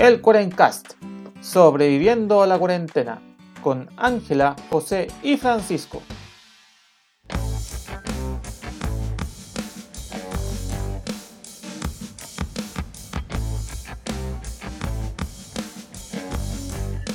El 0.00 0.22
Cuarencast, 0.22 0.92
sobreviviendo 1.42 2.42
a 2.42 2.46
la 2.46 2.58
cuarentena, 2.58 3.20
con 3.62 3.90
Ángela, 3.98 4.56
José 4.70 5.08
y 5.22 5.36
Francisco. 5.36 6.00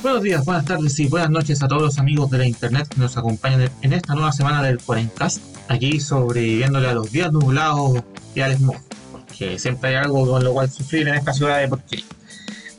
Buenos 0.04 0.22
días, 0.22 0.46
buenas 0.46 0.66
tardes 0.66 1.00
y 1.00 1.08
buenas 1.08 1.32
noches 1.32 1.64
a 1.64 1.68
todos 1.68 1.82
los 1.82 1.98
amigos 1.98 2.30
de 2.30 2.38
la 2.38 2.46
internet 2.46 2.88
que 2.88 3.00
nos 3.00 3.18
acompañan 3.18 3.68
en 3.82 3.94
esta 3.94 4.14
nueva 4.14 4.32
semana 4.32 4.62
del 4.62 4.78
Cuarencast, 4.78 5.42
aquí 5.70 6.00
sobreviviéndole 6.00 6.88
a 6.88 6.94
los 6.94 7.12
días 7.12 7.32
nublados 7.32 8.04
y 8.36 8.42
al 8.42 8.54
smog, 8.54 8.78
porque 9.12 9.58
siempre 9.58 9.90
hay 9.90 9.96
algo 9.96 10.30
con 10.30 10.44
lo 10.44 10.54
cual 10.54 10.70
sufrir 10.70 11.08
en 11.08 11.16
esta 11.16 11.34
ciudad 11.34 11.62
de 11.62 11.68
Porquería. 11.68 12.06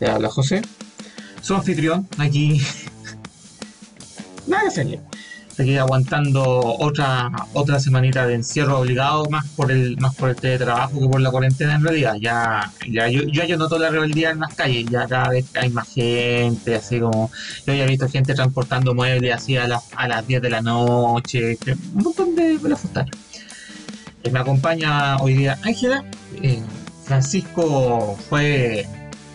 Le 0.00 0.08
habla 0.08 0.28
José, 0.28 0.62
su 1.42 1.54
anfitrión, 1.54 2.08
aquí. 2.18 2.60
Nada 4.46 4.70
serio. 4.70 5.00
Aquí 5.58 5.78
aguantando 5.78 6.44
otra 6.44 7.30
otra 7.54 7.80
semanita 7.80 8.26
de 8.26 8.34
encierro 8.34 8.80
obligado, 8.80 9.24
más 9.30 9.46
por 9.56 9.72
el 9.72 9.96
más 9.96 10.14
por 10.14 10.28
el 10.28 10.36
teletrabajo 10.36 11.00
que 11.00 11.08
por 11.08 11.20
la 11.20 11.30
cuarentena 11.30 11.76
en 11.76 11.82
realidad. 11.82 12.16
Ya, 12.20 12.72
ya 12.86 13.08
yo, 13.08 13.22
yo 13.22 13.56
noto 13.56 13.78
la 13.78 13.88
rebeldía 13.88 14.30
en 14.32 14.40
las 14.40 14.54
calles, 14.54 14.84
ya 14.90 15.06
cada 15.06 15.30
vez 15.30 15.46
hay 15.54 15.70
más 15.70 15.88
gente, 15.88 16.74
así 16.74 17.00
como 17.00 17.30
yo 17.66 17.72
ya 17.72 17.84
he 17.84 17.88
visto 17.88 18.06
gente 18.06 18.34
transportando 18.34 18.94
muebles 18.94 19.34
así 19.34 19.56
a 19.56 19.66
las, 19.66 19.82
a 19.96 20.06
las 20.08 20.26
10 20.26 20.42
de 20.42 20.50
la 20.50 20.60
noche, 20.60 21.58
un 21.94 22.02
montón 22.02 22.36
de 22.36 22.58
pelafustales. 22.58 23.12
Eh, 24.24 24.30
me 24.30 24.40
acompaña 24.40 25.16
hoy 25.18 25.34
día 25.34 25.58
Ángela. 25.62 26.04
Eh, 26.42 26.60
Francisco 27.04 28.18
fue 28.28 28.86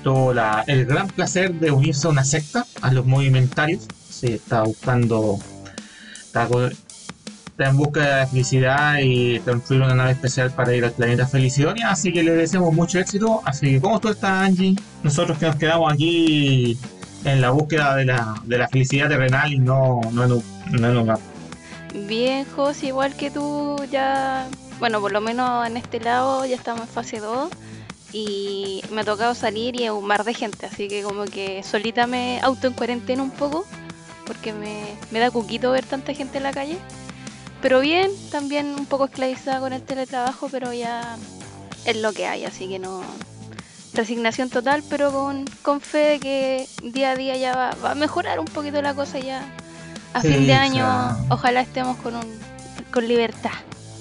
tuvo 0.04 0.34
el 0.68 0.86
gran 0.86 1.08
placer 1.08 1.54
de 1.54 1.72
unirse 1.72 2.08
a 2.08 2.12
una 2.12 2.24
secta, 2.24 2.66
a 2.82 2.92
los 2.92 3.06
movimentarios. 3.06 3.88
Sí, 4.10 4.28
está 4.34 4.64
buscando, 4.64 5.40
está, 6.24 6.48
en 7.60 7.78
busca 7.78 8.00
de 8.02 8.08
la 8.22 8.28
felicidad 8.28 8.98
y 9.02 9.40
construir 9.40 9.84
una 9.84 9.94
nave 9.94 10.12
especial 10.12 10.52
para 10.52 10.74
ir 10.76 10.84
al 10.84 10.92
planeta 10.94 11.28
Felicidonia. 11.28 11.92
Así 11.92 12.12
que 12.12 12.24
le 12.24 12.32
deseamos 12.32 12.74
mucho 12.74 13.00
éxito. 13.00 13.42
Así 13.46 13.72
que, 13.74 13.82
¿cómo 13.82 14.00
tú 14.00 14.10
estás, 14.10 14.32
Angie? 14.48 14.76
Nosotros 15.04 15.38
que 15.38 15.46
nos 15.46 15.56
quedamos 15.58 15.94
aquí 15.94 16.78
en 17.24 17.40
la 17.42 17.52
búsqueda 17.52 17.96
de 17.96 18.06
la, 18.06 18.36
de 18.46 18.58
la 18.58 18.68
felicidad 18.68 19.10
terrenal 19.10 19.54
y 19.54 19.60
no, 19.60 20.02
no 20.12 20.26
no 20.28 20.42
en 20.72 20.98
un- 20.98 22.08
Bien, 22.08 22.46
José, 22.56 22.88
igual 22.88 23.14
que 23.16 23.30
tú, 23.30 23.76
ya, 23.92 24.48
bueno, 24.80 25.02
por 25.02 25.12
lo 25.12 25.22
menos 25.22 25.68
en 25.68 25.78
este 25.78 26.00
lado 26.00 26.46
ya 26.46 26.56
estamos 26.56 26.82
en 26.84 26.88
fase 26.88 27.20
2 27.20 27.50
y 28.14 28.82
me 28.92 29.02
ha 29.02 29.04
tocado 29.06 29.34
salir 29.36 29.80
y 29.80 29.84
es 29.86 29.92
un 29.92 30.06
mar 30.06 30.24
de 30.24 30.34
gente, 30.34 30.66
así 30.66 30.88
que 30.88 31.02
como 31.04 31.26
que 31.26 31.64
solita 31.64 32.08
me 32.08 32.40
auto 32.42 32.68
en 32.68 32.74
cuarentena 32.74 33.24
un 33.24 33.32
poco, 33.32 33.66
porque 34.26 34.54
me, 34.54 34.84
me 35.12 35.20
da 35.20 35.32
cuquito 35.32 35.72
ver 35.72 35.86
tanta 35.86 36.14
gente 36.14 36.38
en 36.38 36.44
la 36.44 36.52
calle. 36.52 36.78
Pero 37.62 37.80
bien, 37.80 38.12
también 38.32 38.76
un 38.78 38.86
poco 38.86 39.06
esclavizada 39.06 39.60
con 39.60 39.72
el 39.74 39.82
teletrabajo, 39.84 40.50
pero 40.50 40.74
ya 40.74 41.16
es 41.86 41.96
lo 41.98 42.12
que 42.14 42.26
hay, 42.28 42.46
así 42.46 42.68
que 42.68 42.80
no... 42.80 43.02
Resignación 43.94 44.50
total, 44.50 44.84
pero 44.90 45.12
con, 45.12 45.44
con 45.62 45.82
fe 45.82 45.98
de 45.98 46.20
que 46.20 46.68
día 46.82 47.12
a 47.12 47.16
día 47.18 47.36
ya 47.36 47.54
va, 47.54 47.72
va 47.84 47.92
a 47.92 47.96
mejorar 47.96 48.40
un 48.40 48.46
poquito 48.46 48.82
la 48.82 48.94
cosa 48.94 49.20
ya. 49.20 49.44
A 50.14 50.22
Sí, 50.22 50.30
fin 50.30 50.48
de 50.48 50.54
año, 50.54 50.78
sea- 50.78 51.18
ojalá 51.30 51.60
estemos 51.62 51.98
con 51.98 52.16
un 52.16 52.40
con 52.94 53.06
libertad 53.08 53.52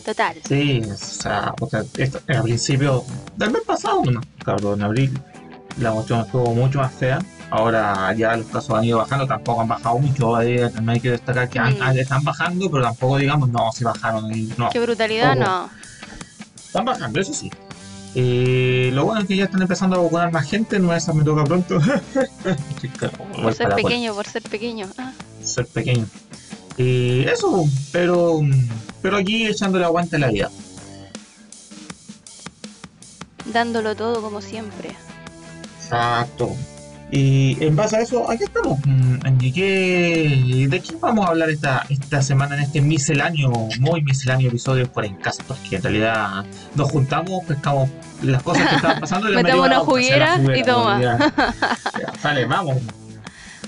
total. 0.05 0.37
Sí, 0.47 0.83
o 0.91 0.97
sea, 0.97 1.55
o 1.61 1.69
sea, 1.69 1.83
esto- 1.97 2.20
al 2.29 2.43
principio 2.43 3.05
del 3.37 3.51
mes 3.53 3.62
pasado, 3.67 4.03
nomás, 4.05 4.25
cabrón, 4.45 4.79
en 4.81 4.84
abril, 4.84 5.20
la 5.79 5.93
cuestión 5.93 6.20
estuvo 6.20 6.55
mucho 6.55 6.79
más 6.79 6.93
fea. 6.93 7.19
Ahora 7.53 8.12
ya 8.15 8.37
los 8.37 8.47
casos 8.47 8.77
han 8.78 8.84
ido 8.84 8.98
bajando, 8.98 9.27
tampoco 9.27 9.61
han 9.62 9.69
bajado 9.69 9.98
mucho. 9.98 10.41
eh, 10.41 10.71
también 10.71 10.91
hay 10.91 11.01
que 11.01 11.11
destacar 11.11 11.48
que 11.48 11.59
han- 11.59 11.78
Mm. 11.78 11.98
están 11.98 12.22
bajando, 12.22 12.71
pero 12.71 12.84
tampoco 12.84 13.19
digamos, 13.19 13.49
no, 13.49 13.71
si 13.72 13.83
bajaron. 13.84 14.33
y 14.33 14.53
No, 14.56 14.69
Qué 14.71 14.78
brutalidad, 14.81 15.34
no. 15.37 15.69
están 16.56 16.84
bajando, 16.84 17.21
eso 17.21 17.34
sí. 17.34 17.50
Eh, 18.15 18.91
lo 18.93 19.05
bueno 19.05 19.21
es 19.22 19.28
que 19.28 19.37
ya 19.37 19.44
están 19.44 19.62
empezando 19.62 19.97
a 19.97 20.03
vacunar 20.03 20.32
más 20.32 20.49
gente, 20.49 20.78
no 20.81 20.93
esa 20.94 21.12
me 21.12 21.22
toca 21.25 21.44
pronto. 21.44 21.78
Claro, 22.99 23.19
Por 23.43 23.55
ser 23.55 23.75
pequeño, 23.75 24.15
por 24.15 24.27
ser 24.27 24.43
pequeño. 24.43 24.87
Ah, 24.99 25.12
ser 25.43 25.67
pequeño. 25.67 26.06
Y 26.83 27.21
eso, 27.29 27.65
pero, 27.93 28.41
pero 29.03 29.19
aquí 29.19 29.47
echándole 29.47 29.85
aguante 29.85 30.17
a 30.17 30.19
la 30.21 30.29
vida. 30.29 30.51
dándolo 33.53 33.97
todo 33.97 34.23
como 34.23 34.41
siempre. 34.41 34.91
Exacto. 35.83 36.55
Y 37.11 37.57
en 37.65 37.75
base 37.75 37.97
a 37.97 38.01
eso, 38.03 38.31
aquí 38.31 38.45
estamos. 38.45 38.79
Mm, 38.87 39.19
Angie, 39.27 39.53
¿qué- 39.53 40.67
¿De 40.71 40.81
qué 40.81 40.95
vamos 41.01 41.27
a 41.27 41.31
hablar 41.31 41.51
esta, 41.51 41.85
esta 41.89 42.23
semana 42.23 42.55
en 42.55 42.63
este 42.63 42.81
misceláneo, 42.81 43.51
muy 43.81 44.03
misceláneo 44.03 44.49
episodio 44.49 44.91
por 44.93 45.05
en 45.05 45.17
casa? 45.17 45.43
Porque 45.49 45.77
en 45.77 45.83
realidad 45.83 46.45
nos 46.77 46.89
juntamos, 46.93 47.45
pescamos 47.49 47.91
las 48.23 48.41
cosas 48.45 48.69
que 48.69 48.77
estaban 48.77 49.01
pasando 49.01 49.29
y 49.29 49.33
las 49.35 49.43
Metemos 49.43 49.67
una 49.67 49.81
juguera 49.81 50.41
y 50.57 50.62
toma. 50.62 51.33
Sale, 52.23 52.45
vamos. 52.47 52.77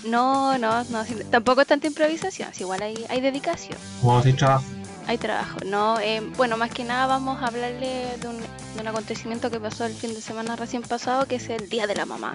No, 0.05 0.59
no, 0.59 0.85
no. 0.85 1.05
sí, 1.05 1.17
tampoco 1.31 1.61
es 1.61 1.67
tanta 1.67 1.87
improvisación. 1.87 2.49
sí, 2.53 2.63
igual 2.63 2.83
hay, 2.83 3.05
hay 3.09 3.21
dedicación. 3.21 3.79
A 4.05 4.19
hacer 4.19 4.37
trabajo. 4.37 4.65
Hay 5.07 5.19
trabajo, 5.19 5.59
¿no? 5.65 5.99
Eh, 6.01 6.21
bueno, 6.37 6.57
más 6.57 6.71
que 6.71 6.85
nada 6.85 7.07
vamos 7.07 7.43
a 7.43 7.47
hablarle 7.47 8.17
de 8.21 8.29
un, 8.29 8.39
de 8.39 8.81
un 8.81 8.87
acontecimiento 8.89 9.51
que 9.51 9.59
pasó 9.59 9.85
el 9.85 9.95
fin 9.95 10.15
de 10.15 10.21
semana 10.21 10.55
recién 10.57 10.83
pasado, 10.83 11.27
que 11.27 11.37
es 11.37 11.49
el 11.49 11.69
Día 11.69 11.87
de 11.87 11.95
la 11.95 12.07
Mamá. 12.07 12.33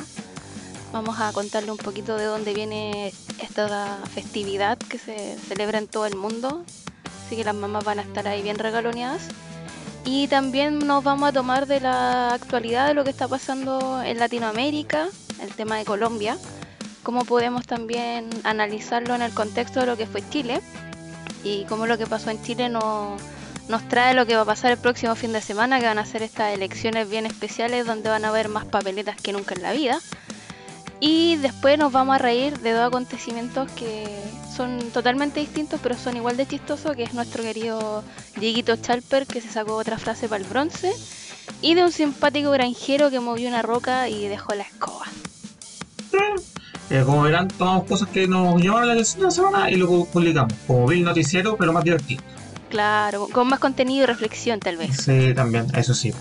Vamos 0.92 1.20
a 1.20 1.32
contarle 1.34 1.72
un 1.72 1.78
poquito 1.78 2.18
de 2.18 2.26
dónde 2.26 2.54
viene 2.54 3.14
esta 3.42 3.98
festividad 4.14 4.78
que 4.78 4.98
se 4.98 5.38
celebra 5.48 5.80
en 5.80 5.88
todo 5.88 6.06
el 6.06 6.16
mundo. 6.16 6.64
Así 7.26 7.36
que 7.36 7.44
las 7.44 7.56
mamás 7.56 7.84
van 7.84 8.00
a 8.00 8.04
estar 8.04 8.28
ahí 8.28 8.42
bien 8.42 8.58
regaloneadas. 8.58 9.24
Y 10.06 10.28
también 10.28 10.80
nos 10.80 11.04
vamos 11.04 11.28
a 11.28 11.34
tomar 11.34 11.68
de 11.68 11.82
la 11.82 12.34
actualidad 12.34 12.88
de 12.88 12.94
lo 12.94 13.04
que 13.04 13.10
está 13.10 13.28
pasando 13.28 14.02
en 14.02 14.18
Latinoamérica, 14.18 15.10
el 15.42 15.54
tema 15.54 15.76
de 15.76 15.84
Colombia, 15.84 16.38
cómo 17.08 17.24
podemos 17.24 17.66
también 17.66 18.30
analizarlo 18.44 19.16
en 19.16 19.22
el 19.22 19.34
contexto 19.34 19.80
de 19.80 19.86
lo 19.86 19.96
que 19.96 20.06
fue 20.06 20.30
Chile 20.30 20.60
y 21.42 21.64
cómo 21.64 21.88
lo 21.88 21.98
que 21.98 22.06
pasó 22.06 22.32
en 22.32 22.42
Chile 22.44 22.68
nos, 22.68 23.22
trae 23.88 24.14
lo 24.14 24.26
que 24.26 24.36
va 24.36 24.42
a 24.42 24.46
pasar 24.46 24.74
el 24.74 24.78
próximo 24.78 25.16
fin 25.16 25.32
de 25.32 25.40
semana, 25.40 25.80
que 25.80 25.86
van 25.86 26.00
a 26.00 26.06
ser 26.06 26.22
estas 26.22 26.54
elecciones 26.54 27.10
bien 27.10 27.26
especiales 27.26 27.86
donde 27.86 28.10
van 28.10 28.26
a 28.26 28.28
haber 28.28 28.50
más 28.50 28.66
papeletas 28.66 29.16
que 29.22 29.32
nunca 29.32 29.56
en 29.56 29.62
la 29.62 29.72
vida. 29.72 30.02
Y 31.00 31.38
después 31.38 31.78
nos 31.78 31.94
vamos 31.94 32.16
a 32.16 32.18
reír 32.18 32.60
de 32.60 32.74
dos 32.74 32.86
acontecimientos 32.86 33.72
que 33.72 34.06
son 34.54 34.78
totalmente 34.92 35.40
distintos, 35.40 35.80
pero 35.82 35.96
son 35.96 36.18
igual 36.18 36.36
de 36.36 36.46
chistosos, 36.46 36.94
que 36.98 37.04
es 37.04 37.14
nuestro 37.14 37.42
querido 37.42 38.04
Dieguito 38.36 38.76
Chalper, 38.76 39.26
que 39.28 39.40
se 39.40 39.48
sacó 39.48 39.76
otra 39.76 39.98
frase 39.98 40.28
para 40.28 40.44
el 40.44 40.50
bronce, 40.50 40.92
y 41.62 41.74
de 41.74 41.86
un 41.86 41.94
simpático 41.94 42.52
granjero 42.52 43.10
que 43.10 43.22
movió 43.22 43.48
una 43.48 43.62
roca 43.62 44.10
y 44.10 44.28
dejó 44.28 44.56
la 44.56 44.64
escoba. 44.64 45.06
Eh, 46.90 47.04
como 47.06 47.24
verán, 47.24 47.48
tomamos 47.50 47.84
cosas 47.86 48.08
que 48.10 48.28
nos 48.28 48.62
llamaron 48.62 48.88
la 48.88 48.94
atención 48.94 49.20
de 49.20 49.26
la 49.26 49.32
semana 49.32 49.72
y 49.72 49.76
lo 49.76 50.06
publicamos. 50.06 50.54
Como 50.66 50.88
Bill 50.88 51.04
Noticiero, 51.04 51.58
pero 51.58 51.74
más 51.74 51.84
divertido. 51.84 52.22
Claro, 52.70 53.28
con 53.32 53.48
más 53.48 53.60
contenido 53.60 54.04
y 54.04 54.06
reflexión 54.08 54.60
tal 54.60 54.78
vez. 54.78 54.98
Sí, 54.98 55.34
también, 55.34 55.68
eso 55.76 55.94
sí. 55.94 56.14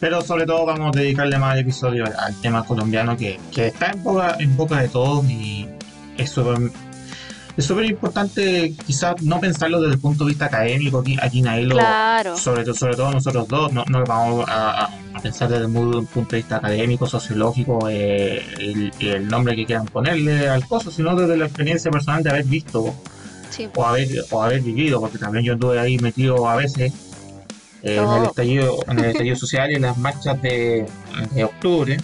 Pero 0.00 0.22
sobre 0.22 0.46
todo 0.46 0.64
vamos 0.64 0.96
a 0.96 1.00
dedicarle 1.00 1.38
más 1.38 1.58
episodio 1.58 2.06
al, 2.06 2.14
al 2.16 2.40
tema 2.40 2.64
colombiano 2.64 3.16
que, 3.16 3.38
que 3.52 3.68
está 3.68 3.90
en 3.90 4.02
boca, 4.02 4.36
en 4.38 4.56
boca 4.56 4.80
de 4.80 4.88
todos 4.88 5.24
y 5.28 5.68
es 6.16 6.30
súper 6.30 6.70
es 7.58 7.66
súper 7.66 7.84
importante 7.86 8.72
quizás 8.86 9.20
no 9.20 9.40
pensarlo 9.40 9.80
desde 9.80 9.94
el 9.94 10.00
punto 10.00 10.24
de 10.24 10.28
vista 10.30 10.46
académico, 10.46 11.00
aquí, 11.00 11.16
aquí 11.20 11.42
nadie 11.42 11.64
lo, 11.64 11.74
Claro. 11.76 12.36
sobre, 12.38 12.64
sobre 12.72 12.94
todo 12.96 13.10
nosotros 13.10 13.48
dos, 13.48 13.72
no, 13.72 13.84
no 13.88 13.98
lo 14.00 14.06
vamos 14.06 14.44
a, 14.48 14.88
pensar 15.22 15.48
desde 15.48 15.64
el 15.64 15.68
mu- 15.68 16.04
punto 16.06 16.30
de 16.30 16.36
vista 16.36 16.56
académico, 16.58 17.06
sociológico, 17.08 17.88
eh, 17.90 18.40
el, 18.60 18.92
el 19.00 19.26
nombre 19.28 19.56
que 19.56 19.66
quieran 19.66 19.86
ponerle 19.86 20.48
al 20.48 20.64
coso, 20.66 20.90
sino 20.92 21.16
desde 21.16 21.36
la 21.36 21.46
experiencia 21.46 21.90
personal 21.90 22.22
de 22.22 22.30
haber 22.30 22.44
visto 22.44 22.94
Sí. 23.50 23.68
o 23.74 23.84
haber, 23.84 24.06
o 24.30 24.42
haber 24.42 24.60
vivido, 24.60 25.00
porque 25.00 25.18
también 25.18 25.44
yo 25.44 25.54
anduve 25.54 25.80
ahí 25.80 25.98
metido 25.98 26.48
a 26.48 26.54
veces 26.54 26.92
eh, 27.82 27.96
en, 27.96 28.08
el 28.08 28.24
estallido, 28.26 28.78
en 28.86 28.98
el 29.00 29.04
estallido 29.06 29.34
social 29.36 29.72
y 29.72 29.74
en 29.74 29.82
las 29.82 29.96
marchas 29.98 30.40
de, 30.42 30.86
de 31.34 31.44
octubre 31.44 31.96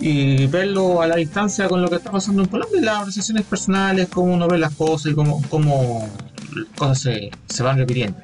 y 0.00 0.46
verlo 0.46 1.00
a 1.00 1.06
la 1.06 1.16
distancia 1.16 1.68
con 1.68 1.80
lo 1.82 1.88
que 1.88 1.96
está 1.96 2.10
pasando 2.10 2.42
en 2.42 2.48
Colombia, 2.48 2.80
las 2.82 3.00
apreciaciones 3.00 3.44
personales, 3.44 4.08
cómo 4.08 4.34
uno 4.34 4.46
ve 4.48 4.58
las 4.58 4.74
cosas 4.74 5.12
y 5.12 5.14
cómo, 5.14 5.42
cómo 5.48 6.08
las 6.54 6.66
cosas 6.76 7.00
se, 7.00 7.30
se 7.48 7.62
van 7.62 7.78
repitiendo. 7.78 8.18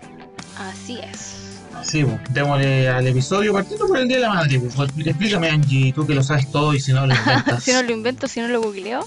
Así 0.59 0.99
es. 0.99 1.33
Sí, 1.83 2.05
pues, 2.05 2.17
démosle 2.31 2.89
al 2.89 3.07
episodio 3.07 3.53
partiendo 3.53 3.87
por 3.87 3.99
el 3.99 4.07
Día 4.07 4.19
de 4.19 4.23
la 4.23 4.29
Madre. 4.31 4.61
Pues, 4.61 4.91
explícame, 5.05 5.49
Angie, 5.49 5.93
tú 5.93 6.07
que 6.07 6.15
lo 6.15 6.23
sabes 6.23 6.51
todo 6.51 6.75
y 6.75 6.81
si 6.81 6.93
no 6.93 7.07
lo 7.07 7.15
inventas. 7.15 7.63
si 7.65 7.73
no 7.73 7.83
lo 7.83 7.93
invento, 7.93 8.29
si 8.29 8.41
no 8.41 8.49
lo 8.49 8.61
googleo. 8.63 9.07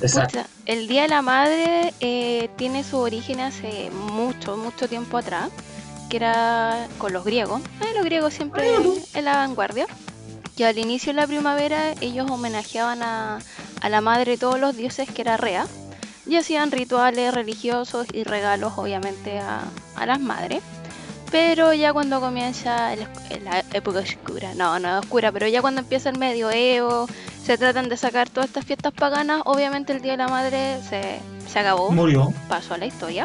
Exacto. 0.00 0.38
Pucha, 0.38 0.48
el 0.66 0.88
Día 0.88 1.02
de 1.02 1.08
la 1.08 1.22
Madre 1.22 1.94
eh, 2.00 2.50
tiene 2.56 2.82
su 2.82 2.98
origen 2.98 3.40
hace 3.40 3.90
mucho, 3.90 4.56
mucho 4.56 4.88
tiempo 4.88 5.16
atrás, 5.16 5.50
que 6.10 6.16
era 6.16 6.88
con 6.98 7.12
los 7.12 7.24
griegos. 7.24 7.60
Eh, 7.80 7.94
los 7.94 8.04
griegos 8.04 8.34
siempre 8.34 8.68
Ah, 8.68 8.80
ya, 8.82 9.18
en 9.18 9.24
la 9.24 9.36
vanguardia. 9.36 9.86
Que 10.56 10.66
al 10.66 10.78
inicio 10.78 11.12
de 11.12 11.20
la 11.20 11.26
primavera 11.26 11.92
ellos 12.00 12.30
homenajeaban 12.30 13.02
a, 13.02 13.38
a 13.80 13.88
la 13.88 14.00
madre 14.00 14.32
de 14.32 14.38
todos 14.38 14.58
los 14.60 14.76
dioses 14.76 15.08
que 15.10 15.22
era 15.22 15.36
Rea 15.36 15.66
y 16.26 16.36
hacían 16.36 16.70
rituales 16.70 17.34
religiosos 17.34 18.06
y 18.12 18.24
regalos 18.24 18.74
obviamente 18.76 19.38
a, 19.38 19.62
a 19.96 20.06
las 20.06 20.20
madres. 20.20 20.62
Pero 21.30 21.72
ya 21.72 21.94
cuando 21.94 22.20
comienza 22.20 22.94
la 23.42 23.64
época 23.72 24.00
oscura, 24.00 24.54
no, 24.54 24.78
no 24.78 24.98
es 24.98 25.04
oscura, 25.04 25.32
pero 25.32 25.48
ya 25.48 25.62
cuando 25.62 25.80
empieza 25.80 26.10
el 26.10 26.18
medioevo, 26.18 27.06
se 27.42 27.56
tratan 27.56 27.88
de 27.88 27.96
sacar 27.96 28.28
todas 28.28 28.48
estas 28.50 28.66
fiestas 28.66 28.92
paganas, 28.92 29.40
obviamente 29.46 29.94
el 29.94 30.02
Día 30.02 30.12
de 30.12 30.18
la 30.18 30.28
Madre 30.28 30.78
se, 30.88 31.20
se 31.50 31.58
acabó. 31.58 31.90
Murió. 31.90 32.34
Pasó 32.50 32.74
a 32.74 32.78
la 32.78 32.84
historia. 32.84 33.24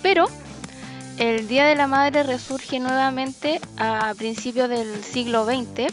Pero 0.00 0.28
el 1.18 1.48
Día 1.48 1.66
de 1.66 1.74
la 1.74 1.88
Madre 1.88 2.22
resurge 2.22 2.78
nuevamente 2.78 3.60
a 3.76 4.14
principios 4.16 4.68
del 4.68 5.02
siglo 5.02 5.44
XX, 5.44 5.92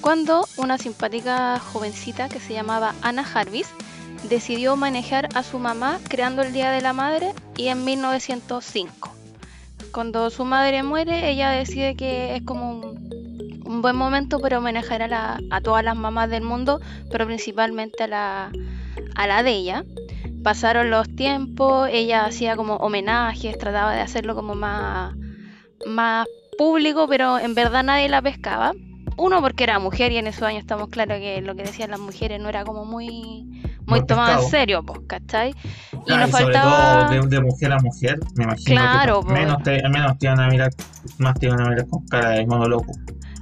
cuando 0.00 0.46
una 0.56 0.78
simpática 0.78 1.58
jovencita 1.58 2.28
que 2.28 2.40
se 2.40 2.54
llamaba 2.54 2.94
Anna 3.02 3.24
Jarvis 3.24 3.68
decidió 4.28 4.76
manejar 4.76 5.28
a 5.34 5.42
su 5.42 5.58
mamá 5.58 5.98
creando 6.08 6.42
el 6.42 6.52
Día 6.52 6.70
de 6.70 6.80
la 6.80 6.92
Madre 6.92 7.32
y 7.56 7.68
en 7.68 7.84
1905. 7.84 9.14
Cuando 9.92 10.30
su 10.30 10.44
madre 10.44 10.82
muere, 10.82 11.30
ella 11.30 11.50
decide 11.50 11.96
que 11.96 12.36
es 12.36 12.42
como 12.42 12.70
un, 12.80 13.82
buen 13.82 13.96
momento 13.96 14.40
para 14.40 14.58
homenajear 14.58 15.12
a, 15.14 15.38
a, 15.50 15.60
todas 15.60 15.84
las 15.84 15.96
mamás 15.96 16.28
del 16.28 16.42
mundo, 16.42 16.80
pero 17.10 17.24
principalmente 17.26 18.04
a 18.04 18.06
la, 18.08 18.52
a 19.14 19.26
la 19.26 19.42
de 19.42 19.52
ella. 19.52 19.84
Pasaron 20.42 20.90
los 20.90 21.08
tiempos, 21.14 21.88
ella 21.92 22.24
hacía 22.24 22.56
como 22.56 22.76
homenajes, 22.76 23.58
trataba 23.58 23.94
de 23.94 24.00
hacerlo 24.00 24.34
como 24.34 24.54
más 24.54 25.14
público, 26.58 27.06
pero 27.08 27.38
en 27.38 27.54
verdad 27.54 27.84
nadie 27.84 28.08
la 28.08 28.22
pescaba. 28.22 28.72
Uno 29.16 29.40
porque 29.40 29.64
era 29.64 29.78
mujer 29.78 30.12
y 30.12 30.18
en 30.18 30.26
esos 30.26 30.42
años 30.42 30.60
estamos 30.60 30.88
claros 30.88 31.18
que 31.18 31.40
lo 31.40 31.54
que 31.54 31.62
decían 31.62 31.90
las 31.90 32.00
mujeres 32.00 32.40
no 32.40 32.48
era 32.48 32.64
como 32.64 32.84
muy 32.84 33.46
muy 33.90 34.06
tomado 34.06 34.42
en 34.42 34.50
serio, 34.50 34.82
pues, 34.82 35.00
¿cachai? 35.06 35.54
Y 36.06 36.16
nos 36.16 36.30
faltaba... 36.30 37.08
Sobre 37.08 37.18
todo 37.18 37.28
de, 37.28 37.40
mujer 37.40 37.72
a 37.72 37.78
mujer, 37.78 38.18
me 38.36 38.44
imagino 38.44 38.80
claro, 38.80 39.22
que 39.22 39.32
menos, 39.32 39.62
te, 39.62 39.88
menos 39.88 40.18
te 40.18 40.26
iban 40.26 40.40
a 40.40 40.48
mirar, 40.48 40.70
más 41.18 41.38
te 41.38 41.46
iban 41.46 41.60
a 41.60 41.68
mirar 41.68 41.86
con 41.88 42.06
cara 42.06 42.30
de 42.30 42.46
mono 42.46 42.66
loco. 42.68 42.92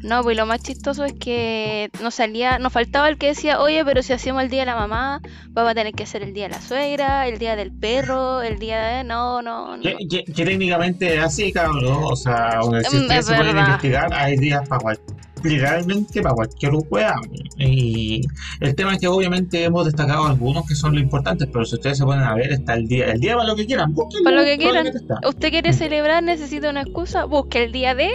No, 0.02 0.22
pues 0.22 0.36
lo 0.36 0.46
más 0.46 0.62
chistoso 0.62 1.04
es 1.04 1.12
que 1.12 1.90
nos 2.00 2.14
salía, 2.14 2.58
nos 2.60 2.72
faltaba 2.72 3.08
el 3.08 3.18
que 3.18 3.26
decía, 3.26 3.60
oye, 3.60 3.84
pero 3.84 4.02
si 4.02 4.12
hacemos 4.12 4.42
el 4.42 4.48
día 4.48 4.60
de 4.60 4.66
la 4.66 4.76
mamá, 4.76 5.20
vamos 5.48 5.72
a 5.72 5.74
tener 5.74 5.92
que 5.92 6.04
hacer 6.04 6.22
el 6.22 6.32
día 6.32 6.44
de 6.44 6.50
la 6.50 6.60
suegra, 6.60 7.26
el 7.26 7.38
día 7.38 7.56
del 7.56 7.72
perro, 7.72 8.42
el 8.42 8.58
día 8.60 8.80
de... 8.80 9.04
No, 9.04 9.42
no, 9.42 9.76
no. 9.76 9.82
Que, 9.82 10.24
técnicamente 10.32 11.16
es 11.16 11.22
así, 11.22 11.52
cabrón, 11.52 12.04
o 12.04 12.14
sea, 12.14 12.60
si 12.88 12.96
mm, 12.96 13.00
ustedes 13.00 13.26
se 13.26 13.34
pueden 13.34 13.58
investigar, 13.58 14.14
hay 14.14 14.36
días 14.36 14.68
para 14.68 14.80
cualquier 14.80 15.27
literalmente 15.42 16.22
para 16.22 16.34
cualquier 16.34 16.72
wea. 16.90 17.14
Y 17.58 18.22
el 18.60 18.74
tema 18.74 18.94
es 18.94 19.00
que 19.00 19.08
obviamente 19.08 19.64
hemos 19.64 19.84
destacado 19.84 20.26
algunos 20.26 20.66
que 20.66 20.74
son 20.74 20.94
lo 20.94 21.00
importantes, 21.00 21.48
pero 21.52 21.64
si 21.64 21.76
ustedes 21.76 21.98
se 21.98 22.04
ponen 22.04 22.24
a 22.24 22.34
ver, 22.34 22.52
está 22.52 22.74
el 22.74 22.86
día, 22.86 23.12
el 23.12 23.20
día 23.20 23.34
para 23.36 23.48
lo 23.48 23.56
que 23.56 23.66
quieran, 23.66 23.94
búsquenlo. 23.94 24.24
Para 24.24 24.36
lo 24.38 24.44
que 24.44 24.58
quieran. 24.58 24.88
Usted 25.26 25.50
quiere 25.50 25.72
celebrar, 25.72 26.22
necesita 26.22 26.70
una 26.70 26.82
excusa, 26.82 27.24
busque 27.24 27.64
el 27.64 27.72
día 27.72 27.94
de 27.94 28.10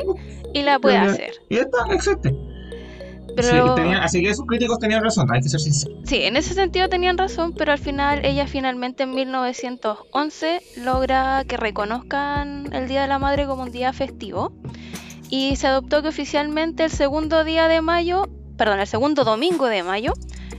y 0.54 0.62
la 0.62 0.80
puede 0.80 0.98
hacer. 0.98 1.32
Y 1.50 1.58
está, 1.58 1.78
existe. 1.92 2.34
Pero... 3.36 3.76
así 4.02 4.22
que 4.22 4.30
esos 4.30 4.46
críticos 4.46 4.80
tenían 4.80 5.04
razón, 5.04 5.28
hay 5.32 5.42
que 5.42 5.50
ser 5.50 5.60
sinceros. 5.60 5.98
Sí, 6.06 6.22
en 6.24 6.38
ese 6.38 6.54
sentido 6.54 6.88
tenían 6.90 7.18
razón, 7.18 7.54
pero 7.54 7.72
al 7.72 7.80
final 7.80 8.24
ella 8.24 8.48
finalmente 8.48 9.04
en 9.04 9.16
1911 9.16 10.62
logra 10.78 11.44
que 11.48 11.58
reconozcan 11.58 12.72
el 12.74 12.88
Día 12.88 13.02
de 13.02 13.08
la 13.08 13.20
Madre 13.20 13.48
como 13.48 13.64
un 13.64 13.72
día 13.72 13.92
festivo 13.94 14.54
y 15.36 15.56
se 15.56 15.66
adoptó 15.66 16.04
que 16.04 16.10
oficialmente 16.10 16.84
el 16.84 16.92
segundo 16.92 17.44
día 17.44 17.68
de 17.68 17.82
mayo, 17.82 18.30
perdón, 18.56 18.80
el 18.80 18.86
segundo 18.86 19.24
domingo 19.24 19.66
de 19.66 19.82
mayo, 19.82 20.14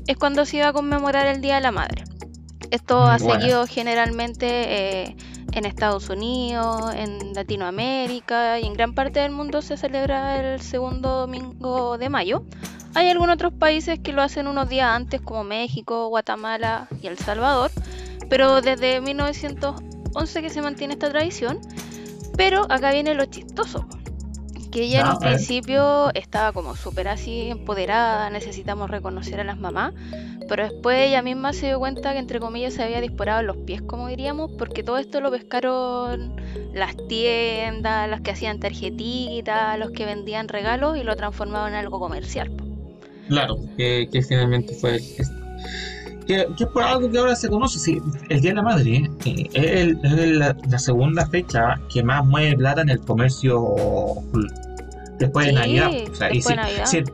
es 0.09 0.17
cuando 0.17 0.45
se 0.45 0.57
iba 0.57 0.67
a 0.67 0.73
conmemorar 0.73 1.29
el 1.29 1.41
Día 1.41 1.55
de 1.55 1.61
la 1.61 1.71
Madre. 1.71 2.03
Esto 2.73 3.05
ha 3.05 3.21
seguido 3.21 3.69
generalmente 3.69 4.49
eh, 4.49 5.17
en 5.53 5.65
Estados 5.65 6.09
Unidos, 6.11 6.93
en 6.93 7.35
Latinoamérica 7.35 8.59
y 8.59 8.67
en 8.67 8.73
gran 8.73 8.97
parte 8.97 9.21
del 9.21 9.31
mundo 9.31 9.63
se 9.63 9.77
celebra 9.77 10.55
el 10.55 10.61
segundo 10.61 11.21
domingo 11.21 11.97
de 11.97 12.09
mayo. 12.09 12.45
Hay 12.95 13.09
algunos 13.09 13.35
otros 13.35 13.53
países 13.53 14.01
que 14.01 14.13
lo 14.13 14.23
hacen 14.23 14.49
unos 14.49 14.69
días 14.69 14.89
antes 14.89 15.21
como 15.21 15.45
México, 15.45 16.09
Guatemala 16.09 16.89
y 17.01 17.07
El 17.07 17.17
Salvador, 17.17 17.71
pero 18.29 18.61
desde 18.61 19.01
1911 19.01 20.43
que 20.43 20.51
se 20.51 20.63
mantiene 20.63 20.95
esta 20.95 21.11
tradición. 21.11 21.61
Pero 22.37 22.67
acá 22.69 22.91
viene 22.91 23.15
lo 23.15 23.27
chistoso 23.27 23.87
que 24.75 24.83
ella 24.83 25.03
en 25.03 25.07
un 25.07 25.19
principio 25.21 26.13
estaba 26.15 26.51
como 26.53 26.75
súper 26.75 27.07
así 27.07 27.49
empoderada, 27.49 28.29
necesitamos 28.29 28.91
reconocer 28.91 29.39
a 29.39 29.45
las 29.45 29.57
mamás, 29.57 29.95
pero 30.49 30.65
después 30.65 30.99
ella 30.99 31.23
misma 31.23 31.53
se 31.53 31.67
dio 31.67 31.79
cuenta 31.79 32.13
que 32.13 32.19
entre 32.19 32.41
comillas 32.41 32.75
se 32.75 32.83
había 32.83 33.01
disparado 33.01 33.43
los 33.43 33.57
pies, 33.59 33.83
como 33.83 34.09
diríamos, 34.09 34.51
porque 34.59 34.83
todo 34.83 34.99
esto 34.99 35.21
lo 35.21 35.31
pescaron 35.31 36.35
las 36.75 36.97
tiendas, 37.07 38.11
los 38.11 38.21
que 38.23 38.33
hacían 38.33 38.59
tarjetitas, 38.59 39.79
los 39.79 39.93
que 39.93 40.07
vendían 40.07 40.49
regalos 40.49 40.99
y 40.99 41.05
lo 41.05 41.15
transformaron 41.15 41.69
en 41.69 41.75
algo 41.77 42.01
comercial. 42.01 42.51
Claro, 43.29 43.57
que, 43.79 44.09
finalmente 44.29 44.75
fue 44.75 45.01
que, 46.27 46.43
es 46.43 46.67
por 46.73 46.83
algo 46.83 47.09
que 47.09 47.19
ahora 47.19 47.37
se 47.37 47.49
conoce, 47.49 47.79
sí, 47.79 48.03
el 48.29 48.41
Día 48.41 48.51
de 48.51 48.57
la 48.57 48.63
Madre 48.63 49.09
eh, 49.25 49.97
es, 50.03 50.31
la, 50.31 50.79
segunda 50.79 51.27
fecha 51.27 51.81
que 51.93 52.03
más 52.03 52.27
mueve 52.27 52.57
plata 52.57 52.81
en 52.83 52.89
el 52.89 52.99
comercio 52.99 53.77
después 55.19 55.47
de 55.47 55.53
Navidad. 55.53 55.91
O 56.11 56.15
sea, 56.15 56.33
y 56.33 56.43
sí, 56.43 57.05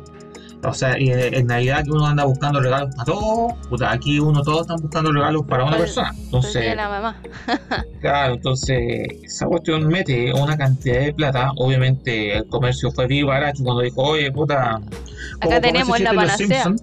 o 0.63 0.75
sea, 0.75 0.95
en 0.97 1.47
Navidad 1.47 1.85
que 1.85 1.91
uno 1.91 2.07
anda 2.07 2.25
buscando 2.25 2.61
regalos 2.61 2.95
para 2.95 3.05
todos, 3.07 3.55
puta, 3.69 3.91
aquí 3.91 4.21
uno 4.21 4.43
todos 4.43 4.63
están 4.63 4.77
buscando 4.77 5.11
regalos 5.11 5.43
para 5.47 5.65
una 5.65 5.79
persona. 5.79 6.13
Entonces, 6.17 6.77
la 6.77 6.89
mamá. 6.89 7.23
claro, 8.01 8.35
entonces 8.35 9.09
esa 9.23 9.47
cuestión 9.47 9.89
mete 9.89 10.33
una 10.35 10.59
cantidad 10.59 11.01
de 11.01 11.15
plata. 11.15 11.53
Obviamente 11.57 12.37
el 12.37 12.47
comercio 12.47 12.91
fue 12.93 13.07
vivo 13.07 13.29
barato 13.29 13.63
cuando 13.65 13.83
dijo, 13.83 14.03
oye, 14.03 14.31
puta, 14.31 14.81
acá 15.41 15.61
tenemos 15.61 15.99
la 15.99 16.13
panacea. 16.13 16.75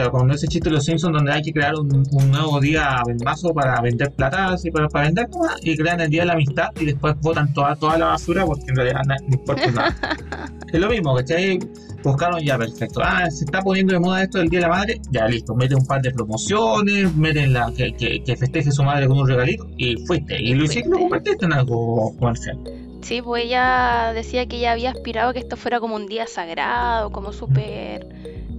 Claro, 0.00 0.12
como 0.12 0.32
ese 0.32 0.48
chiste 0.48 0.70
de 0.70 0.76
los 0.76 0.84
Simpsons 0.86 1.14
donde 1.14 1.30
hay 1.30 1.42
que 1.42 1.52
crear 1.52 1.74
un, 1.74 1.88
nuevo 2.30 2.58
día 2.58 3.02
vaso 3.22 3.52
para 3.52 3.82
vender 3.82 4.10
plata, 4.12 4.54
así, 4.54 4.70
para, 4.70 4.88
para 4.88 5.04
vender 5.04 5.28
y 5.62 5.76
crean 5.76 6.00
el 6.00 6.08
día 6.08 6.22
de 6.22 6.28
la 6.28 6.32
amistad 6.32 6.68
y 6.80 6.86
después 6.86 7.14
botan 7.20 7.52
toda, 7.52 7.76
toda 7.76 7.98
la 7.98 8.06
basura 8.06 8.46
porque 8.46 8.64
en 8.68 8.76
realidad 8.76 9.02
no, 9.06 9.14
importa 9.34 9.70
nada. 9.70 9.96
es 10.72 10.80
lo 10.80 10.88
mismo, 10.88 11.14
¿cachai? 11.14 11.58
Buscaron 12.02 12.40
ya, 12.40 12.56
perfecto. 12.56 13.02
Ah, 13.04 13.30
se 13.30 13.44
está 13.44 13.60
poniendo 13.60 13.92
de 13.92 14.00
moda 14.00 14.22
esto 14.22 14.38
del 14.38 14.48
Día 14.48 14.60
de 14.60 14.66
la 14.68 14.72
Madre, 14.72 15.00
ya 15.10 15.26
listo, 15.26 15.54
mete 15.54 15.74
un 15.74 15.84
par 15.84 16.00
de 16.00 16.12
promociones, 16.12 17.14
meten 17.14 17.52
la 17.52 17.70
que, 17.76 17.92
que, 17.92 18.36
festeje 18.38 18.72
su 18.72 18.82
madre 18.82 19.06
con 19.06 19.18
un 19.18 19.28
regalito 19.28 19.68
y 19.76 19.96
fuiste. 20.06 20.42
Y 20.42 20.54
lo 20.54 20.64
hiciste 20.64 20.88
lo 20.88 20.98
convertiste 20.98 21.44
en 21.44 21.52
algo 21.52 22.16
comercial. 22.18 22.58
Sí, 23.02 23.20
pues 23.20 23.44
ella 23.44 24.12
decía 24.14 24.46
que 24.46 24.56
ella 24.56 24.72
había 24.72 24.92
aspirado 24.92 25.28
a 25.28 25.32
que 25.34 25.40
esto 25.40 25.58
fuera 25.58 25.78
como 25.78 25.94
un 25.94 26.06
día 26.06 26.26
sagrado, 26.26 27.12
como 27.12 27.34
súper 27.34 28.06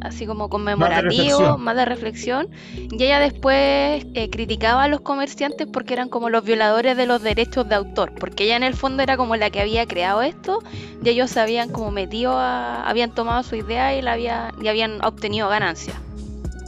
así 0.02 0.26
como 0.26 0.50
conmemorativo, 0.50 1.58
más 1.58 1.76
de, 1.76 1.86
reflexión. 1.86 2.50
Y 2.74 3.04
ella 3.04 3.20
después 3.20 4.06
eh, 4.14 4.30
criticaba 4.30 4.84
a 4.84 4.88
los 4.88 5.02
comerciantes 5.02 5.68
porque 5.72 5.94
eran 5.94 6.10
como 6.10 6.30
los 6.30 6.44
violadores 6.44 6.98
de 6.98 7.06
los 7.06 7.22
derechos 7.22 7.68
de 7.70 7.76
autor, 7.76 8.14
porque 8.20 8.46
ella 8.46 8.58
en 8.58 8.64
el 8.64 8.74
fondo 8.74 9.04
era 9.04 9.18
como 9.18 9.36
la 9.36 9.50
que 9.50 9.62
había 9.62 9.86
creado 9.86 10.22
esto 10.22 10.60
y 11.04 11.10
ellos 11.10 11.38
habían 11.38 11.70
como 11.70 11.92
metido, 11.92 12.34
a, 12.34 12.88
habían 12.88 13.14
tomado 13.14 13.44
su 13.44 13.56
idea 13.56 13.96
y, 13.96 14.02
la 14.02 14.14
había, 14.14 14.52
y 14.62 14.68
habían 14.68 15.04
obtenido 15.04 15.50
ganancias. 15.50 15.96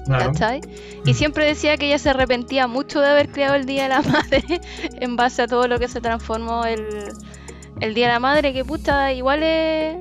¿Cachai? 0.07 0.59
Y 1.05 1.11
mm. 1.11 1.13
siempre 1.13 1.45
decía 1.45 1.77
que 1.77 1.85
ella 1.87 1.97
se 1.97 2.09
arrepentía 2.09 2.67
mucho 2.67 2.99
de 2.99 3.07
haber 3.07 3.29
creado 3.29 3.55
el 3.55 3.65
Día 3.65 3.83
de 3.83 3.89
la 3.89 4.01
Madre 4.01 4.43
en 4.99 5.15
base 5.15 5.41
a 5.43 5.47
todo 5.47 5.67
lo 5.67 5.79
que 5.79 5.87
se 5.87 6.01
transformó 6.01 6.65
el, 6.65 6.85
el 7.79 7.93
Día 7.93 8.07
de 8.07 8.13
la 8.13 8.19
Madre, 8.19 8.51
que 8.51 8.65
puta, 8.65 9.13
igual 9.13 9.43
es 9.43 9.95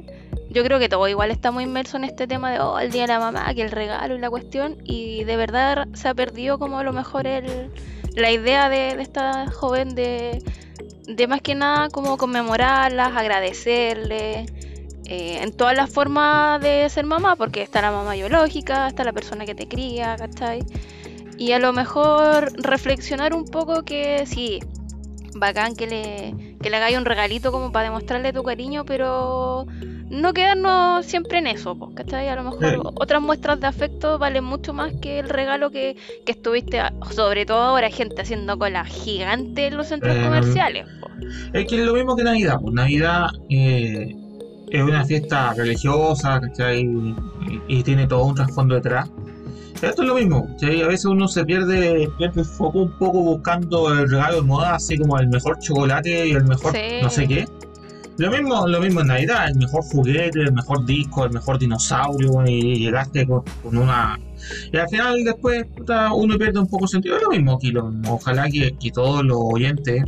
yo 0.52 0.62
creo 0.64 0.78
que 0.78 0.88
todo 0.88 1.08
igual 1.08 1.30
estamos 1.30 1.62
inmersos 1.62 1.96
en 1.96 2.04
este 2.04 2.26
tema 2.26 2.50
de, 2.52 2.60
oh, 2.60 2.78
el 2.78 2.90
día 2.90 3.02
de 3.02 3.08
la 3.08 3.18
mamá, 3.18 3.52
que 3.54 3.62
el 3.62 3.70
regalo 3.70 4.14
y 4.14 4.18
la 4.18 4.30
cuestión, 4.30 4.78
y 4.84 5.24
de 5.24 5.36
verdad 5.36 5.88
se 5.94 6.08
ha 6.08 6.14
perdido 6.14 6.58
como 6.58 6.78
a 6.78 6.84
lo 6.84 6.92
mejor 6.92 7.26
el, 7.26 7.70
la 8.14 8.30
idea 8.30 8.68
de, 8.68 9.00
esta 9.00 9.50
joven 9.50 9.94
de, 9.94 10.42
de 11.06 11.26
más 11.26 11.40
que 11.40 11.54
nada 11.54 11.88
como 11.88 12.16
conmemorarlas, 12.16 13.16
agradecerle, 13.16 14.46
eh, 15.06 15.42
en 15.42 15.52
todas 15.52 15.76
las 15.76 15.90
formas 15.90 16.60
de 16.60 16.88
ser 16.88 17.04
mamá, 17.04 17.36
porque 17.36 17.62
está 17.62 17.82
la 17.82 17.90
mamá 17.90 18.14
biológica, 18.14 18.86
está 18.86 19.04
la 19.04 19.12
persona 19.12 19.44
que 19.44 19.54
te 19.54 19.66
cría, 19.66 20.16
¿cachai? 20.16 20.64
Y 21.38 21.52
a 21.52 21.58
lo 21.58 21.72
mejor 21.72 22.52
reflexionar 22.62 23.34
un 23.34 23.44
poco 23.44 23.82
que 23.82 24.24
sí, 24.26 24.60
bacán 25.34 25.74
que 25.74 25.86
le, 25.86 26.56
que 26.60 26.70
le 26.70 26.76
hagáis 26.76 26.96
un 26.96 27.04
regalito 27.04 27.52
como 27.52 27.72
para 27.72 27.86
demostrarle 27.86 28.32
tu 28.32 28.42
cariño, 28.42 28.84
pero 28.84 29.66
no 30.10 30.34
quedarnos 30.34 31.06
siempre 31.06 31.38
en 31.38 31.46
eso, 31.46 31.74
¿cachai? 31.94 32.28
A 32.28 32.36
lo 32.36 32.44
mejor 32.44 32.92
otras 32.94 33.22
muestras 33.22 33.58
de 33.60 33.66
afecto 33.66 34.18
valen 34.18 34.44
mucho 34.44 34.74
más 34.74 34.92
que 35.00 35.20
el 35.20 35.28
regalo 35.28 35.70
que, 35.70 35.96
estuviste, 36.26 36.82
sobre 37.10 37.46
todo 37.46 37.60
ahora, 37.60 37.90
gente 37.90 38.20
haciendo 38.20 38.58
cola 38.58 38.84
gigante 38.84 39.68
en 39.68 39.76
los 39.76 39.88
centros 39.88 40.14
eh, 40.14 40.22
comerciales. 40.22 40.86
Es 41.54 41.66
que 41.66 41.80
es 41.80 41.86
lo 41.86 41.94
mismo 41.94 42.14
que 42.14 42.24
Navidad, 42.24 42.58
pues 42.60 42.74
Navidad, 42.74 43.28
eh, 43.48 44.14
es 44.70 44.82
una 44.82 45.04
fiesta 45.04 45.54
religiosa, 45.54 46.40
¿cachai? 46.40 46.82
Y, 46.82 47.14
y 47.68 47.82
tiene 47.82 48.06
todo 48.06 48.24
un 48.24 48.34
trasfondo 48.34 48.74
detrás. 48.74 49.08
Esto 49.80 50.02
es 50.02 50.08
lo 50.08 50.14
mismo, 50.14 50.48
a 50.62 50.86
veces 50.86 51.04
uno 51.06 51.26
se 51.26 51.44
pierde, 51.44 52.08
pierde 52.18 52.40
el 52.40 52.46
foco 52.46 52.80
un 52.80 52.98
poco 52.98 53.22
buscando 53.22 53.92
el 53.92 54.08
regalo 54.08 54.36
de 54.36 54.42
moda, 54.42 54.74
así 54.76 54.96
como 54.96 55.18
el 55.18 55.28
mejor 55.28 55.58
chocolate 55.58 56.28
y 56.28 56.32
el 56.32 56.44
mejor 56.44 56.72
Sí. 56.72 57.02
no 57.02 57.10
sé 57.10 57.26
qué. 57.26 57.46
Lo 58.18 58.30
mismo, 58.30 58.68
lo 58.68 58.80
mismo 58.80 59.00
en 59.00 59.06
Navidad, 59.08 59.48
el 59.48 59.56
mejor 59.56 59.82
juguete, 59.84 60.40
el 60.42 60.52
mejor 60.52 60.84
disco, 60.84 61.24
el 61.24 61.32
mejor 61.32 61.58
dinosaurio, 61.58 62.46
y 62.46 62.76
llegaste 62.78 63.26
con, 63.26 63.42
con 63.62 63.76
una... 63.76 64.20
Y 64.72 64.76
al 64.76 64.88
final 64.88 65.24
después 65.24 65.64
puta, 65.76 66.12
uno 66.12 66.36
pierde 66.36 66.60
un 66.60 66.68
poco 66.68 66.86
sentido. 66.86 67.16
Es 67.16 67.22
lo 67.22 67.30
mismo 67.30 67.54
aquí, 67.54 67.70
lo 67.70 67.84
mismo. 67.90 68.14
ojalá 68.14 68.48
que, 68.50 68.76
que 68.78 68.90
todos 68.90 69.24
los 69.24 69.38
oyentes 69.40 70.04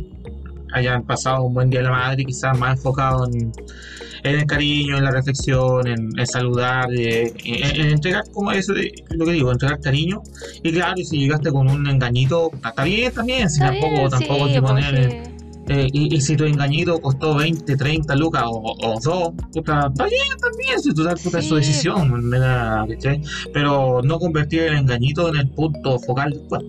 hayan 0.75 1.03
pasado 1.03 1.43
un 1.43 1.53
buen 1.53 1.69
día 1.69 1.79
de 1.79 1.85
la 1.85 1.91
madre, 1.91 2.25
quizás 2.25 2.57
más 2.57 2.77
enfocado 2.77 3.25
en, 3.27 3.51
en 4.23 4.35
el 4.39 4.45
cariño, 4.45 4.97
en 4.97 5.03
la 5.05 5.11
reflexión, 5.11 5.87
en, 5.87 6.09
en 6.19 6.27
saludar, 6.27 6.89
eh, 6.93 7.33
en, 7.45 7.81
en 7.81 7.87
entregar, 7.91 8.23
como 8.33 8.51
eso, 8.51 8.73
lo 9.11 9.25
que 9.25 9.31
digo, 9.31 9.51
entregar 9.51 9.79
cariño. 9.79 10.21
Y 10.63 10.71
claro, 10.73 10.95
si 10.97 11.19
llegaste 11.19 11.51
con 11.51 11.69
un 11.69 11.87
engañito, 11.87 12.51
está 12.53 12.83
bien 12.83 13.13
también, 13.13 13.49
si 13.49 13.59
tampoco, 13.59 13.95
bien, 13.95 14.09
tampoco 14.09 14.47
sí, 14.49 14.61
poner... 14.61 15.11
sí. 15.11 15.31
Eh, 15.67 15.87
y, 15.93 16.15
y 16.15 16.21
si 16.21 16.35
tu 16.35 16.43
engañito 16.43 17.01
costó 17.01 17.33
20, 17.37 17.75
30 17.75 18.15
lucas 18.17 18.43
o, 18.45 18.75
o 18.79 18.99
2, 18.99 19.33
puta, 19.51 19.87
está 19.87 20.05
bien 20.05 20.37
también, 20.39 20.79
si 20.79 20.93
total, 20.93 21.17
puta, 21.23 21.39
es 21.39 21.47
su 21.47 21.55
Sí, 21.59 21.61
decisión, 21.61 22.29
¿cachai? 22.87 23.21
Pero 23.51 24.01
no 24.03 24.19
convertir 24.19 24.61
el 24.61 24.75
engañito 24.75 25.27
en 25.29 25.37
el 25.37 25.49
punto 25.49 25.97
focal 25.99 26.33
después. 26.33 26.61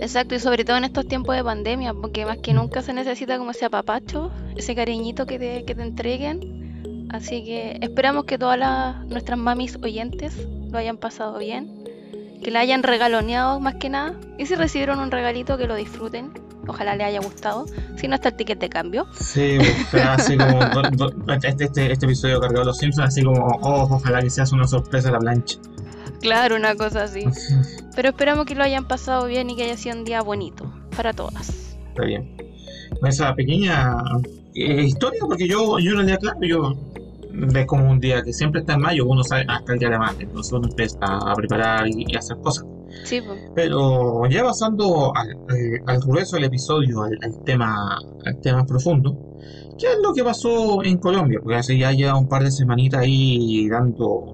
Exacto, 0.00 0.34
y 0.34 0.40
sobre 0.40 0.64
todo 0.64 0.76
en 0.76 0.84
estos 0.84 1.06
tiempos 1.06 1.36
de 1.36 1.44
pandemia, 1.44 1.94
porque 1.94 2.26
más 2.26 2.38
que 2.38 2.52
nunca 2.52 2.82
se 2.82 2.92
necesita 2.92 3.38
como 3.38 3.52
ese 3.52 3.64
apapacho, 3.64 4.30
ese 4.56 4.74
cariñito 4.74 5.26
que 5.26 5.38
te, 5.38 5.64
que 5.64 5.74
te 5.74 5.82
entreguen. 5.82 7.06
Así 7.10 7.44
que 7.44 7.78
esperamos 7.80 8.24
que 8.24 8.38
todas 8.38 8.58
las, 8.58 9.04
nuestras 9.06 9.38
mamis 9.38 9.78
oyentes 9.82 10.34
lo 10.70 10.78
hayan 10.78 10.96
pasado 10.96 11.38
bien, 11.38 11.84
que 12.42 12.50
la 12.50 12.60
hayan 12.60 12.82
regaloneado 12.82 13.60
más 13.60 13.76
que 13.76 13.88
nada. 13.88 14.14
Y 14.36 14.46
si 14.46 14.56
recibieron 14.56 14.98
un 14.98 15.10
regalito, 15.10 15.56
que 15.56 15.66
lo 15.66 15.76
disfruten. 15.76 16.32
Ojalá 16.66 16.96
les 16.96 17.06
haya 17.06 17.20
gustado. 17.20 17.66
Si 17.96 18.08
no 18.08 18.14
está 18.16 18.30
el 18.30 18.36
ticket 18.36 18.58
de 18.58 18.68
cambio. 18.70 19.06
Sí, 19.20 19.58
así 20.02 20.36
como 20.36 20.58
do- 20.74 21.10
do- 21.12 21.32
este, 21.34 21.64
este, 21.64 21.92
este 21.92 22.06
episodio 22.06 22.40
cargado 22.40 22.60
de 22.60 22.66
los 22.66 22.78
Simpsons, 22.78 23.08
así 23.08 23.22
como, 23.22 23.46
oh, 23.60 23.82
ojalá 23.94 24.20
que 24.22 24.30
seas 24.30 24.50
una 24.50 24.66
sorpresa 24.66 25.10
la 25.10 25.18
plancha. 25.18 25.58
Claro, 26.20 26.56
una 26.56 26.74
cosa 26.74 27.02
así. 27.04 27.24
Pero 27.96 28.08
esperamos 28.10 28.44
que 28.46 28.54
lo 28.54 28.62
hayan 28.64 28.86
pasado 28.88 29.26
bien 29.26 29.50
y 29.50 29.56
que 29.56 29.64
haya 29.64 29.76
sido 29.76 29.96
un 29.96 30.04
día 30.04 30.20
bonito 30.22 30.72
para 30.96 31.12
todas. 31.12 31.76
Está 31.88 32.04
bien. 32.04 32.36
Esa 33.06 33.34
pequeña 33.34 33.96
eh, 34.54 34.82
historia, 34.82 35.20
porque 35.26 35.46
yo, 35.46 35.78
yo 35.78 35.90
en 35.92 35.96
realidad, 35.98 36.18
claro, 36.20 36.38
yo 36.42 36.72
ves 37.32 37.66
como 37.66 37.90
un 37.90 37.98
día 38.00 38.22
que 38.22 38.32
siempre 38.32 38.60
está 38.60 38.74
en 38.74 38.80
mayo, 38.80 39.06
uno 39.06 39.22
sabe 39.24 39.44
hasta 39.48 39.72
el 39.72 39.78
día 39.78 39.88
de 39.88 39.94
la 39.94 39.98
madre, 40.00 40.24
entonces 40.24 40.52
uno 40.52 40.68
empieza 40.68 40.98
a 41.02 41.34
preparar 41.34 41.86
y, 41.88 42.04
y 42.06 42.16
hacer 42.16 42.36
cosas. 42.38 42.64
Sí, 43.04 43.20
pues. 43.20 43.40
Pero 43.54 44.24
ya 44.30 44.44
pasando 44.44 45.12
al, 45.16 45.30
al- 45.48 45.82
al 45.86 46.00
grueso 46.00 46.36
del 46.36 46.44
episodio, 46.44 47.02
al, 47.02 47.18
al 47.22 47.44
tema, 47.44 47.98
al 48.24 48.40
tema 48.40 48.64
profundo, 48.64 49.16
¿qué 49.78 49.86
es 49.88 49.98
lo 50.02 50.14
que 50.14 50.22
pasó 50.22 50.82
en 50.84 50.98
Colombia? 50.98 51.40
Porque 51.42 51.56
hace 51.56 51.76
ya 51.76 51.90
lleva 51.92 52.16
un 52.16 52.28
par 52.28 52.44
de 52.44 52.52
semanitas 52.52 53.00
ahí 53.00 53.68
dando, 53.68 54.33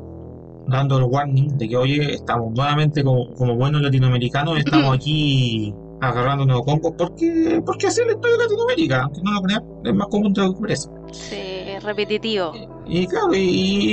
dando 0.71 0.97
el 0.99 1.05
warning 1.05 1.59
de 1.59 1.69
que, 1.69 1.77
oye, 1.77 2.15
estamos 2.15 2.53
nuevamente 2.55 3.05
como, 3.05 3.35
como 3.35 3.57
buenos 3.57 3.83
latinoamericanos, 3.83 4.59
estamos 4.59 4.95
aquí 4.95 5.75
agarrándonos 6.01 6.63
combos 6.63 6.95
porque, 6.97 7.63
porque 7.67 7.89
así 7.89 8.01
es 8.01 8.07
la 8.07 8.13
historia 8.15 8.37
de 8.39 8.43
Latinoamérica, 8.45 9.03
aunque 9.03 9.21
no 9.23 9.33
lo 9.33 9.43
crean, 9.43 9.65
es 9.85 9.95
más 9.95 10.07
común 10.09 10.33
de 10.33 10.43
lo 10.43 10.55
que 10.55 10.61
parece. 10.63 10.89
Sí, 11.13 11.79
repetitivo. 11.83 12.53
Y 12.87 13.07
claro, 13.07 13.35
y, 13.35 13.39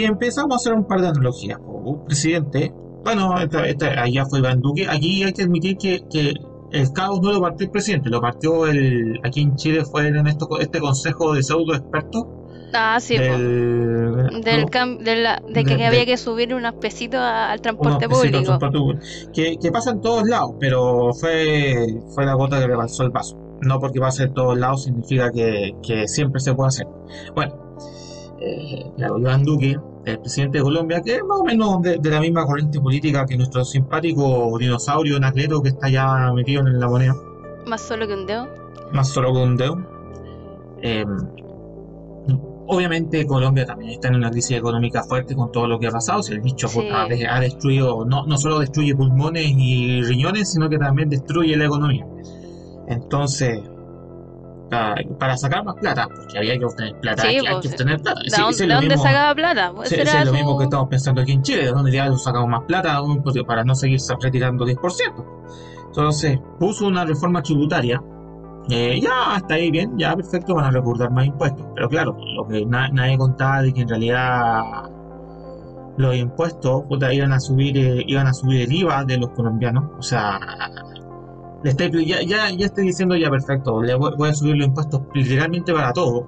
y 0.02 0.06
empezamos 0.06 0.54
a 0.54 0.56
hacer 0.56 0.74
un 0.74 0.86
par 0.88 1.02
de 1.02 1.08
analogías. 1.10 1.60
Un 1.68 2.06
presidente, 2.06 2.74
bueno, 3.04 3.38
esta, 3.40 3.66
esta- 3.68 4.02
allá 4.02 4.26
fue 4.26 4.40
Iván 4.40 4.62
Duque. 4.62 4.88
Aquí 4.90 5.24
hay 5.24 5.34
que 5.34 5.44
admitir 5.44 5.78
que, 5.78 6.02
que 6.10 6.34
el 6.72 6.92
caos 6.94 7.22
no 7.22 7.32
lo 7.34 7.42
partió 7.42 7.66
el 7.66 7.72
presidente, 7.72 8.10
lo 8.10 8.22
partió 8.22 8.68
el. 8.68 9.20
Aquí 9.24 9.42
en 9.42 9.56
Chile 9.56 9.84
fue 9.86 10.08
en 10.08 10.28
esto, 10.28 10.48
este 10.60 10.80
consejo 10.80 11.34
de 11.34 11.44
pseudo 11.44 11.74
expertos 11.76 12.26
Ah, 12.74 13.00
sí, 13.00 13.18
del, 13.18 14.42
Del 14.44 14.66
cam- 14.66 14.98
de, 15.00 15.16
la- 15.16 15.42
de 15.48 15.64
que 15.64 15.78
de- 15.78 15.86
había 15.86 16.06
que 16.06 16.18
subir 16.18 16.54
unos 16.54 16.74
pesitos 16.76 17.20
al 17.20 17.62
transporte 17.62 18.08
público. 18.10 18.44
transporte 18.44 18.78
público, 18.78 19.02
que, 19.34 19.58
que 19.58 19.72
pasa 19.72 19.92
en 19.92 20.02
todos 20.02 20.28
lados, 20.28 20.52
pero 20.60 21.14
fue, 21.14 21.76
fue 22.14 22.26
la 22.26 22.34
gota 22.34 22.60
que 22.60 22.68
rebalsó 22.68 23.04
el 23.04 23.10
vaso. 23.12 23.36
No 23.62 23.80
porque 23.80 24.00
pase 24.00 24.24
en 24.24 24.34
todos 24.34 24.58
lados 24.58 24.84
significa 24.84 25.32
que, 25.32 25.72
que 25.82 26.08
siempre 26.08 26.40
se 26.42 26.54
puede 26.54 26.68
hacer. 26.68 26.88
Bueno, 27.34 27.56
eh, 28.40 28.84
claro, 28.98 29.18
Iván 29.18 29.44
Duque, 29.44 29.78
el 30.06 30.20
presidente 30.20 30.60
de 30.60 30.64
Colombia, 30.64 31.02
que 31.02 31.16
es 31.16 31.24
más 31.24 31.40
o 31.40 31.44
menos 31.46 31.82
de, 31.82 31.98
de 31.98 32.10
la 32.12 32.20
misma 32.20 32.46
corriente 32.46 32.80
política 32.80 33.26
que 33.26 33.36
nuestro 33.38 33.64
simpático 33.66 34.56
dinosaurio 34.60 35.18
Anacleto 35.18 35.62
que 35.62 35.70
está 35.70 35.90
ya 35.90 36.32
metido 36.34 36.62
en 36.68 36.80
la 36.80 36.88
moneda, 36.88 37.16
Más 37.66 37.82
solo 37.82 38.06
que 38.08 38.14
un 38.14 38.26
dedo. 38.28 38.48
más 38.92 39.10
solo 39.10 39.32
con 39.32 39.42
un 39.42 39.58
dedo. 39.58 39.78
Eh, 40.84 41.04
obviamente 42.68 43.26
Colombia 43.26 43.66
también 43.66 43.92
está 43.92 44.08
en 44.10 44.16
una 44.16 44.30
crisis 44.30 44.58
económica 44.58 45.04
fuerte 45.04 45.36
con 45.36 45.52
todo 45.52 45.68
lo 45.68 45.80
que 45.80 45.88
ha 45.88 45.92
pasado. 45.92 46.22
Si 46.24 46.34
el 46.34 46.42
bicho 46.42 46.68
Sí. 46.68 46.88
ha, 46.92 47.06
de- 47.06 47.28
ha 47.28 47.40
destruido, 47.40 48.06
no, 48.06 48.26
no 48.26 48.38
solo 48.38 48.60
destruye 48.60 48.96
pulmones 48.96 49.46
y 49.56 50.02
riñones, 50.04 50.52
sino 50.52 50.70
que 50.70 50.78
también 50.78 51.10
destruye 51.10 51.56
la 51.58 51.66
economía. 51.66 52.06
Entonces, 52.88 53.60
ah, 54.72 54.96
para 55.20 55.38
sacar 55.38 55.64
más 55.64 55.76
plata, 55.76 56.08
porque 56.14 56.38
había 56.38 56.58
que 56.58 56.66
obtener 56.66 57.00
plata, 57.00 57.22
Sí, 57.24 57.28
hay, 57.30 57.40
que- 57.42 57.48
hay 57.48 57.60
que 57.60 57.68
obtener 57.70 58.02
plata. 58.02 58.22
¿De 58.24 58.30
Sí, 58.30 58.42
dónde, 58.42 58.54
sí, 58.54 58.64
de 58.64 58.68
lo 58.68 58.74
dónde 58.76 58.90
mismo- 58.90 59.04
sacaba 59.04 59.36
plata? 59.36 59.72
Pues 59.76 59.92
es 59.92 60.26
lo 60.26 60.34
mismo 60.34 60.52
su- 60.52 60.58
que 60.58 60.64
estamos 60.66 60.88
pensando 60.90 61.22
aquí 61.22 61.32
en 61.34 61.42
Chile, 61.42 61.66
de 61.66 61.72
dónde 61.72 61.92
ya 61.92 62.12
sacamos 62.18 62.50
más 62.50 62.64
plata 62.68 63.00
para 63.48 63.64
no 63.64 63.76
seguir 63.76 64.00
retirando 64.22 64.66
10%. 64.66 65.26
Entonces, 65.88 66.38
puso 66.60 66.86
una 66.88 67.06
reforma 67.06 67.42
tributaria. 67.42 68.02
Eh, 68.70 69.00
ya 69.02 69.36
hasta 69.36 69.56
ahí 69.56 69.72
bien, 69.72 69.98
ya 69.98 70.16
perfecto, 70.16 70.56
van 70.56 70.66
a 70.66 70.72
recordar 70.72 71.12
más 71.12 71.26
impuestos. 71.26 71.66
Pero 71.76 71.90
claro, 71.90 72.18
lo 72.36 72.48
que 72.48 72.66
na- 72.66 72.90
nadie 72.90 73.18
contaba 73.18 73.62
de 73.62 73.74
que 73.74 73.82
en 73.82 73.90
realidad 73.90 74.62
los 75.98 76.16
impuestos 76.16 76.84
puta, 76.88 77.12
iban 77.14 77.34
a 77.34 77.40
subir 77.40 77.78
eh, 77.78 78.04
iban 78.08 78.28
a 78.28 78.34
subir 78.34 78.62
el 78.62 78.72
IVA 78.74 79.04
de 79.06 79.18
los 79.18 79.30
colombianos. 79.32 79.86
O 79.98 80.02
sea, 80.02 80.40
le 81.64 81.70
estoy, 81.72 82.06
ya, 82.06 82.22
ya, 82.22 82.50
ya 82.52 82.66
estoy 82.68 82.86
diciendo 82.86 83.16
ya 83.16 83.30
perfecto, 83.30 83.82
le 83.82 83.96
voy, 83.96 84.12
voy 84.18 84.30
a 84.30 84.34
subir 84.34 84.58
los 84.58 84.68
impuestos 84.68 85.02
literalmente 85.14 85.74
para 85.74 85.92
todos. 85.94 86.26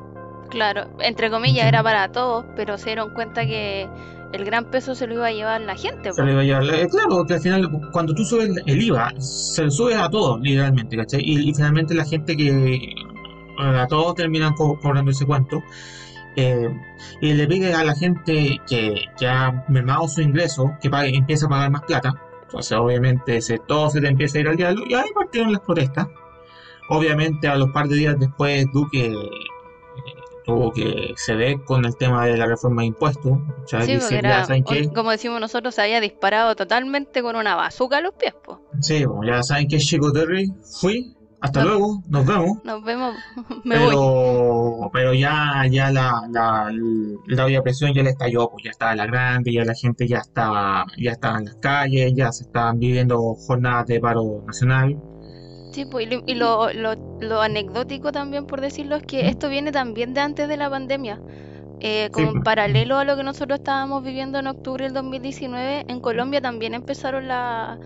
Claro, 0.50 0.86
entre 1.00 1.30
comillas 1.30 1.68
era 1.68 1.84
para 1.84 2.12
todos, 2.12 2.46
pero 2.56 2.78
se 2.80 2.86
dieron 2.88 3.14
cuenta 3.14 3.46
que 3.46 3.88
el 4.34 4.46
gran 4.46 4.66
peso 4.66 4.94
se 4.96 5.08
lo 5.08 5.16
iba 5.16 5.28
a 5.28 5.32
llevar 5.32 5.62
la 5.62 5.76
gente. 5.76 6.14
Se 6.14 6.24
le 6.24 6.32
iba 6.34 6.42
a 6.42 6.44
llevar- 6.44 6.64
eh, 6.76 6.88
claro, 6.90 7.26
que 7.26 7.34
al 7.36 7.40
final 7.42 7.70
cuando 7.92 8.14
tú 8.14 8.24
subes 8.24 8.50
el, 8.50 8.62
el 8.66 8.82
IVA, 8.84 9.12
se 9.20 9.64
lo 9.64 9.72
subes 9.72 9.98
a 9.98 10.10
todos, 10.10 10.40
literalmente, 10.42 10.96
¿cachai? 10.98 11.22
Y, 11.24 11.50
y 11.50 11.54
finalmente 11.54 11.94
la 11.96 12.06
gente 12.06 12.36
que 12.38 12.76
eh, 12.76 12.96
a 13.60 13.88
todos 13.88 14.16
terminan 14.16 14.54
co- 14.54 14.80
cobrando 14.80 15.12
ese 15.12 15.26
cuento. 15.26 15.62
eh, 16.36 16.70
y 17.22 17.34
le 17.34 17.48
pide 17.48 17.74
a 17.74 17.84
la 17.84 17.96
gente 17.96 18.60
que, 18.68 18.96
que 19.18 19.28
ha 19.28 19.66
mermado 19.68 20.08
su 20.08 20.22
ingreso, 20.22 20.72
que 20.82 20.90
pague, 20.90 21.16
empiece 21.16 21.46
a 21.46 21.50
pagar 21.50 21.72
más 21.72 21.82
plata. 21.84 22.14
Entonces, 22.44 22.78
obviamente, 22.78 23.42
se, 23.42 23.58
todo 23.60 23.90
se 23.90 24.00
te 24.02 24.08
empieza 24.08 24.38
a 24.38 24.42
ir 24.42 24.48
al 24.48 24.56
diablo. 24.56 24.84
Y 24.88 24.94
ahí 24.94 25.10
partieron 25.14 25.52
las 25.52 25.62
protestas. 25.62 26.08
Obviamente, 26.90 27.48
a 27.48 27.56
los 27.56 27.70
par 27.72 27.88
de 27.88 27.96
días 27.98 28.16
después, 28.20 28.66
Duque 28.74 29.14
que 30.74 31.14
ceder 31.18 31.64
con 31.66 31.86
el 31.86 31.96
tema 31.98 32.26
de 32.26 32.38
la 32.38 32.46
reforma 32.46 32.82
de 32.82 32.88
impuestos. 32.88 33.32
O 33.34 33.68
sea, 33.68 33.82
Sí, 33.82 33.94
porque 33.94 34.04
decir, 34.04 34.22
ya 34.22 34.30
era, 34.30 34.46
saben 34.46 34.64
un- 34.68 34.94
como 34.94 35.12
decimos 35.12 35.40
nosotros, 35.42 35.76
se 35.76 35.82
había 35.82 36.00
disparado 36.02 36.56
totalmente 36.56 37.22
con 37.22 37.36
una 37.36 37.56
bazooka 37.56 37.98
a 37.98 38.02
los 38.02 38.14
pies. 38.14 38.34
Pues. 38.44 38.58
Sí, 38.82 39.06
ya 39.26 39.44
saben 39.44 39.68
que 39.68 39.78
Chico 39.78 40.12
Terry. 40.12 40.52
Fui. 40.80 41.16
Hasta 41.42 41.64
luego. 41.64 42.04
Nos 42.10 42.26
vemos. 42.26 42.58
Nos 42.66 42.84
vemos, 42.84 43.16
me 43.64 43.78
voy. 43.80 43.88
Pero, 43.88 44.90
pero 44.92 45.14
ya, 45.14 45.64
ya 45.72 45.90
la, 45.90 46.22
la, 46.30 46.70
la 47.28 47.46
de 47.46 47.62
presión 47.62 47.94
ya 47.94 48.04
le 48.04 48.10
estalló, 48.10 48.50
pues 48.50 48.66
ya 48.66 48.72
estaba 48.72 48.94
la 48.94 49.06
grande, 49.06 49.54
ya 49.54 49.64
la 49.64 49.74
gente 49.74 50.06
ya 50.06 50.18
estaba, 50.18 50.86
ya 50.98 51.12
estaba 51.12 51.38
en 51.38 51.46
las 51.46 51.56
calles, 51.56 52.12
ya 52.14 52.34
se 52.34 52.44
estaban 52.44 52.78
viviendo 52.78 53.18
jornadas 53.36 53.86
de 53.88 54.02
paro 54.02 54.44
nacional. 54.46 54.98
Sí, 55.80 55.86
pues, 55.86 56.08
y 56.08 56.10
lo, 56.10 56.22
y 56.26 56.34
lo, 56.36 56.74
lo- 56.74 56.96
lo 57.20 57.42
anecdótico 57.42 58.12
también, 58.12 58.46
por 58.46 58.60
decirlo, 58.60 58.98
es 58.98 59.04
que 59.04 59.28
esto 59.30 59.48
viene 59.50 59.72
también 59.72 60.14
de 60.14 60.20
antes 60.22 60.48
de 60.50 60.58
la 60.58 60.70
pandemia. 60.70 61.24
Eh, 61.80 62.10
como 62.12 62.30
en 62.30 62.34
pues. 62.34 62.44
paralelo 62.44 62.98
a 62.98 63.06
lo 63.06 63.16
que 63.18 63.24
nosotros 63.24 63.60
estábamos 63.60 64.04
viviendo 64.04 64.40
en 64.40 64.48
octubre 64.48 64.86
del 64.86 64.94
2019, 64.94 65.86
en 65.88 66.02
Colombia 66.02 66.42
también 66.42 66.74
empezaron 66.76 67.28
la- 67.28 67.80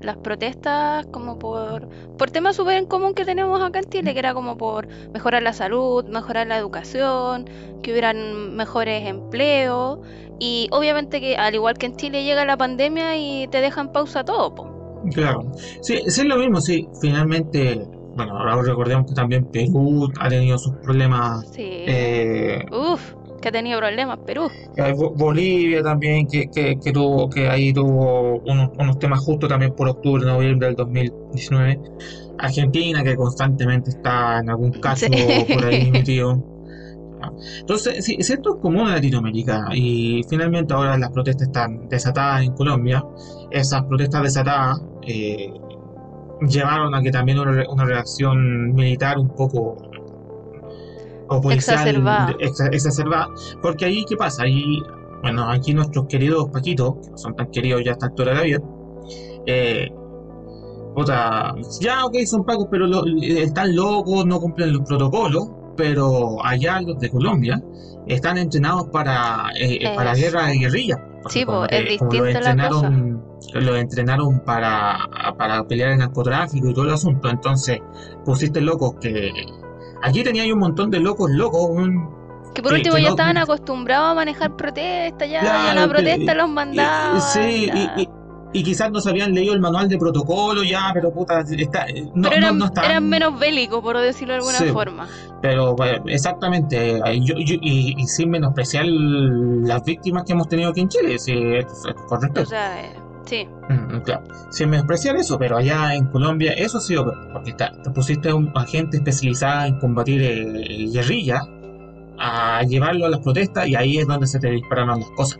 las 0.00 0.16
protestas 0.18 1.06
como 1.10 1.38
por, 1.38 1.88
por 2.16 2.30
temas 2.30 2.56
súper 2.56 2.76
en 2.78 2.86
común 2.86 3.14
que 3.14 3.24
tenemos 3.24 3.62
acá 3.62 3.80
en 3.80 3.86
Chile, 3.90 4.12
que 4.14 4.20
era 4.20 4.34
como 4.34 4.56
por 4.58 4.88
mejorar 5.14 5.42
la 5.42 5.52
salud, 5.54 6.04
mejorar 6.08 6.46
la 6.48 6.58
educación, 6.58 7.46
que 7.82 7.92
hubieran 7.92 8.54
mejores 8.56 9.06
empleos. 9.06 9.98
Y 10.38 10.68
obviamente 10.72 11.20
que 11.20 11.36
al 11.36 11.54
igual 11.54 11.78
que 11.78 11.86
en 11.86 11.96
Chile 11.96 12.24
llega 12.24 12.44
la 12.46 12.56
pandemia 12.58 13.16
y 13.18 13.48
te 13.48 13.60
dejan 13.62 13.90
pausa 13.90 14.24
todo, 14.24 14.54
po. 14.54 14.77
Claro. 15.14 15.52
Sí, 15.82 16.00
sí 16.06 16.20
es 16.20 16.26
lo 16.26 16.36
mismo, 16.36 16.60
sí. 16.60 16.88
Finalmente, 17.00 17.82
bueno, 18.16 18.36
ahora 18.36 18.62
recordemos 18.62 19.06
que 19.06 19.14
también 19.14 19.44
Perú 19.46 20.10
ha 20.18 20.28
tenido 20.28 20.58
sus 20.58 20.74
problemas. 20.76 21.48
Sí. 21.52 21.62
eh, 21.86 22.64
Uf, 22.72 23.14
que 23.14 23.42
que 23.42 23.48
ha 23.48 23.52
tenido 23.52 23.78
problemas, 23.78 24.18
Perú. 24.26 24.48
Bolivia 25.16 25.82
también, 25.82 26.26
que, 26.26 26.48
que, 26.50 26.92
tuvo, 26.92 27.28
que 27.30 27.48
ahí 27.48 27.72
tuvo 27.72 28.40
unos, 28.40 28.98
temas 28.98 29.20
justos 29.20 29.48
también 29.48 29.74
por 29.74 29.88
octubre, 29.88 30.24
noviembre 30.24 30.68
del 30.68 30.76
2019. 30.76 31.80
Argentina, 32.38 33.02
que 33.02 33.16
constantemente 33.16 33.90
está 33.90 34.38
en 34.38 34.50
algún 34.50 34.72
caso 34.72 35.06
por 35.54 35.64
ahí 35.66 35.90
metido. 35.92 36.42
Entonces, 37.60 38.04
sí, 38.04 38.16
esto 38.18 38.56
es 38.56 38.60
común 38.60 38.88
en 38.88 38.94
Latinoamérica 38.94 39.66
y 39.72 40.22
finalmente 40.28 40.72
ahora 40.74 40.96
las 40.96 41.10
protestas 41.10 41.48
están 41.48 41.88
desatadas 41.88 42.42
en 42.42 42.52
Colombia. 42.52 43.04
Esas 43.50 43.84
protestas 43.84 44.22
desatadas 44.22 44.80
eh, 45.02 45.52
llevaron 46.48 46.94
a 46.94 47.02
que 47.02 47.10
también 47.10 47.38
una, 47.38 47.64
una 47.70 47.84
reacción 47.84 48.72
militar 48.74 49.18
un 49.18 49.28
poco 49.28 49.76
o 51.28 51.40
policial 51.40 51.76
exacerbada. 52.70 53.28
Porque 53.62 53.84
ahí, 53.84 54.04
¿qué 54.08 54.16
pasa? 54.16 54.44
Ahí, 54.44 54.82
bueno, 55.22 55.48
aquí 55.50 55.74
nuestros 55.74 56.06
queridos 56.06 56.48
Paquitos, 56.50 56.94
que 57.02 57.10
no 57.10 57.18
son 57.18 57.36
tan 57.36 57.50
queridos 57.50 57.82
ya 57.84 57.92
a 57.92 57.94
esta 57.94 58.06
altura 58.06 58.32
de 58.32 58.36
la 58.36 58.42
vida, 58.42 58.60
eh, 59.46 59.88
ya 61.80 62.04
ok, 62.06 62.16
son 62.26 62.44
pacos, 62.44 62.66
pero 62.70 62.86
están 63.22 63.76
locos, 63.76 64.26
no 64.26 64.40
cumplen 64.40 64.72
los 64.72 64.82
protocolos, 64.82 65.48
pero 65.78 66.44
allá 66.44 66.80
los 66.80 66.98
de 66.98 67.08
Colombia 67.08 67.62
están 68.06 68.36
entrenados 68.36 68.88
para, 68.88 69.50
eh, 69.58 69.94
para 69.94 70.14
guerra 70.14 70.48
de 70.48 70.58
guerrilla. 70.58 70.96
Sí, 71.28 71.44
pues 71.44 71.68
es 71.70 71.88
distinto 71.88 72.16
los 72.16 72.34
entrenaron, 72.34 73.22
Los 73.54 73.78
entrenaron 73.78 74.40
para, 74.40 74.98
para 75.38 75.64
pelear 75.64 75.92
el 75.92 75.98
narcotráfico 75.98 76.68
y 76.68 76.74
todo 76.74 76.84
el 76.84 76.94
asunto. 76.94 77.30
Entonces, 77.30 77.78
pusiste 78.24 78.60
locos 78.60 78.94
que 79.00 79.30
Aquí 80.02 80.22
tenía 80.22 80.52
un 80.52 80.60
montón 80.60 80.90
de 80.90 81.00
locos 81.00 81.30
locos. 81.30 81.70
que 82.54 82.62
por 82.62 82.72
último 82.72 82.98
ya 82.98 83.10
estaban 83.10 83.36
acostumbrados 83.36 84.12
a 84.12 84.14
manejar 84.14 84.56
protestas, 84.56 85.28
ya, 85.28 85.42
ya 85.42 85.74
la 85.74 85.88
protesta 85.88 86.34
los 86.34 86.48
mandaban. 86.48 87.20
Sí, 87.20 87.70
y, 87.96 88.08
quizás 88.52 88.90
no 88.90 89.00
se 89.00 89.10
habían 89.10 89.34
leído 89.34 89.54
el 89.54 89.60
manual 89.60 89.88
de 89.88 89.98
protocolo, 89.98 90.62
ya, 90.62 90.90
pero 90.94 91.12
puta, 91.12 91.40
está, 91.40 91.86
no, 92.14 92.30
eran, 92.30 92.60
eran 92.84 93.08
menos 93.08 93.38
bélicos, 93.38 93.80
por 93.80 93.98
decirlo 93.98 94.34
de 94.34 94.40
alguna 94.40 94.72
forma. 94.72 95.08
Pero 95.42 95.76
exactamente, 96.06 97.00
y, 97.12 98.06
sin 98.06 98.30
menospreciar 98.30 98.86
las 98.86 99.84
víctimas 99.84 100.24
que 100.24 100.32
hemos 100.32 100.48
tenido 100.48 100.70
aquí 100.70 100.80
en 100.80 100.88
Chile, 100.88 101.18
sí, 101.18 101.32
es, 101.34 101.66
correcto. 102.08 102.42
O 102.42 102.46
sea, 102.46 102.84
eh, 102.84 102.92
Sí. 103.28 103.46
Mm, 103.68 103.98
claro. 104.04 104.22
Sin 104.50 104.70
menospreciar 104.70 105.16
eso, 105.16 105.38
pero 105.38 105.58
allá 105.58 105.94
en 105.94 106.06
Colombia 106.06 106.52
eso 106.52 106.80
sí, 106.80 106.96
porque 107.34 107.52
te 107.52 107.90
pusiste 107.90 108.30
a 108.30 108.34
un 108.34 108.50
agente 108.56 108.96
especializada 108.96 109.66
en 109.66 109.78
combatir 109.78 110.22
eh, 110.22 110.88
guerrilla 110.90 111.42
a 112.18 112.62
llevarlo 112.62 113.04
a 113.04 113.10
las 113.10 113.20
protestas 113.20 113.68
y 113.68 113.74
ahí 113.74 113.98
es 113.98 114.06
donde 114.06 114.26
se 114.26 114.38
te 114.38 114.48
dispararon 114.50 115.00
las 115.00 115.10
cosas. 115.10 115.38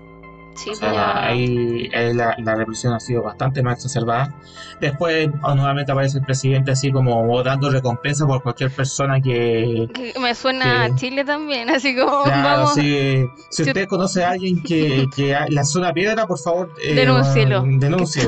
Sí, 0.58 0.72
ahí, 0.82 1.88
la, 2.14 2.54
represión 2.56 2.92
ha 2.92 2.98
sido 2.98 3.22
bastante 3.22 3.62
más 3.62 3.76
exacerbada. 3.76 4.34
Después 4.80 5.28
nuevamente 5.54 5.92
aparece 5.92 6.18
el 6.18 6.24
presidente 6.24 6.72
así 6.72 6.90
como 6.90 7.42
dando 7.44 7.70
recompensa 7.70 8.26
por 8.26 8.42
cualquier 8.42 8.72
persona 8.72 9.20
que... 9.20 9.88
me 10.20 10.34
suena 10.34 10.84
a 10.84 10.94
Chile 10.96 11.24
también, 11.24 11.70
así 11.74 11.94
como... 11.94 12.24
vamos, 12.24 12.74
si, 12.74 13.24
usted 13.50 13.86
conoce 13.86 14.24
a 14.24 14.30
alguien 14.30 14.60
que, 14.62 15.06
que 15.14 15.36
lanzó 15.50 15.78
una 15.78 15.92
piedra, 15.92 16.26
por 16.26 16.38
favor... 16.38 16.72
Eh, 16.84 16.94
denúncielo. 16.94 17.64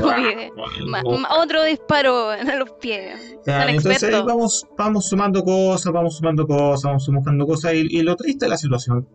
Ah, 0.09 1.35
otro 1.37 1.63
disparo 1.63 2.33
en 2.33 2.59
los 2.59 2.71
pies. 2.79 3.19
entonces 3.45 4.03
ahí 4.03 4.21
vamos, 4.25 4.65
vamos 4.77 5.09
sumando 5.09 5.43
cosas, 5.43 5.91
vamos 5.91 6.15
sumando 6.15 6.47
cosas, 6.47 6.83
vamos 6.83 7.03
sumando 7.03 7.45
cosas. 7.45 7.73
Y, 7.73 7.87
y 7.89 8.01
lo 8.03 8.15
triste 8.15 8.45
de 8.45 8.49
la 8.49 8.57
situación, 8.57 9.05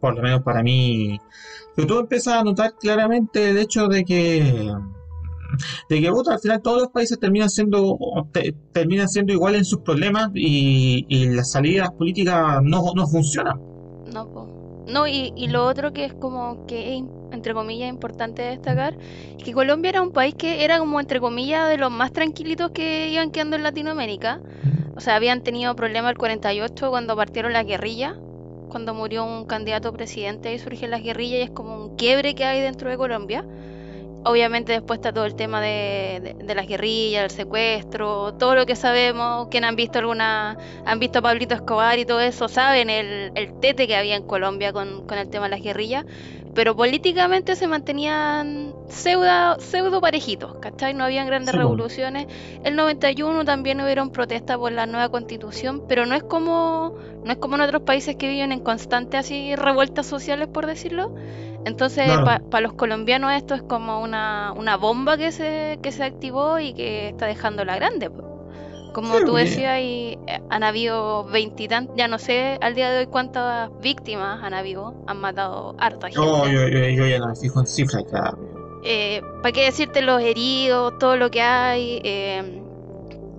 por 0.00 0.14
lo 0.14 0.22
menos 0.22 0.42
para 0.42 0.62
mí 0.62 1.18
pero 1.76 1.86
tú 1.86 1.98
empiezas 1.98 2.34
a 2.34 2.42
notar 2.42 2.74
claramente 2.80 3.50
el 3.50 3.58
hecho 3.58 3.86
de 3.86 4.02
que 4.02 4.72
de 5.88 6.00
que 6.00 6.08
al 6.08 6.40
final 6.40 6.62
todos 6.62 6.82
los 6.82 6.90
países 6.90 7.20
terminan 7.20 7.50
siendo 7.50 7.98
terminan 8.72 9.08
siendo 9.08 9.32
iguales 9.32 9.60
en 9.60 9.64
sus 9.66 9.80
problemas 9.80 10.30
y, 10.34 11.26
las 11.28 11.52
salidas 11.52 11.90
políticas 11.92 12.60
no, 12.62 12.92
no 12.94 13.06
funcionan. 13.06 13.60
No, 14.12 14.48
no 14.86 15.06
y, 15.06 15.32
y, 15.36 15.48
lo 15.48 15.66
otro 15.66 15.92
que 15.92 16.06
es 16.06 16.14
como 16.14 16.66
que 16.66 17.02
entre 17.30 17.52
comillas 17.52 17.88
importante 17.90 18.42
destacar 18.42 18.96
es 19.36 19.44
que 19.44 19.52
Colombia 19.52 19.90
era 19.90 20.02
un 20.02 20.12
país 20.12 20.34
que 20.34 20.64
era 20.64 20.78
como 20.78 20.98
entre 20.98 21.20
comillas 21.20 21.68
de 21.68 21.76
los 21.76 21.90
más 21.90 22.12
tranquilitos 22.12 22.70
que 22.70 23.10
iban 23.10 23.30
quedando 23.30 23.56
en 23.56 23.62
Latinoamérica. 23.62 24.40
O 24.96 25.00
sea, 25.00 25.16
habían 25.16 25.42
tenido 25.42 25.76
problemas 25.76 26.12
el 26.12 26.18
48 26.18 26.88
cuando 26.88 27.16
partieron 27.16 27.52
la 27.52 27.64
guerrilla 27.64 28.16
cuando 28.68 28.94
murió 28.94 29.24
un 29.24 29.44
candidato 29.44 29.92
presidente 29.92 30.52
y 30.52 30.58
surgen 30.58 30.90
las 30.90 31.02
guerrillas 31.02 31.38
y 31.40 31.42
es 31.42 31.50
como 31.50 31.76
un 31.76 31.96
quiebre 31.96 32.34
que 32.34 32.44
hay 32.44 32.60
dentro 32.60 32.90
de 32.90 32.96
Colombia. 32.96 33.44
Obviamente 34.24 34.72
después 34.72 34.98
está 34.98 35.12
todo 35.12 35.24
el 35.24 35.36
tema 35.36 35.60
de, 35.60 36.34
las 36.44 36.66
guerrillas, 36.66 37.24
el 37.24 37.30
secuestro, 37.30 38.34
todo 38.34 38.56
lo 38.56 38.66
que 38.66 38.74
sabemos, 38.74 39.46
quien 39.48 39.64
han 39.64 39.76
visto 39.76 40.00
alguna, 40.00 40.58
han 40.84 40.98
visto 40.98 41.20
a 41.20 41.22
Pablito 41.22 41.54
Escobar 41.54 41.96
y 41.98 42.04
todo 42.04 42.20
eso, 42.20 42.48
saben 42.48 42.90
el, 42.90 43.30
el 43.36 43.60
tete 43.60 43.86
que 43.86 43.94
había 43.94 44.16
en 44.16 44.24
Colombia 44.24 44.72
con, 44.72 45.06
con 45.06 45.16
el 45.18 45.28
tema 45.30 45.44
de 45.44 45.50
las 45.50 45.62
guerrillas 45.62 46.06
pero 46.56 46.74
políticamente 46.74 47.54
se 47.54 47.68
mantenían 47.68 48.74
pseudo, 48.88 49.60
pseudo 49.60 50.00
parejitos, 50.00 50.56
¿cachai? 50.56 50.94
No 50.94 51.04
habían 51.04 51.26
grandes 51.26 51.54
revoluciones. 51.54 52.26
El 52.64 52.76
91 52.76 53.44
también 53.44 53.78
hubieron 53.82 54.10
protestas 54.10 54.56
por 54.56 54.72
la 54.72 54.86
nueva 54.86 55.10
constitución, 55.10 55.82
pero 55.86 56.06
no 56.06 56.14
es 56.14 56.22
como 56.22 56.94
no 57.22 57.30
es 57.30 57.36
como 57.38 57.56
en 57.56 57.60
otros 57.60 57.82
países 57.82 58.16
que 58.16 58.28
viven 58.28 58.52
en 58.52 58.60
constante 58.60 59.18
así 59.18 59.54
revueltas 59.54 60.06
sociales, 60.06 60.48
por 60.48 60.64
decirlo. 60.64 61.14
Entonces, 61.66 62.10
para 62.50 62.60
los 62.62 62.72
colombianos 62.72 63.32
esto 63.34 63.54
es 63.54 63.62
como 63.62 64.00
una, 64.00 64.54
una 64.56 64.78
bomba 64.78 65.18
que 65.18 65.32
se, 65.32 65.78
que 65.82 65.92
se 65.92 66.04
activó 66.04 66.58
y 66.58 66.72
que 66.72 67.08
está 67.08 67.26
dejando 67.26 67.66
la 67.66 67.76
grande. 67.76 68.08
Como 68.96 69.20
tú 69.20 69.34
decías, 69.34 69.78
y 69.78 70.18
eh, 70.26 70.40
han 70.48 70.62
habido 70.62 71.24
veintitantos, 71.24 71.94
ya 71.98 72.08
no 72.08 72.18
sé 72.18 72.56
al 72.62 72.74
día 72.74 72.90
de 72.90 73.00
hoy 73.00 73.06
cuántas 73.08 73.70
víctimas 73.82 74.42
han 74.42 74.54
habido, 74.54 74.94
han 75.06 75.20
matado 75.20 75.76
harta 75.78 76.08
gente. 76.08 76.18
No, 76.18 76.48
yo, 76.48 76.66
ya 77.06 77.18
no 77.18 77.28
me 77.28 77.36
fijo 77.36 77.60
en 77.60 77.66
cifras 77.66 78.04
eh, 78.84 79.20
¿Para 79.42 79.52
qué 79.52 79.64
decirte 79.66 80.00
los 80.00 80.22
heridos, 80.22 80.96
todo 80.98 81.18
lo 81.18 81.30
que 81.30 81.42
hay? 81.42 82.00
Eh, 82.04 82.62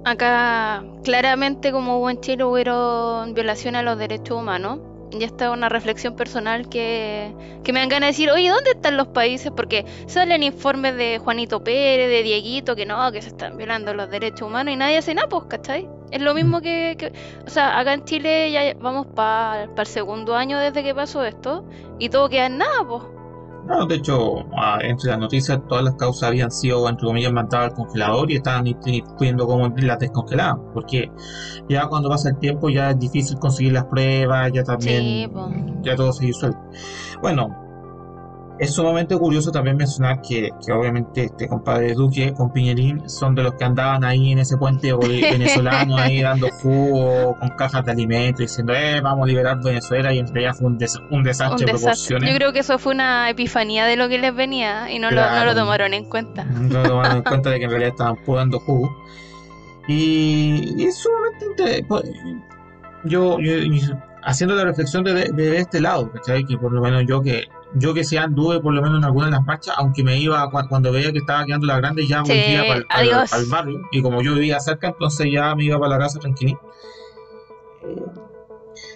acá 0.05 0.85
claramente 1.03 1.71
como 1.71 1.97
hubo 1.97 2.11
en 2.11 2.21
Chile 2.21 2.43
hubieron 2.43 3.33
violaciones 3.33 3.79
a 3.79 3.83
los 3.83 3.97
derechos 3.97 4.37
humanos 4.37 4.77
y 5.11 5.23
esta 5.23 5.45
es 5.45 5.51
una 5.51 5.69
reflexión 5.69 6.15
personal 6.15 6.69
que, 6.69 7.33
que, 7.63 7.73
me 7.73 7.79
dan 7.79 7.89
ganas 7.89 8.07
de 8.07 8.11
decir, 8.11 8.29
oye, 8.29 8.49
¿dónde 8.49 8.71
están 8.71 8.97
los 8.97 9.07
países? 9.07 9.51
Porque 9.55 9.85
salen 10.07 10.43
informes 10.43 10.95
de 10.97 11.19
Juanito 11.19 11.63
Pérez, 11.63 12.09
de 12.09 12.23
Dieguito, 12.23 12.75
que 12.75 12.85
no, 12.85 13.11
que 13.11 13.21
se 13.21 13.29
están 13.29 13.57
violando 13.57 13.93
los 13.93 14.09
derechos 14.09 14.41
humanos 14.41 14.73
y 14.73 14.77
nadie 14.77 14.97
hace 14.97 15.13
nada, 15.13 15.29
pues, 15.29 15.45
¿cachai? 15.45 15.87
Es 16.11 16.21
lo 16.21 16.33
mismo 16.33 16.61
que, 16.61 17.11
o 17.45 17.49
sea, 17.49 17.79
acá 17.79 17.93
en 17.93 18.05
Chile 18.05 18.51
ya 18.51 18.73
vamos 18.79 19.07
para 19.07 19.63
el 19.63 19.85
segundo 19.85 20.35
año 20.35 20.59
desde 20.59 20.83
que 20.83 20.93
pasó 20.95 21.23
esto 21.23 21.65
y 21.99 22.09
todo 22.09 22.29
queda 22.29 22.47
en 22.47 22.57
nada, 22.57 22.85
pues. 22.87 23.16
No, 23.67 23.85
de 23.85 23.95
hecho, 23.95 24.45
ah, 24.55 24.79
entre 24.81 25.09
las 25.09 25.19
noticias 25.19 25.59
todas 25.67 25.83
las 25.83 25.95
causas 25.95 26.29
habían 26.29 26.51
sido, 26.51 26.87
entre 26.87 27.05
comillas, 27.05 27.33
mandadas 27.33 27.71
al 27.71 27.75
congelador 27.75 28.31
y 28.31 28.35
estaban 28.37 28.63
viendo 29.19 29.45
cómo 29.45 29.67
las 29.67 29.99
descongelaban, 29.99 30.71
porque 30.73 31.11
ya 31.67 31.87
cuando 31.87 32.09
pasa 32.09 32.29
el 32.29 32.37
tiempo 32.39 32.69
ya 32.69 32.91
es 32.91 32.99
difícil 32.99 33.37
conseguir 33.39 33.73
las 33.73 33.85
pruebas, 33.85 34.51
ya 34.53 34.63
también, 34.63 35.29
ya 35.81 35.95
todo 35.95 36.13
se 36.13 36.25
disuelve. 36.25 36.57
Bueno, 37.21 37.66
es 38.59 38.73
sumamente 38.73 39.15
curioso 39.17 39.51
también 39.51 39.77
mencionar 39.77 40.21
que, 40.21 40.49
que, 40.65 40.71
obviamente 40.71 41.25
este 41.25 41.47
compadre 41.47 41.93
Duque 41.93 42.33
con 42.33 42.51
Piñerín 42.51 43.09
son 43.09 43.35
de 43.35 43.43
los 43.43 43.53
que 43.53 43.63
andaban 43.63 44.03
ahí 44.03 44.31
en 44.31 44.39
ese 44.39 44.57
puente 44.57 44.93
venezolano 45.31 45.97
ahí 45.97 46.21
dando 46.21 46.49
jugo 46.49 47.37
con 47.39 47.49
cajas 47.49 47.85
de 47.85 47.91
alimentos 47.91 48.39
diciendo 48.39 48.73
eh 48.73 48.99
vamos 49.01 49.23
a 49.23 49.27
liberar 49.27 49.57
Venezuela 49.63 50.13
y 50.13 50.19
en 50.19 50.27
realidad 50.27 50.53
fue 50.55 50.67
un, 50.67 50.79
un 51.11 51.23
desastre 51.23 51.65
de 51.65 51.71
proporciones. 51.71 52.29
Yo 52.29 52.35
creo 52.35 52.53
que 52.53 52.59
eso 52.59 52.77
fue 52.79 52.93
una 52.93 53.29
epifanía 53.29 53.85
de 53.85 53.95
lo 53.95 54.09
que 54.09 54.17
les 54.17 54.35
venía 54.35 54.91
y 54.91 54.99
no, 54.99 55.11
lo, 55.11 55.21
no 55.21 55.45
lo, 55.45 55.55
tomaron 55.55 55.93
en 55.93 56.05
cuenta. 56.09 56.43
No 56.45 56.81
lo 56.81 56.89
tomaron 56.89 57.17
en 57.17 57.23
cuenta 57.23 57.49
de 57.49 57.59
que 57.59 57.65
en 57.65 57.69
realidad 57.69 57.91
estaban 57.91 58.17
dando 58.27 58.59
jugo. 58.59 58.89
Y, 59.87 60.83
es 60.83 60.97
sumamente 60.97 61.85
pues, 61.87 62.03
yo, 63.05 63.39
yo, 63.39 63.53
haciendo 64.27 64.55
la 64.55 64.65
reflexión 64.65 65.05
de, 65.05 65.13
de, 65.31 65.57
este 65.57 65.79
lado, 65.79 66.11
Que 66.25 66.57
por 66.57 66.73
lo 66.73 66.81
menos 66.81 67.03
yo 67.07 67.21
que 67.21 67.45
yo 67.75 67.93
que 67.93 68.03
se 68.03 68.17
anduve 68.19 68.59
por 68.59 68.73
lo 68.73 68.81
menos 68.81 68.97
en 68.97 69.05
alguna 69.05 69.27
de 69.27 69.31
las 69.31 69.45
marchas, 69.45 69.75
aunque 69.77 70.03
me 70.03 70.17
iba 70.17 70.49
cuando 70.49 70.91
veía 70.91 71.11
que 71.11 71.19
estaba 71.19 71.45
quedando 71.45 71.65
la 71.65 71.77
grande, 71.77 72.05
ya 72.05 72.21
volvía 72.21 72.63
para 72.67 72.85
al, 72.89 73.45
barrio. 73.49 73.81
Y 73.91 74.01
como 74.01 74.21
yo 74.21 74.33
vivía 74.33 74.59
cerca, 74.59 74.89
entonces 74.89 75.27
ya 75.31 75.55
me 75.55 75.63
iba 75.65 75.79
para 75.79 75.97
la 75.97 75.99
casa 75.99 76.19
tranquilito. 76.19 76.59
Eh, 77.83 78.03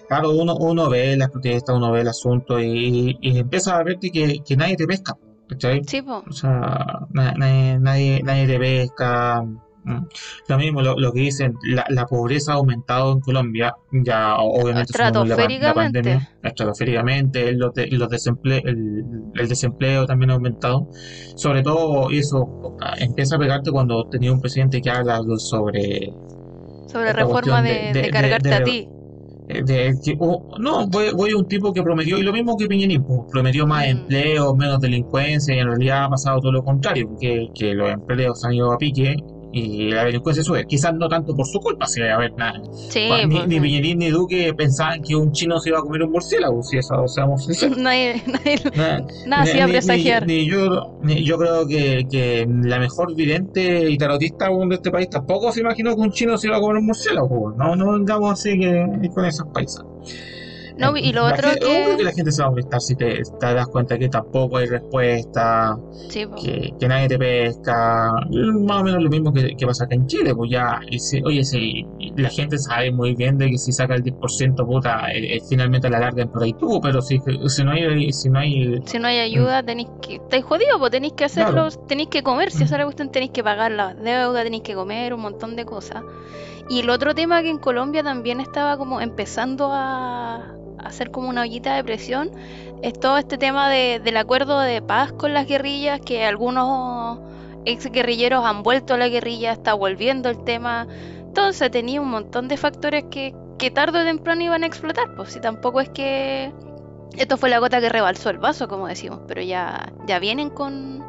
claro, 0.06 0.32
uno, 0.32 0.54
uno 0.56 0.90
ve 0.90 1.16
las 1.16 1.30
protestas, 1.30 1.76
uno 1.76 1.92
ve 1.92 2.02
el 2.02 2.08
asunto 2.08 2.60
y, 2.60 3.18
empieza 3.22 3.78
a 3.78 3.82
verte 3.82 4.10
que, 4.10 4.56
nadie 4.56 4.76
te 4.76 4.86
pesca. 4.86 5.16
Sí, 5.86 6.02
O 6.06 6.32
sea, 6.32 7.06
nadie, 7.10 7.78
nadie 7.78 8.46
te 8.46 8.58
pesca. 8.58 9.44
Mm. 9.84 10.06
Lo 10.48 10.58
mismo, 10.58 10.80
lo, 10.80 10.96
lo 10.96 11.12
que 11.12 11.20
dicen, 11.20 11.54
la, 11.64 11.84
la, 11.88 12.06
pobreza 12.06 12.52
ha 12.52 12.54
aumentado 12.56 13.12
en 13.12 13.20
Colombia, 13.20 13.74
ya 13.90 14.36
obviamente 14.36 14.92
estratosféricamente, 14.92 15.66
la, 15.66 15.74
pandemia, 15.74 16.30
estratosféricamente, 16.42 17.52
los, 17.52 17.74
de, 17.74 17.88
los 17.88 18.08
desemple 18.08 18.62
el, 18.64 19.04
el, 19.34 19.48
desempleo 19.48 20.06
también 20.06 20.30
ha 20.30 20.34
aumentado. 20.34 20.88
Sobre 21.34 21.62
todo 21.62 22.10
eso 22.10 22.76
empieza 22.98 23.36
a 23.36 23.38
pegarte 23.40 23.72
cuando 23.72 24.08
tenía 24.08 24.32
un 24.32 24.40
presidente 24.40 24.80
que 24.80 24.90
habla 24.90 25.20
sobre... 25.38 26.12
Sobre 26.86 27.12
reforma 27.12 27.62
de, 27.62 27.92
de, 27.92 28.10
cargarte 28.10 28.54
a 28.54 28.62
ti. 28.62 28.88
De, 29.48 29.92
oh, 30.20 30.56
no, 30.60 30.86
voy, 30.86 31.10
voy, 31.12 31.32
a 31.32 31.36
un 31.36 31.48
tipo 31.48 31.72
que 31.72 31.82
prometió, 31.82 32.16
y 32.18 32.22
lo 32.22 32.32
mismo 32.32 32.56
que 32.56 32.68
Piñerín, 32.68 33.02
pues, 33.02 33.22
prometió 33.30 33.66
más 33.66 33.86
mm. 33.86 33.90
empleo, 33.90 34.54
menos 34.54 34.80
delincuencia, 34.80 35.54
y 35.54 35.58
en 35.58 35.66
realidad 35.66 36.04
ha 36.04 36.10
pasado 36.10 36.40
todo 36.40 36.52
lo 36.52 36.62
contrario, 36.62 37.10
que, 37.20 37.48
que 37.54 37.74
los 37.74 37.90
empleos 37.90 38.44
han 38.44 38.54
ido 38.54 38.72
a 38.72 38.78
pique 38.78 39.16
y 39.52 39.90
la 39.90 40.04
delincuencia 40.04 40.42
sube. 40.42 40.66
Quizás 40.66 40.94
no 40.94 41.08
tanto 41.08 41.34
por 41.34 41.46
su 41.46 41.60
culpa, 41.60 41.86
si 41.86 42.02
a 42.02 42.16
ver, 42.16 42.32
nada. 42.34 42.60
Sí, 42.88 43.08
ni, 43.26 43.36
pues, 43.36 43.48
ni 43.48 43.60
Piñerín 43.60 43.98
ni 43.98 44.10
Duque 44.10 44.52
pensaban 44.54 45.02
que 45.02 45.14
un 45.14 45.32
chino 45.32 45.60
se 45.60 45.68
iba 45.68 45.78
a 45.78 45.82
comer 45.82 46.02
un 46.02 46.12
murciélago, 46.12 46.62
si 46.62 46.78
eso, 46.78 46.94
o 47.02 47.08
seamos 47.08 47.44
sinceros. 47.44 47.76
Nadie, 47.82 48.22
nadie, 48.26 48.56
nada 49.26 49.42
hacía 49.42 49.66
presagiar. 49.66 50.26
Ni, 50.26 50.46
yo, 50.46 50.98
yo 51.02 51.38
creo 51.38 51.66
que, 51.66 52.06
que, 52.10 52.46
la 52.62 52.78
mejor 52.78 53.14
vidente 53.14 53.90
y 53.90 53.98
tarotista 53.98 54.48
de 54.48 54.74
este 54.74 54.90
país 54.90 55.10
tampoco 55.10 55.52
se 55.52 55.60
imaginó 55.60 55.94
que 55.94 56.00
un 56.00 56.12
chino 56.12 56.38
se 56.38 56.46
iba 56.46 56.56
a 56.56 56.60
comer 56.60 56.78
un 56.78 56.86
murciélago. 56.86 57.54
No, 57.56 57.76
no 57.76 57.92
vengamos 57.92 58.32
así 58.32 58.58
que, 58.58 58.86
con 59.14 59.24
esas 59.24 59.46
paisas. 59.48 59.84
No, 60.82 60.96
y 60.96 61.12
lo 61.12 61.26
otro 61.26 61.48
que... 61.60 61.96
que 61.96 62.02
la 62.02 62.12
gente 62.12 62.32
se 62.32 62.42
va 62.42 62.48
a 62.48 62.50
molestar 62.50 62.80
si 62.80 62.96
te, 62.96 63.22
te, 63.38 63.54
das 63.54 63.66
cuenta 63.68 63.96
que 63.96 64.08
tampoco 64.08 64.56
hay 64.56 64.66
respuesta, 64.66 65.78
que, 66.12 66.74
que, 66.78 66.88
nadie 66.88 67.08
te 67.08 67.18
pesca, 67.18 68.12
más 68.64 68.80
o 68.80 68.84
menos 68.84 69.02
lo 69.02 69.08
mismo 69.08 69.32
que, 69.32 69.54
que 69.56 69.64
pasa 69.64 69.84
acá 69.84 69.94
en 69.94 70.06
Chile, 70.08 70.34
pues 70.34 70.50
ya, 70.50 70.80
oye, 71.24 71.44
si 71.44 71.86
la 72.16 72.28
gente 72.30 72.58
sabe 72.58 72.90
muy 72.90 73.14
bien 73.14 73.38
de 73.38 73.50
que 73.50 73.58
si 73.58 73.72
saca 73.72 73.94
el 73.94 74.02
10%, 74.02 74.66
puta, 74.66 75.12
eh, 75.12 75.36
eh, 75.36 75.40
finalmente 75.48 75.88
la 75.88 76.00
larga 76.00 76.26
por 76.26 76.42
ahí 76.42 76.52
tú, 76.54 76.80
pero 76.82 77.00
si, 77.00 77.20
si 77.46 77.64
no 77.64 77.70
hay... 77.70 78.12
Si 78.12 78.28
no 78.28 78.40
hay, 78.40 78.80
si 78.84 78.98
no 78.98 79.06
hay 79.06 79.18
ayuda, 79.18 79.62
mm. 79.62 79.66
tenéis 79.66 79.88
que... 80.00 80.14
Estáis 80.16 80.44
jodidos, 80.44 80.78
pues 80.78 80.90
tenéis 80.90 81.12
que 81.12 81.24
hacerlo, 81.24 81.68
tenéis 81.86 82.08
que 82.08 82.22
comer, 82.22 82.50
si 82.50 82.60
mm. 82.60 82.66
esa 82.66 82.78
la 82.78 82.84
cuestión 82.84 83.12
tenéis 83.12 83.30
que 83.30 83.44
pagar 83.44 83.70
la 83.70 83.94
deuda, 83.94 84.42
tenéis 84.42 84.62
que 84.64 84.74
comer, 84.74 85.14
un 85.14 85.20
montón 85.20 85.54
de 85.54 85.64
cosas. 85.64 86.02
Y 86.68 86.80
el 86.80 86.90
otro 86.90 87.14
tema 87.14 87.42
que 87.42 87.50
en 87.50 87.58
Colombia 87.58 88.02
también 88.02 88.40
estaba 88.40 88.76
como 88.76 89.00
empezando 89.00 89.70
a, 89.72 90.54
hacer 90.78 91.10
como 91.10 91.28
una 91.28 91.42
ollita 91.42 91.74
de 91.74 91.84
presión 91.84 92.30
es 92.82 92.98
todo 92.98 93.16
este 93.16 93.38
tema 93.38 93.70
de, 93.70 94.00
del 94.02 94.16
acuerdo 94.16 94.58
de 94.58 94.82
paz 94.82 95.12
con 95.12 95.32
las 95.32 95.46
guerrillas, 95.46 96.00
que 96.00 96.24
algunos 96.24 97.20
ex 97.64 97.86
guerrilleros 97.86 98.44
han 98.44 98.62
vuelto 98.64 98.94
a 98.94 98.98
la 98.98 99.08
guerrilla, 99.08 99.52
está 99.52 99.74
volviendo 99.74 100.28
el 100.28 100.42
tema. 100.42 100.88
Entonces 101.18 101.70
tenía 101.70 102.00
un 102.00 102.10
montón 102.10 102.48
de 102.48 102.56
factores 102.56 103.04
que, 103.10 103.34
que 103.58 103.70
tarde 103.70 104.00
o 104.00 104.04
temprano 104.04 104.42
iban 104.42 104.64
a 104.64 104.66
explotar, 104.66 105.14
pues 105.14 105.32
si 105.32 105.40
tampoco 105.40 105.80
es 105.80 105.90
que 105.90 106.52
esto 107.16 107.36
fue 107.36 107.50
la 107.50 107.58
gota 107.58 107.80
que 107.80 107.88
rebalsó 107.88 108.30
el 108.30 108.38
vaso, 108.38 108.68
como 108.68 108.88
decimos, 108.88 109.20
pero 109.28 109.42
ya, 109.42 109.92
ya 110.06 110.18
vienen 110.18 110.50
con, 110.50 111.04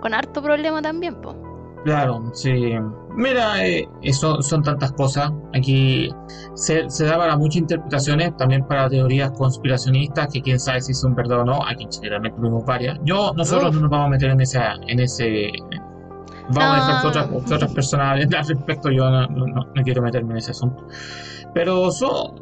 con 0.00 0.14
harto 0.14 0.42
problema 0.42 0.80
también, 0.82 1.20
pues. 1.20 1.36
Claro, 1.86 2.20
sí. 2.32 2.74
Mira, 3.14 3.64
eh, 3.64 3.88
eso 4.02 4.42
son 4.42 4.64
tantas 4.64 4.90
cosas. 4.90 5.30
Aquí 5.54 6.10
se, 6.54 6.90
se, 6.90 7.04
da 7.04 7.16
para 7.16 7.36
muchas 7.36 7.58
interpretaciones, 7.58 8.36
también 8.36 8.66
para 8.66 8.88
teorías 8.88 9.30
conspiracionistas, 9.30 10.26
que 10.32 10.42
quién 10.42 10.58
sabe 10.58 10.80
si 10.80 10.92
son 10.92 11.14
verdad 11.14 11.42
o 11.42 11.44
no. 11.44 11.64
Aquí 11.64 11.84
en 11.84 11.90
Chile 11.90 12.10
también 12.10 12.34
tuvimos 12.34 12.64
varias. 12.64 12.98
Yo, 13.04 13.32
nosotros 13.36 13.72
no 13.72 13.82
nos 13.82 13.90
vamos 13.90 14.06
a 14.06 14.10
meter 14.10 14.30
en 14.30 14.40
ese, 14.40 14.58
en 14.88 14.98
ese 14.98 15.52
vamos 16.48 16.58
a 16.58 16.74
dejar 16.74 17.02
que 17.02 17.06
otras, 17.06 17.52
otras 17.52 17.72
personas 17.72 18.20
al 18.20 18.48
respecto. 18.48 18.90
Yo 18.90 19.08
no, 19.08 19.28
no, 19.28 19.66
quiero 19.84 20.02
meterme 20.02 20.32
en 20.32 20.38
ese 20.38 20.50
asunto. 20.50 20.88
Pero 21.54 21.92
so, 21.92 22.34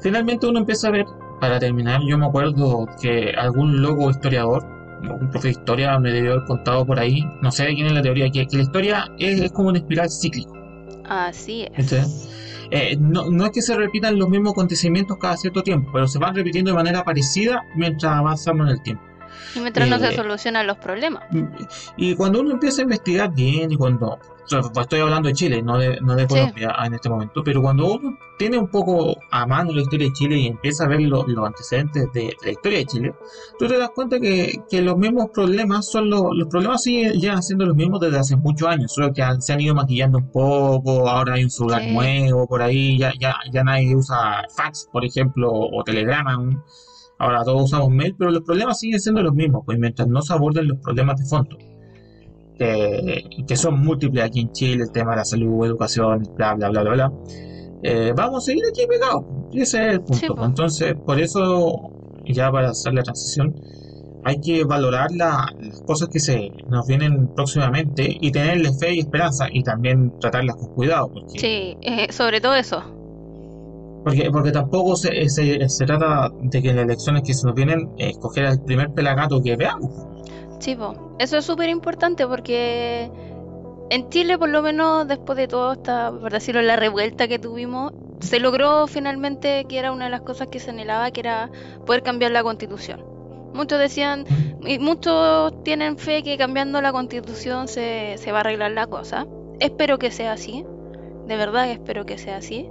finalmente 0.00 0.46
uno 0.46 0.60
empieza 0.60 0.88
a 0.88 0.92
ver, 0.92 1.04
para 1.38 1.58
terminar, 1.58 2.00
yo 2.08 2.16
me 2.16 2.24
acuerdo 2.24 2.86
que 2.98 3.34
algún 3.36 3.82
loco 3.82 4.08
historiador 4.08 4.75
un 5.02 5.30
profe 5.30 5.48
de 5.48 5.52
historia 5.52 5.98
me 5.98 6.10
debió 6.10 6.32
haber 6.32 6.44
contado 6.44 6.86
por 6.86 6.98
ahí, 6.98 7.24
no 7.42 7.50
sé 7.50 7.66
quién 7.74 7.86
es 7.86 7.92
la 7.92 8.02
teoría, 8.02 8.30
que, 8.30 8.46
que 8.46 8.56
la 8.56 8.62
historia 8.62 9.12
es, 9.18 9.52
como 9.52 9.68
una 9.68 9.78
espiral 9.78 10.08
cíclica. 10.10 10.50
Así 11.04 11.66
es. 11.76 12.28
Eh, 12.70 12.96
no, 12.98 13.30
no, 13.30 13.44
es 13.44 13.52
que 13.52 13.62
se 13.62 13.76
repitan 13.76 14.18
los 14.18 14.28
mismos 14.28 14.52
acontecimientos 14.52 15.18
cada 15.18 15.36
cierto 15.36 15.62
tiempo, 15.62 15.90
pero 15.92 16.08
se 16.08 16.18
van 16.18 16.34
repitiendo 16.34 16.72
de 16.72 16.76
manera 16.76 17.04
parecida 17.04 17.62
mientras 17.76 18.12
avanzamos 18.12 18.66
en 18.66 18.72
el 18.72 18.82
tiempo. 18.82 19.04
Y 19.54 19.60
mientras 19.60 19.88
no 19.88 19.98
se 19.98 20.08
eh, 20.08 20.16
solucionan 20.16 20.66
los 20.66 20.76
problemas. 20.78 21.24
Y 21.96 22.14
cuando 22.14 22.40
uno 22.40 22.52
empieza 22.52 22.82
a 22.82 22.84
investigar 22.84 23.34
bien 23.34 23.72
y 23.72 23.76
cuando 23.76 24.18
estoy 24.80 25.00
hablando 25.00 25.28
de 25.28 25.34
Chile, 25.34 25.62
no 25.62 25.78
de, 25.78 26.00
no 26.00 26.14
de 26.14 26.26
Colombia 26.26 26.74
en 26.84 26.94
este 26.94 27.08
momento, 27.08 27.42
pero 27.44 27.62
cuando 27.62 27.94
uno 27.94 28.16
tiene 28.38 28.58
un 28.58 28.68
poco 28.68 29.16
a 29.30 29.46
mano 29.46 29.72
la 29.72 29.82
historia 29.82 30.06
de 30.08 30.12
Chile 30.12 30.38
y 30.38 30.46
empieza 30.46 30.84
a 30.84 30.88
ver 30.88 31.00
los 31.00 31.24
antecedentes 31.44 32.06
de, 32.12 32.36
la 32.44 32.50
historia 32.50 32.78
de 32.78 32.86
Chile, 32.86 33.14
tú 33.58 33.66
te 33.66 33.78
das 33.78 33.90
cuenta 33.90 34.20
que, 34.20 34.60
que 34.70 34.82
los 34.82 34.96
mismos 34.96 35.30
problemas 35.32 35.90
son 35.90 36.10
los, 36.10 36.22
los 36.34 36.48
problemas 36.48 36.82
siguen 36.82 37.14
llegan 37.14 37.42
siendo 37.42 37.66
los 37.66 37.76
mismos 37.76 38.00
desde 38.00 38.18
hace 38.18 38.36
muchos 38.36 38.68
años, 38.68 38.92
solo 38.92 39.12
que 39.12 39.22
se 39.40 39.52
han 39.52 39.60
ido 39.60 39.74
maquillando 39.74 40.18
un 40.18 40.30
poco, 40.30 41.08
ahora 41.08 41.34
hay 41.34 41.44
un 41.44 41.50
celular 41.50 41.82
nuevo 41.86 42.46
por 42.46 42.62
ahí, 42.62 42.98
ya, 42.98 43.12
ya, 43.18 43.36
ya 43.52 43.64
nadie 43.64 43.96
usa 43.96 44.44
fax, 44.56 44.88
por 44.92 45.04
ejemplo, 45.04 45.50
o 45.52 45.82
telegrama, 45.82 46.38
ahora 47.18 47.44
todos 47.44 47.64
usamos 47.64 47.90
mail, 47.90 48.14
pero 48.18 48.30
los 48.30 48.42
problemas 48.42 48.78
siguen 48.78 49.00
siendo 49.00 49.22
los 49.22 49.34
mismos, 49.34 49.62
pues 49.64 49.78
mientras 49.78 50.08
no 50.08 50.22
se 50.22 50.32
aborden 50.32 50.68
los 50.68 50.78
problemas 50.78 51.18
de 51.20 51.26
fondo 51.26 51.56
que, 52.56 53.56
son 53.56 53.84
múltiples 53.84 54.24
aquí 54.24 54.40
en 54.40 54.52
Chile, 54.52 54.84
el 54.84 54.92
tema 54.92 55.12
de 55.12 55.16
la 55.18 55.24
salud, 55.24 55.66
educación, 55.66 56.28
bla, 56.36 56.54
bla, 56.54 56.70
bla, 56.70 56.82
bla, 56.82 56.92
bla. 56.92 57.12
Eh, 57.82 58.12
vamos 58.16 58.42
a 58.42 58.46
seguir 58.46 58.64
aquí 58.70 58.86
pegados. 58.86 59.24
Ese 59.52 59.86
es 59.86 59.92
el 59.94 60.00
punto. 60.00 60.44
Entonces, 60.44 60.94
por 60.94 61.20
eso, 61.20 61.90
ya 62.24 62.50
para 62.50 62.70
hacer 62.70 62.94
la 62.94 63.02
transición, 63.02 63.54
hay 64.24 64.40
que 64.40 64.64
valorar 64.64 65.12
las 65.12 65.46
cosas 65.86 66.08
que 66.08 66.18
se 66.18 66.50
nos 66.68 66.86
vienen 66.86 67.28
próximamente 67.34 68.16
y 68.20 68.32
tenerle 68.32 68.72
fe 68.72 68.94
y 68.94 69.00
esperanza 69.00 69.46
y 69.52 69.62
también 69.62 70.18
tratarlas 70.18 70.56
con 70.56 70.74
cuidado. 70.74 71.08
Porque, 71.12 71.38
sí, 71.38 71.76
eh, 71.82 72.10
sobre 72.10 72.40
todo 72.40 72.54
eso. 72.56 72.95
Porque, 74.06 74.30
porque 74.30 74.52
tampoco 74.52 74.94
se, 74.94 75.28
se, 75.28 75.68
se, 75.68 75.84
trata 75.84 76.30
de 76.40 76.62
que 76.62 76.70
en 76.70 76.76
las 76.76 76.84
elecciones 76.84 77.24
que 77.24 77.34
se 77.34 77.44
nos 77.44 77.56
vienen 77.56 77.90
eh, 77.98 78.10
escoger 78.10 78.44
el 78.44 78.60
primer 78.60 78.92
pelagato 78.92 79.42
que 79.42 79.56
veamos. 79.56 79.90
Sí, 80.60 80.78
eso 81.18 81.38
es 81.38 81.44
súper 81.44 81.68
importante 81.70 82.24
porque 82.24 83.10
en 83.90 84.08
Chile, 84.08 84.38
por 84.38 84.48
lo 84.48 84.62
menos 84.62 85.08
después 85.08 85.36
de 85.36 85.48
todo 85.48 85.72
esta, 85.72 86.12
por 86.12 86.30
decirlo, 86.30 86.62
la 86.62 86.76
revuelta 86.76 87.26
que 87.26 87.40
tuvimos, 87.40 87.94
se 88.20 88.38
logró 88.38 88.86
finalmente 88.86 89.64
que 89.68 89.76
era 89.76 89.90
una 89.90 90.04
de 90.04 90.12
las 90.12 90.20
cosas 90.20 90.46
que 90.46 90.60
se 90.60 90.70
anhelaba, 90.70 91.10
que 91.10 91.18
era 91.18 91.50
poder 91.84 92.04
cambiar 92.04 92.30
la 92.30 92.44
constitución. 92.44 93.04
Muchos 93.54 93.80
decían, 93.80 94.24
y 94.64 94.78
muchos 94.78 95.64
tienen 95.64 95.98
fe 95.98 96.22
que 96.22 96.38
cambiando 96.38 96.80
la 96.80 96.92
constitución 96.92 97.66
se, 97.66 98.14
se 98.18 98.30
va 98.30 98.38
a 98.38 98.40
arreglar 98.42 98.70
la 98.70 98.86
cosa. 98.86 99.26
Espero 99.58 99.98
que 99.98 100.12
sea 100.12 100.34
así, 100.34 100.64
de 101.26 101.36
verdad 101.36 101.68
espero 101.68 102.06
que 102.06 102.18
sea 102.18 102.36
así. 102.36 102.68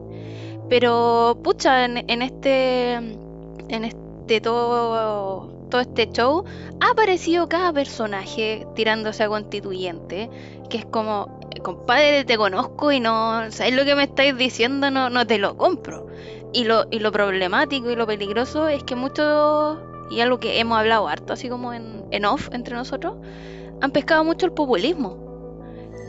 Pero, 0.70 1.38
pucha, 1.44 1.86
en, 1.86 2.10
en 2.10 2.22
este, 2.22 2.94
en 2.94 3.84
este 3.84 4.42
todo 4.42 5.56
todo 5.70 5.82
este 5.82 6.10
show, 6.12 6.44
ha 6.80 6.92
aparecido 6.92 7.50
cada 7.50 7.74
personaje 7.74 8.66
tirándose 8.76 9.24
a 9.24 9.28
constituyente, 9.28 10.30
que 10.70 10.78
es 10.78 10.86
como, 10.86 11.40
compadre, 11.64 12.26
te 12.26 12.38
conozco 12.38 12.92
y 12.92 13.00
no, 13.00 13.52
¿sabes 13.52 13.76
lo 13.76 13.86
que 13.86 13.96
me 13.96 14.04
estáis 14.04 14.38
diciendo? 14.38 14.90
No, 14.92 15.10
no 15.10 15.26
te 15.26 15.38
lo 15.38 15.58
compro. 15.58 16.08
Y 16.54 16.64
lo, 16.64 16.86
y 16.92 17.00
lo 17.00 17.12
problemático 17.12 17.90
y 17.90 17.96
lo 17.96 18.08
peligroso 18.08 18.68
es 18.68 18.84
que 18.84 18.96
muchos, 18.96 19.78
y 20.10 20.22
algo 20.22 20.40
que 20.40 20.60
hemos 20.60 20.78
hablado 20.78 21.08
harto, 21.08 21.34
así 21.34 21.50
como 21.50 21.74
en, 21.74 22.06
en 22.12 22.26
off 22.26 22.50
entre 22.54 22.76
nosotros, 22.76 23.16
han 23.82 23.92
pescado 23.92 24.24
mucho 24.24 24.46
el 24.46 24.54
populismo. 24.54 25.18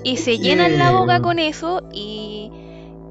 Y 0.05 0.19
se 0.19 0.39
llenan 0.39 0.79
la 0.79 0.93
boca 0.93 1.21
con 1.21 1.41
eso 1.41 1.83
y 1.93 2.53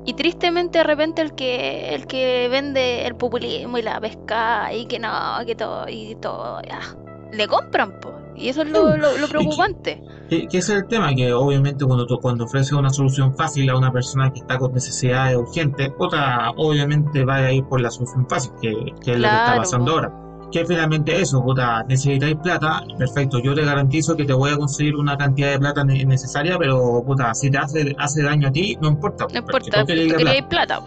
y 0.06 0.14
tristemente 0.14 0.78
de 0.78 0.84
repente 0.84 1.22
el 1.22 1.34
que 1.34 1.94
el 1.96 2.08
que 2.08 2.48
vende 2.50 3.06
el 3.06 3.16
populismo 3.16 3.78
y 3.78 3.82
la 3.82 4.00
pesca 4.00 4.74
y 4.74 4.86
que 4.86 5.00
no, 5.00 5.10
que 5.46 5.56
todo 5.56 5.88
y 5.90 6.16
todo, 6.16 6.62
ya, 6.62 6.80
le 7.32 7.48
compran, 7.48 8.00
pues. 8.00 8.16
Y 8.38 8.50
eso 8.50 8.64
es 8.64 8.70
lo, 8.70 9.28
preocupante. 9.30 10.04
Que, 10.30 10.48
es 10.52 10.70
el 10.70 10.86
tema, 10.88 11.16
que 11.16 11.32
obviamente 11.32 11.86
cuando 11.86 12.06
tú, 12.06 12.20
cuando 12.20 12.44
ofreces 12.44 12.74
una 12.74 12.90
solución 12.90 13.34
fácil 13.34 13.70
a 13.70 13.78
una 13.78 13.94
persona 13.94 14.34
que 14.34 14.40
está 14.40 14.58
con 14.58 14.74
necesidades 14.74 15.38
urgentes, 15.38 15.92
otra 15.98 16.52
obviamente 16.58 17.24
va 17.24 17.38
a 17.38 17.52
ir 17.54 17.64
por 17.64 17.80
la 17.80 17.90
solución 17.90 18.28
fácil, 18.28 18.52
que, 18.62 18.72
es 18.72 18.76
lo 18.76 19.04
que 19.04 19.12
está 19.12 19.56
pasando 19.56 19.92
ahora 19.94 20.25
que 20.56 20.66
finalmente 20.66 21.20
eso, 21.20 21.44
puta, 21.44 21.84
necesitáis 21.84 22.38
plata, 22.38 22.82
perfecto, 22.98 23.40
yo 23.40 23.54
te 23.54 23.66
garantizo 23.66 24.16
que 24.16 24.24
te 24.24 24.32
voy 24.32 24.52
a 24.52 24.56
conseguir 24.56 24.96
una 24.96 25.18
cantidad 25.18 25.52
de 25.52 25.60
plata 25.60 25.84
necesaria, 25.84 26.58
pero 26.58 27.04
puta, 27.06 27.34
si 27.34 27.52
te 27.52 27.58
hace, 27.58 27.94
hace 28.00 28.24
daño 28.24 28.48
a 28.48 28.52
ti, 28.54 28.78
no 28.82 28.88
importa. 28.88 29.28
No 29.34 29.40
importa, 29.40 29.84
porque 29.84 30.08
tú 30.08 30.16
queréis 30.16 30.44
plata. 30.44 30.80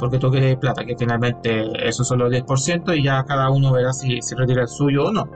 Porque 0.00 0.18
tú 0.18 0.30
quieres 0.32 0.56
plata, 0.56 0.84
que 0.84 0.96
finalmente 0.96 1.64
eso 1.88 2.02
son 2.02 2.18
los 2.18 2.32
10% 2.32 2.98
y 2.98 3.04
ya 3.04 3.22
cada 3.22 3.50
uno 3.50 3.70
verá 3.70 3.92
si, 3.92 4.20
si 4.20 4.34
retira 4.34 4.62
el 4.62 4.68
suyo 4.68 5.04
o 5.04 5.12
no. 5.12 5.30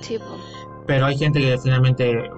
Sí, 0.00 0.20
Pero 0.86 1.06
hay 1.06 1.18
gente 1.18 1.40
que 1.40 1.58
finalmente 1.58 2.30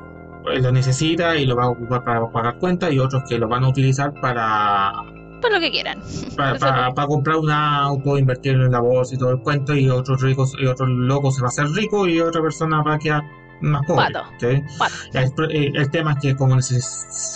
lo 0.46 0.72
necesita 0.72 1.36
y 1.36 1.44
lo 1.44 1.56
va 1.56 1.64
a 1.64 1.68
ocupar 1.68 2.04
para 2.04 2.32
pagar 2.32 2.58
cuentas 2.58 2.90
y 2.90 2.98
otros 2.98 3.22
que 3.28 3.38
lo 3.38 3.48
van 3.48 3.64
a 3.64 3.68
utilizar 3.68 4.18
para 4.22 4.94
para 5.44 5.56
lo 5.56 5.60
que 5.60 5.70
quieran. 5.70 6.02
Para, 6.36 6.92
para, 6.94 7.06
comprar 7.06 7.36
un 7.36 7.50
auto, 7.50 8.18
invertir 8.18 8.54
en 8.54 8.72
la 8.72 8.80
bolsa 8.80 9.14
y 9.14 9.18
todo 9.18 9.30
el 9.30 9.40
cuento, 9.40 9.74
y 9.74 9.88
otros 9.90 10.22
ricos 10.22 10.54
y 10.58 10.66
otro 10.66 10.86
loco 10.86 11.30
se 11.30 11.42
va 11.42 11.48
a 11.48 11.50
hacer 11.50 11.66
rico 11.68 12.06
y 12.06 12.20
otra 12.20 12.40
persona 12.40 12.82
va 12.82 12.94
a 12.94 12.98
quedar 12.98 13.22
más 13.60 13.82
pobre. 13.86 14.64
El, 15.12 15.76
el, 15.76 15.90
tema 15.90 16.12
es 16.12 16.18
que 16.20 16.36
como 16.36 16.60
si 16.60 16.76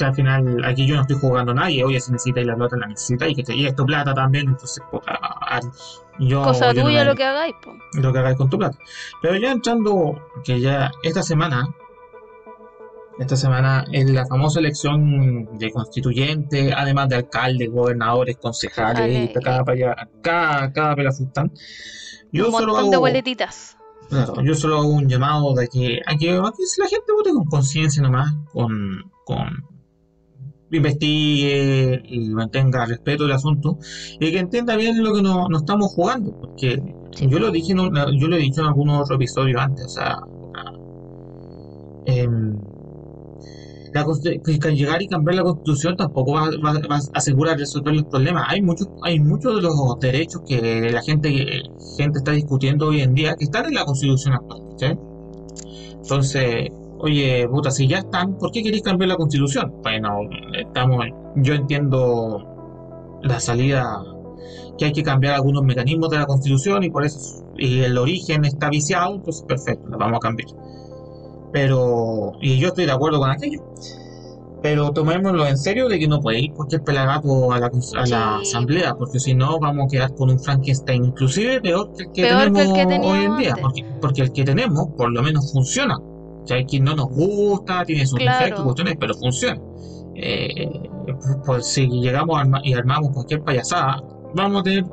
al 0.05 0.15
final 0.15 0.65
aquí 0.65 0.87
yo 0.87 0.97
no 0.97 1.03
estoy 1.03 1.17
jugando 1.17 1.53
a 1.53 1.55
nadie, 1.55 1.85
oye, 1.85 2.01
si 2.01 2.13
necesitáis 2.13 2.47
la 2.47 2.57
plata 2.57 2.77
la 2.77 2.87
necesitáis 2.87 3.33
y 3.33 3.37
que 3.37 3.43
te 3.43 3.67
esto 3.67 3.85
plata 3.85 4.15
también, 4.15 4.49
entonces 4.49 4.83
yo, 6.19 6.43
Cosa 6.43 6.75
tuya 6.75 7.05
lo 7.05 7.15
que 7.15 7.25
hagáis, 7.25 7.55
lo 7.93 8.13
que 8.13 8.19
hagáis 8.19 8.37
con 8.37 8.51
tu 8.51 8.59
plata. 8.59 8.77
Pero 9.23 9.37
ya 9.37 9.53
entrando, 9.53 10.21
que 10.45 10.61
ya 10.61 10.91
esta 11.03 11.23
semana 11.23 11.69
esta 13.19 13.37
semana 13.37 13.85
es 13.93 14.09
la 14.09 14.27
famosa 14.27 14.61
elección 14.61 15.59
de 15.59 15.71
constituyente, 15.71 16.73
además 16.73 17.09
de 17.09 17.17
alcaldes, 17.17 17.71
gobernadores, 17.71 18.37
concejales, 18.37 19.31
cada, 19.43 19.65
cada, 20.23 20.73
cada 20.73 20.95
pelafustán. 20.95 21.53
Yo 22.33 22.47
un 22.47 22.53
solo 22.53 22.77
hago, 22.77 22.91
de 22.91 22.97
boletitas. 22.97 23.77
Claro, 24.09 24.43
yo 24.43 24.55
solo 24.55 24.79
hago 24.79 24.89
un 24.89 25.09
llamado 25.09 25.53
de 25.55 25.67
que, 25.69 26.01
a 26.07 26.17
que, 26.17 26.33
la 26.33 26.87
gente 26.87 27.13
vote 27.13 27.31
con 27.31 27.45
conciencia 27.47 28.03
nomás, 28.03 28.33
con, 28.53 29.11
con 29.25 29.49
investigue 30.71 32.03
y 32.05 32.29
mantenga 32.29 32.87
respeto 32.87 33.25
del 33.25 33.33
asunto 33.33 33.79
y 34.21 34.31
que 34.31 34.39
entienda 34.39 34.77
bien 34.77 35.03
lo 35.03 35.15
que 35.15 35.23
nos 35.23 35.49
no 35.49 35.59
estamos 35.59 35.93
jugando 35.95 36.39
porque 36.39 36.83
yo 37.21 37.39
lo 37.39 37.51
dije 37.51 37.73
yo 37.75 38.29
lo 38.29 38.37
he 38.37 38.39
dicho 38.39 38.61
en 38.61 38.67
algunos 38.67 39.01
otros 39.01 39.17
episodios 39.17 39.63
antes 39.63 39.87
o 39.87 39.89
sea 39.89 40.19
eh, 42.05 42.29
la, 43.93 44.71
llegar 44.71 45.03
y 45.03 45.09
cambiar 45.09 45.37
la 45.37 45.43
constitución 45.43 45.97
tampoco 45.97 46.33
va, 46.33 46.47
a 46.47 47.01
asegurar 47.15 47.59
resolver 47.59 47.95
los 47.95 48.05
problemas. 48.05 48.45
Hay 48.49 48.63
muchos, 48.63 48.89
hay 49.03 49.21
muchos 49.21 49.57
de 49.57 49.63
los 49.63 50.01
derechos 50.01 50.43
que 50.47 50.91
la 50.91 51.03
gente, 51.03 51.31
gente 51.97 52.19
está 52.19 52.33
discutiendo 52.33 52.89
hoy 52.89 53.03
en 53.03 53.15
día 53.15 53.35
que 53.37 53.45
están 53.45 53.67
en 53.67 53.75
la 53.75 53.85
constitución 53.85 54.35
actual. 54.35 54.63
Entonces, 56.03 56.71
oye, 56.99 57.47
puta, 57.49 57.71
si 57.71 57.87
ya 57.87 57.99
están, 57.99 58.39
¿por 58.39 58.51
qué 58.53 58.63
queréis 58.63 58.83
cambiar 58.83 59.09
la 59.09 59.17
constitución? 59.17 59.73
Bueno, 59.83 60.21
estamos, 60.59 61.05
yo 61.37 61.55
entiendo 61.55 62.45
la 63.23 63.41
salida 63.41 64.05
que 64.79 64.87
hay 64.87 64.93
que 64.93 65.03
cambiar 65.03 65.35
algunos 65.35 65.65
mecanismos 65.65 66.09
de 66.11 66.19
la 66.19 66.27
constitución 66.27 66.85
y 66.85 66.91
por 66.91 67.05
eso 67.05 67.45
y 67.59 67.81
el 67.81 67.99
origen 67.99 68.45
está 68.45 68.71
viciado, 68.71 69.17
entonces 69.17 69.45
perfecto, 69.47 69.89
la 69.91 69.97
vamos 69.97 70.19
a 70.19 70.21
cambiar. 70.21 70.49
Pero, 71.53 72.33
y 72.41 72.59
yo 72.59 72.69
estoy 72.69 72.87
de 72.87 72.93
acuerdo 72.93 73.19
con 73.19 73.31
aquello. 73.31 73.63
Pero 74.63 74.91
tomémoslo 74.91 75.47
en 75.47 75.57
serio 75.57 75.89
de 75.89 75.99
que 76.01 76.09
no 76.09 76.21
puede 76.21 76.41
ir 76.41 76.53
cualquier 76.53 76.83
pelagato 76.83 77.53
a 77.53 77.61
la, 77.61 77.67
a 77.67 78.07
la 78.07 78.39
asamblea, 78.39 78.95
porque 78.97 79.21
si 79.21 79.35
no 79.35 79.59
vamos 79.61 79.87
a 79.87 79.89
quedar 79.89 80.15
con 80.15 80.31
un 80.31 80.41
Frankenstein 80.41 81.05
inclusive 81.05 81.61
peor 81.61 81.93
que 81.93 82.03
el 82.03 82.13
que 82.13 82.23
tenemos 82.23 83.07
hoy 83.07 83.25
en 83.25 83.37
día, 83.37 83.55
porque, 84.01 84.23
el 84.23 84.33
que 84.33 84.45
tenemos 84.45 84.89
por 84.97 85.13
lo 85.13 85.23
menos 85.23 85.53
funciona. 85.53 85.97
O 85.97 86.47
sea, 86.47 86.57
hay 86.57 86.65
quien 86.65 86.85
no 86.85 86.97
nos 86.97 87.09
gusta, 87.09 87.85
tiene 87.85 88.05
sus 88.05 88.19
defectos, 88.19 88.65
cuestiones, 88.65 88.97
pero 88.99 89.15
funciona. 89.15 89.61
Eh, 90.17 90.91
pues, 91.47 91.67
si 91.67 91.87
llegamos 91.87 92.43
y 92.65 92.75
armamos 92.75 93.13
cualquier 93.13 93.43
payasada, 93.43 94.03
vamos 94.35 94.61
a 94.61 94.65
tener 94.65 94.85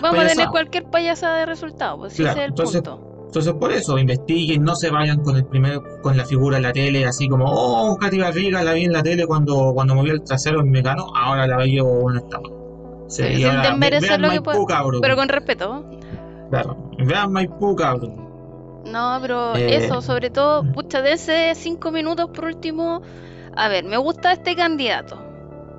Vamos 0.00 0.24
a 0.24 0.28
tener 0.28 0.48
cualquier 0.48 0.84
payasada 0.84 1.38
de 1.38 1.46
resultado, 1.46 1.98
pues 1.98 2.14
ese 2.14 2.24
es 2.24 2.36
el 2.36 2.42
entonces, 2.42 2.82
punto. 2.82 3.07
Entonces 3.28 3.52
por 3.52 3.70
eso 3.70 3.98
investiguen, 3.98 4.64
no 4.64 4.74
se 4.74 4.88
vayan 4.88 5.22
con 5.22 5.36
el 5.36 5.44
primer, 5.44 5.80
con 6.00 6.16
la 6.16 6.24
figura 6.24 6.56
en 6.56 6.62
la 6.62 6.72
tele, 6.72 7.04
así 7.04 7.28
como, 7.28 7.44
oh, 7.46 7.94
Katy 7.98 8.20
Barriga 8.20 8.62
la 8.62 8.72
vi 8.72 8.84
en 8.84 8.92
la 8.94 9.02
tele 9.02 9.26
cuando, 9.26 9.72
cuando 9.74 9.94
movió 9.94 10.14
el 10.14 10.22
trasero 10.22 10.60
en 10.60 10.70
Mecano, 10.70 11.12
ahora 11.14 11.46
la 11.46 11.58
veo 11.58 12.10
en 12.10 12.16
esta. 12.16 12.40
Sí, 13.08 13.22
sin 13.36 13.60
desmerecer 13.60 14.18
lo 14.18 14.30
que 14.30 14.40
puede, 14.40 14.58
pero 15.02 15.14
con 15.14 15.28
respeto. 15.28 15.84
Claro, 16.48 16.90
vean 16.98 17.30
Maipú, 17.30 17.76
cabrón. 17.76 18.16
No, 18.86 19.18
pero 19.20 19.54
eh, 19.56 19.76
eso, 19.76 20.00
sobre 20.00 20.30
todo, 20.30 20.64
pucha, 20.72 21.02
de 21.02 21.12
ese 21.12 21.54
cinco 21.54 21.90
minutos 21.90 22.30
por 22.30 22.46
último, 22.46 23.02
a 23.54 23.68
ver, 23.68 23.84
me 23.84 23.98
gusta 23.98 24.32
este 24.32 24.56
candidato. 24.56 25.22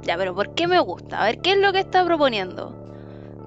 Ya, 0.04 0.18
pero 0.18 0.36
¿por 0.36 0.54
qué 0.54 0.68
me 0.68 0.80
gusta? 0.80 1.20
A 1.20 1.26
ver, 1.26 1.40
¿qué 1.40 1.54
es 1.54 1.58
lo 1.58 1.74
que 1.74 1.80
está 1.80 2.06
proponiendo? 2.06 2.76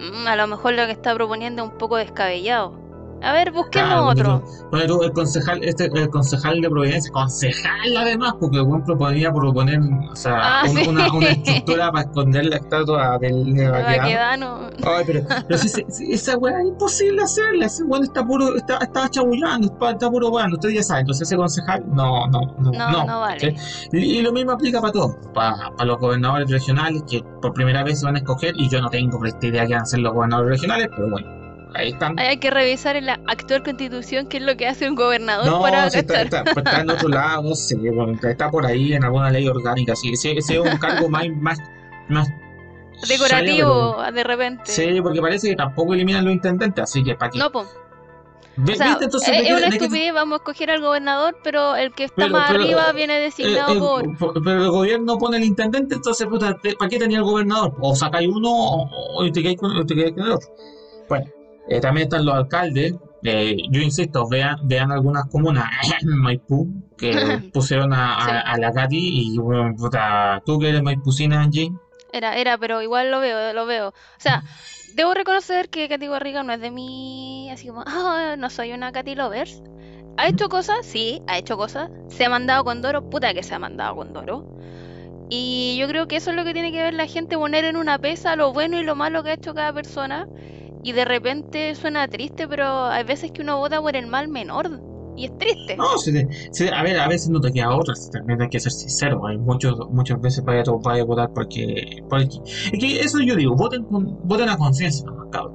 Mm, 0.01 0.27
a 0.27 0.35
lo 0.35 0.49
mejor 0.49 0.73
lo 0.73 0.87
que 0.87 0.93
está 0.93 1.15
proponiendo 1.15 1.63
es 1.63 1.71
un 1.71 1.79
poco 1.79 1.99
descabellado. 1.99 2.82
A 3.23 3.33
ver, 3.33 3.53
busquemos 3.53 4.13
otro. 4.13 4.43
Bueno, 4.71 5.03
el 5.03 5.13
concejal, 5.13 5.63
este, 5.63 5.85
el 5.85 6.11
concejal 6.11 6.61
de 6.61 6.69
Providencia, 6.69 7.13
concejal 7.13 7.97
además, 7.97 8.35
porque 8.41 8.59
el 8.59 8.65
buen 8.65 8.83
proponía 8.85 9.33
proponer 9.33 9.81
o 10.11 10.17
sea, 10.17 10.63
ah, 10.63 10.65
una, 10.89 11.13
una, 11.13 11.29
estructura 11.29 11.93
para 11.93 12.09
esconder 12.09 12.47
la 12.47 12.57
estatua 12.57 13.19
del 13.19 13.55
Nevaquedano. 13.55 14.71
Ay, 14.85 15.05
pero, 15.07 15.27
pero 15.47 15.59
si, 15.59 15.83
esa 16.13 16.37
weá 16.37 16.61
es 16.61 16.69
imposible 16.69 17.23
hacerla, 17.23 17.67
ese 17.67 17.85
weón 17.85 18.03
está 18.03 18.27
puro, 18.27 18.57
está, 18.57 18.79
está 18.79 19.09
chabullando, 19.09 19.69
está, 19.69 20.11
puro 20.11 20.31
weón, 20.31 20.53
ustedes 20.53 20.75
ya 20.77 20.83
saben, 20.83 21.03
entonces 21.03 21.29
ese 21.29 21.37
concejal, 21.37 21.85
no, 21.95 22.27
no, 22.27 22.41
no, 22.59 22.73
no, 22.73 23.07
no, 23.07 23.21
vale. 23.21 23.55
Y, 23.93 24.21
lo 24.23 24.33
mismo 24.33 24.53
aplica 24.53 24.81
para 24.81 24.93
todos, 24.93 25.17
para, 25.33 25.71
para 25.71 25.85
los 25.85 25.99
gobernadores 25.99 26.51
regionales 26.51 27.03
que 27.09 27.23
por 27.41 27.53
primera 27.53 27.85
vez 27.85 28.01
se 28.01 28.07
van 28.07 28.17
a 28.17 28.19
escoger, 28.19 28.55
y 28.57 28.69
yo 28.69 28.81
no 28.81 28.89
tengo 28.89 29.25
esta 29.25 29.47
idea 29.47 29.67
que 29.67 29.75
van 29.75 29.83
a 29.83 29.87
ser 29.87 30.01
los 30.01 30.13
gobernadores 30.13 30.61
regionales, 30.61 30.89
pero 30.97 31.11
bueno 31.11 31.42
ahí 31.75 31.91
están. 31.91 32.19
Hay 32.19 32.39
que 32.39 32.51
revisar 32.51 32.97
en 32.97 33.07
la 33.07 33.21
actual 33.27 33.63
constitución 33.63 34.27
qué 34.29 34.39
es 34.39 34.43
lo 34.43 34.57
que 34.57 34.67
hace 34.67 34.89
un 34.89 34.95
gobernador 34.95 35.47
no, 35.47 35.61
para 35.61 35.91
si 35.91 35.99
está, 35.99 36.23
está, 36.23 36.43
está, 36.43 36.81
en 36.81 36.91
otro 36.91 37.09
lado, 37.09 37.43
no 37.43 37.55
sé, 37.55 37.77
está 38.23 38.51
por 38.51 38.67
ahí 38.67 38.95
en 38.95 39.05
alguna 39.05 39.31
ley 39.31 39.47
orgánica, 39.49 39.97
sí, 39.97 40.13
ese 40.13 40.37
es 40.39 40.51
un 40.51 40.79
cargo 40.79 41.09
más, 41.09 41.29
más, 41.41 41.59
más 42.09 42.29
decorativo 43.09 43.97
de 44.13 44.25
repente. 44.25 44.63
Sí, 44.67 45.01
porque 45.03 45.21
parece 45.21 45.51
que 45.51 45.57
tampoco 45.57 45.95
eliminan 45.95 46.25
los 46.25 46.35
intendentes, 46.35 46.83
así 46.83 47.03
que 47.03 47.15
para 47.15 47.31
qué. 47.31 47.39
No, 47.39 47.51
pues. 47.51 47.69
es 48.69 48.81
una 49.51 49.67
estupidez, 49.69 50.13
vamos 50.13 50.35
a 50.35 50.43
escoger 50.43 50.71
al 50.71 50.81
gobernador, 50.81 51.37
pero 51.43 51.75
el 51.77 51.93
que 51.93 52.05
está 52.05 52.29
más 52.29 52.51
arriba 52.51 52.93
viene 52.93 53.19
designado 53.19 53.79
por... 53.79 54.43
Pero 54.45 54.65
el 54.65 54.71
gobierno 54.71 55.19
pone 55.19 55.39
el 55.39 55.45
intendente, 55.45 55.95
entonces, 55.95 56.27
puta, 56.27 56.57
¿para 56.79 56.89
qué 56.89 56.99
tenía 56.99 57.19
el 57.19 57.25
gobernador? 57.25 57.75
O 57.81 57.95
sacáis 57.95 58.29
uno 58.29 58.51
o, 58.51 59.31
te 59.33 59.41
quedáis 59.41 59.59
con, 59.59 59.73
con 59.73 59.99
el 59.99 60.33
otro. 60.33 60.49
Bueno, 61.09 61.27
eh, 61.69 61.81
también 61.81 62.07
están 62.07 62.25
los 62.25 62.35
alcaldes. 62.35 62.95
Eh, 63.25 63.57
yo 63.71 63.81
insisto, 63.81 64.29
vean, 64.29 64.57
vean 64.65 64.91
algunas 64.91 65.29
comunas 65.29 65.65
Maipú 66.05 66.69
que 66.97 67.13
pusieron 67.53 67.93
a, 67.93 68.57
la 68.59 68.73
Katy 68.73 69.35
y 69.35 69.39
bueno, 69.39 69.75
puta, 69.77 70.43
tú 70.45 70.59
que 70.59 70.71
eres 70.71 70.83
maipucina, 70.83 71.41
Angie. 71.41 71.71
Era, 72.13 72.37
era, 72.37 72.59
pero 72.59 72.83
igual 72.83 73.11
lo 73.11 73.21
veo, 73.21 73.53
lo 73.53 73.65
veo. 73.67 73.89
O 73.89 73.93
sea, 74.19 74.43
debo 74.95 75.15
reconocer 75.15 75.69
que 75.69 75.89
Katy 75.89 76.09
Barriga 76.09 76.43
no 76.43 76.53
es 76.53 76.61
de 76.61 76.71
mí, 76.71 77.49
así 77.51 77.69
como, 77.69 77.85
ah, 77.87 78.35
no 78.37 78.51
soy 78.51 78.73
una 78.73 78.93
Katy 78.93 79.15
Lovers. 79.15 79.63
¿Ha 80.19 80.29
hecho 80.29 80.49
cosas? 80.49 80.85
Sí, 80.85 81.23
ha 81.27 81.39
hecho 81.39 81.57
cosas. 81.57 81.91
¿Se 82.09 82.25
ha 82.25 82.29
mandado 82.29 82.65
con 82.65 82.83
Doro? 82.83 83.09
Puta 83.09 83.33
que 83.33 83.43
se 83.43 83.55
ha 83.55 83.59
mandado 83.59 83.97
con 83.97 84.13
Doro. 84.13 84.45
Y 85.31 85.79
yo 85.79 85.89
creo 85.89 86.07
que 86.07 86.17
eso 86.17 86.31
es 86.31 86.37
lo 86.37 86.45
que 86.45 86.53
tiene 86.53 86.73
que 86.73 86.83
ver 86.83 86.93
la 86.93 87.07
gente, 87.07 87.39
poner 87.39 87.65
en 87.65 87.77
una 87.77 87.99
pesa 87.99 88.37
lo 88.37 88.53
bueno 88.53 88.79
y 88.79 88.85
lo 88.85 88.95
malo 88.95 89.23
que 89.23 89.31
ha 89.31 89.35
hecho 89.35 89.55
cada 89.55 89.73
persona 89.73 90.29
y 90.83 90.93
de 90.93 91.05
repente 91.05 91.75
suena 91.75 92.09
triste, 92.09 92.49
pero 92.49 92.87
hay 92.87 93.05
veces 93.05 93.31
que 93.31 93.43
uno 93.43 93.59
vota 93.59 93.81
por 93.81 93.97
el 93.97 94.07
mal 94.07 94.29
menor 94.29 94.81
y 95.17 95.27
es 95.27 95.39
triste. 95.39 95.77
No, 95.77 95.85
a 95.85 96.83
ver, 96.83 96.99
a 96.99 97.09
veces 97.09 97.29
no 97.29 97.41
te 97.41 97.53
queda 97.53 97.75
otra, 97.75 97.95
también 98.13 98.41
hay 98.43 98.49
que 98.49 98.59
ser 98.59 98.73
sincero. 98.73 99.27
Hay 99.27 99.37
muchos, 99.39 99.79
muchas 99.91 100.21
veces 100.21 100.43
para, 100.43 100.63
para 100.83 101.05
votar 101.05 101.31
porque, 101.35 102.03
porque. 102.09 102.39
Es 102.73 102.79
que 102.79 103.01
eso 103.01 103.21
yo 103.21 103.37
digo, 103.37 103.55
voten, 103.55 103.85
con, 103.85 104.19
voten 104.27 104.49
a 104.49 104.57
conciencia, 104.57 105.07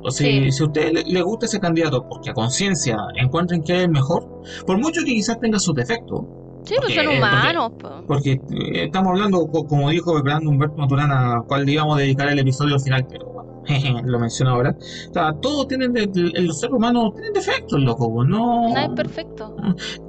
O 0.04 0.12
si, 0.12 0.52
si 0.52 0.64
a 0.64 0.66
usted 0.66 0.92
le, 1.06 1.22
gusta 1.22 1.48
ese 1.48 1.60
candidato 1.60 2.08
porque 2.08 2.30
a 2.30 2.34
conciencia 2.34 2.98
encuentren 3.16 3.64
que 3.64 3.76
es 3.76 3.84
el 3.84 3.90
mejor, 3.90 4.42
por 4.66 4.78
mucho 4.78 5.02
que 5.04 5.14
quizás 5.14 5.40
tenga 5.40 5.60
sus 5.60 5.74
defectos. 5.76 6.22
Sí, 6.64 6.76
pues 6.82 6.96
son 6.96 7.08
humanos. 7.08 7.72
Porque, 8.08 8.34
eh, 8.34 8.86
estamos 8.86 9.12
hablando, 9.12 9.48
como 9.48 9.90
dijo 9.90 10.14
Fernando 10.16 10.50
Humberto 10.50 10.76
Maturana, 10.76 11.36
al 11.36 11.44
cual 11.46 11.68
íbamos 11.68 11.98
a 11.98 12.02
dedicar 12.02 12.28
el 12.28 12.40
episodio 12.40 12.78
final, 12.78 13.08
pero 13.10 13.37
lo 14.06 14.20
menciono 14.20 14.52
ahora. 14.52 14.76
O 15.10 15.14
sea, 15.14 15.34
todos 15.42 15.68
tienen, 15.68 15.94
los 15.94 16.60
seres 16.60 16.76
humanos 16.76 17.14
tienen 17.14 17.34
defectos, 17.34 17.80
loco, 17.80 18.24
no. 18.24 18.70
Nadie 18.74 18.86
es 18.86 18.94
perfecto. 18.94 19.56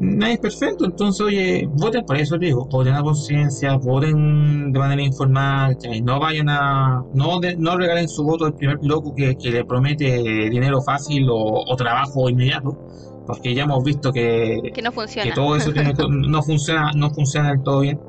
Nadie 0.01 0.35
es 0.35 0.40
perfecto, 0.40 0.85
entonces, 0.85 1.21
oye, 1.21 1.68
voten 1.73 2.05
por 2.05 2.16
eso, 2.16 2.38
digo, 2.38 2.66
voten 2.66 2.94
a 2.94 3.03
conciencia, 3.03 3.77
voten 3.77 4.73
de 4.73 4.79
manera 4.79 5.03
informal, 5.03 5.77
no 6.03 6.21
vayan 6.21 6.49
a. 6.49 7.05
No, 7.14 7.40
no 7.59 7.77
regalen 7.77 8.09
su 8.09 8.25
voto 8.25 8.47
al 8.47 8.55
primer 8.55 8.79
loco 8.83 9.14
que, 9.14 9.37
le 9.49 9.64
promete 9.64 10.51
dinero 10.51 10.81
fácil 10.83 11.27
o, 11.31 11.75
trabajo 11.77 12.29
inmediato 12.29 12.77
porque 13.27 13.55
ya 13.55 13.64
hemos 13.64 13.85
visto 13.85 14.12
que, 14.12 14.59
que 14.75 14.83
no 14.83 14.90
funciona. 14.90 15.29
Que 15.29 15.35
todo 15.35 15.55
eso 15.55 15.71
no 16.09 16.42
funciona, 16.42 16.90
no 16.94 17.11
funciona 17.11 17.51
del 17.51 17.62
todo 17.62 17.81
bien. 17.81 18.01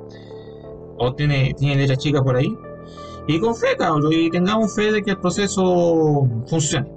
O 0.98 1.14
tiene, 1.14 1.54
tiene 1.58 1.76
letra 1.76 1.96
chica 1.96 2.22
por 2.22 2.38
ahí. 2.38 2.48
Y 3.30 3.39
con 3.39 3.56
fe, 3.56 3.68
cabrón, 3.78 4.12
y 4.12 4.30
tengamos 4.32 4.76
fe 4.76 4.92
de 4.92 5.04
que 5.04 5.12
el 5.12 5.20
proceso 5.20 6.28
funcione. 6.48 6.89